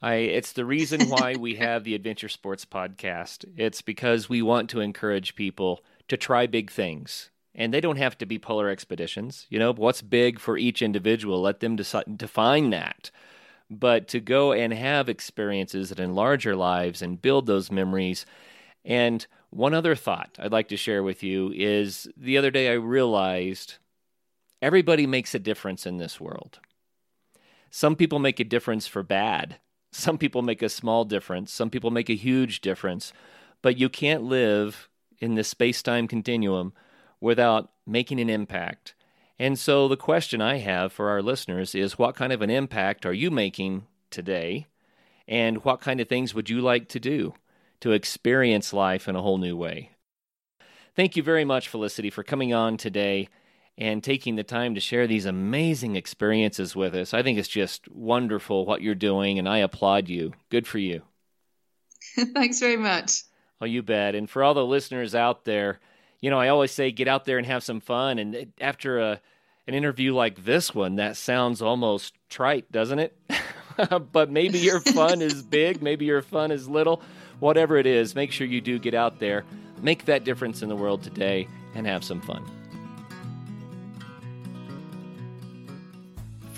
I, 0.01 0.15
it's 0.15 0.53
the 0.53 0.65
reason 0.65 1.01
why 1.09 1.35
we 1.35 1.55
have 1.55 1.83
the 1.83 1.95
Adventure 1.95 2.29
Sports 2.29 2.65
podcast. 2.65 3.45
It's 3.57 3.81
because 3.81 4.29
we 4.29 4.41
want 4.41 4.69
to 4.71 4.79
encourage 4.79 5.35
people 5.35 5.83
to 6.07 6.17
try 6.17 6.47
big 6.47 6.71
things. 6.71 7.29
And 7.55 7.73
they 7.73 7.81
don't 7.81 7.97
have 7.97 8.17
to 8.19 8.25
be 8.25 8.39
polar 8.39 8.69
expeditions. 8.69 9.45
You 9.49 9.59
know, 9.59 9.73
what's 9.73 10.01
big 10.01 10.39
for 10.39 10.57
each 10.57 10.81
individual, 10.81 11.41
let 11.41 11.59
them 11.59 11.75
decide, 11.75 12.17
define 12.17 12.69
that. 12.69 13.11
But 13.69 14.07
to 14.09 14.19
go 14.19 14.53
and 14.53 14.73
have 14.73 15.09
experiences 15.09 15.89
that 15.89 15.99
enlarge 15.99 16.47
our 16.47 16.55
lives 16.55 17.01
and 17.01 17.21
build 17.21 17.45
those 17.45 17.71
memories. 17.71 18.25
And 18.85 19.25
one 19.49 19.73
other 19.73 19.95
thought 19.95 20.37
I'd 20.39 20.51
like 20.51 20.69
to 20.69 20.77
share 20.77 21.03
with 21.03 21.21
you 21.21 21.51
is 21.53 22.07
the 22.15 22.37
other 22.37 22.49
day 22.49 22.69
I 22.69 22.73
realized 22.73 23.75
everybody 24.61 25.05
makes 25.05 25.35
a 25.35 25.39
difference 25.39 25.85
in 25.85 25.97
this 25.97 26.19
world. 26.19 26.59
Some 27.69 27.95
people 27.95 28.19
make 28.19 28.39
a 28.39 28.43
difference 28.45 28.87
for 28.87 29.03
bad 29.03 29.57
some 29.91 30.17
people 30.17 30.41
make 30.41 30.61
a 30.61 30.69
small 30.69 31.05
difference, 31.05 31.51
some 31.51 31.69
people 31.69 31.91
make 31.91 32.09
a 32.09 32.15
huge 32.15 32.61
difference, 32.61 33.13
but 33.61 33.77
you 33.77 33.89
can't 33.89 34.23
live 34.23 34.89
in 35.19 35.35
this 35.35 35.47
space 35.47 35.81
time 35.81 36.07
continuum 36.07 36.73
without 37.19 37.71
making 37.85 38.19
an 38.19 38.29
impact. 38.29 38.95
And 39.37 39.57
so 39.57 39.87
the 39.87 39.97
question 39.97 40.41
I 40.41 40.57
have 40.57 40.91
for 40.91 41.09
our 41.09 41.21
listeners 41.21 41.73
is 41.73 41.97
what 41.97 42.15
kind 42.15 42.33
of 42.33 42.41
an 42.41 42.49
impact 42.49 43.05
are 43.05 43.13
you 43.13 43.31
making 43.31 43.87
today? 44.09 44.67
And 45.27 45.63
what 45.63 45.81
kind 45.81 46.01
of 46.01 46.09
things 46.09 46.33
would 46.33 46.49
you 46.49 46.59
like 46.59 46.89
to 46.89 46.99
do 46.99 47.33
to 47.81 47.91
experience 47.91 48.73
life 48.73 49.07
in 49.07 49.15
a 49.15 49.21
whole 49.21 49.37
new 49.37 49.55
way? 49.55 49.91
Thank 50.95 51.15
you 51.15 51.23
very 51.23 51.45
much, 51.45 51.69
Felicity, 51.69 52.09
for 52.09 52.23
coming 52.23 52.53
on 52.53 52.75
today 52.75 53.29
and 53.79 54.03
taking 54.03 54.35
the 54.35 54.43
time 54.43 54.75
to 54.75 54.81
share 54.81 55.07
these 55.07 55.25
amazing 55.25 55.95
experiences 55.95 56.75
with 56.75 56.93
us. 56.93 57.13
I 57.13 57.23
think 57.23 57.39
it's 57.39 57.47
just 57.47 57.89
wonderful 57.89 58.65
what 58.65 58.81
you're 58.81 58.93
doing, 58.93 59.39
and 59.39 59.47
I 59.47 59.59
applaud 59.59 60.09
you. 60.09 60.33
Good 60.49 60.67
for 60.67 60.79
you. 60.79 61.01
Thanks 62.33 62.59
very 62.59 62.75
much. 62.75 63.23
Oh, 63.61 63.65
you 63.65 63.81
bet. 63.81 64.15
And 64.15 64.29
for 64.29 64.43
all 64.43 64.53
the 64.53 64.65
listeners 64.65 65.15
out 65.15 65.45
there, 65.45 65.79
you 66.19 66.29
know, 66.29 66.37
I 66.37 66.49
always 66.49 66.71
say 66.71 66.91
get 66.91 67.07
out 67.07 67.23
there 67.23 67.37
and 67.37 67.47
have 67.47 67.63
some 67.63 67.79
fun. 67.79 68.19
And 68.19 68.51
after 68.59 68.99
a 68.99 69.21
an 69.65 69.75
interview 69.75 70.15
like 70.15 70.43
this 70.43 70.73
one, 70.73 70.95
that 70.95 71.15
sounds 71.15 71.61
almost 71.61 72.15
trite, 72.27 72.71
doesn't 72.71 72.99
it? 72.99 73.15
but 74.11 74.29
maybe 74.29 74.57
your 74.57 74.79
fun 74.93 75.21
is 75.21 75.41
big, 75.43 75.81
maybe 75.81 76.05
your 76.05 76.21
fun 76.21 76.51
is 76.51 76.67
little. 76.67 77.01
Whatever 77.39 77.77
it 77.77 77.85
is, 77.85 78.15
make 78.15 78.31
sure 78.31 78.47
you 78.47 78.59
do 78.59 78.79
get 78.79 78.93
out 78.93 79.19
there, 79.19 79.45
make 79.81 80.05
that 80.05 80.25
difference 80.25 80.63
in 80.63 80.69
the 80.69 80.75
world 80.75 81.03
today, 81.03 81.47
and 81.75 81.87
have 81.87 82.03
some 82.03 82.19
fun. 82.19 82.58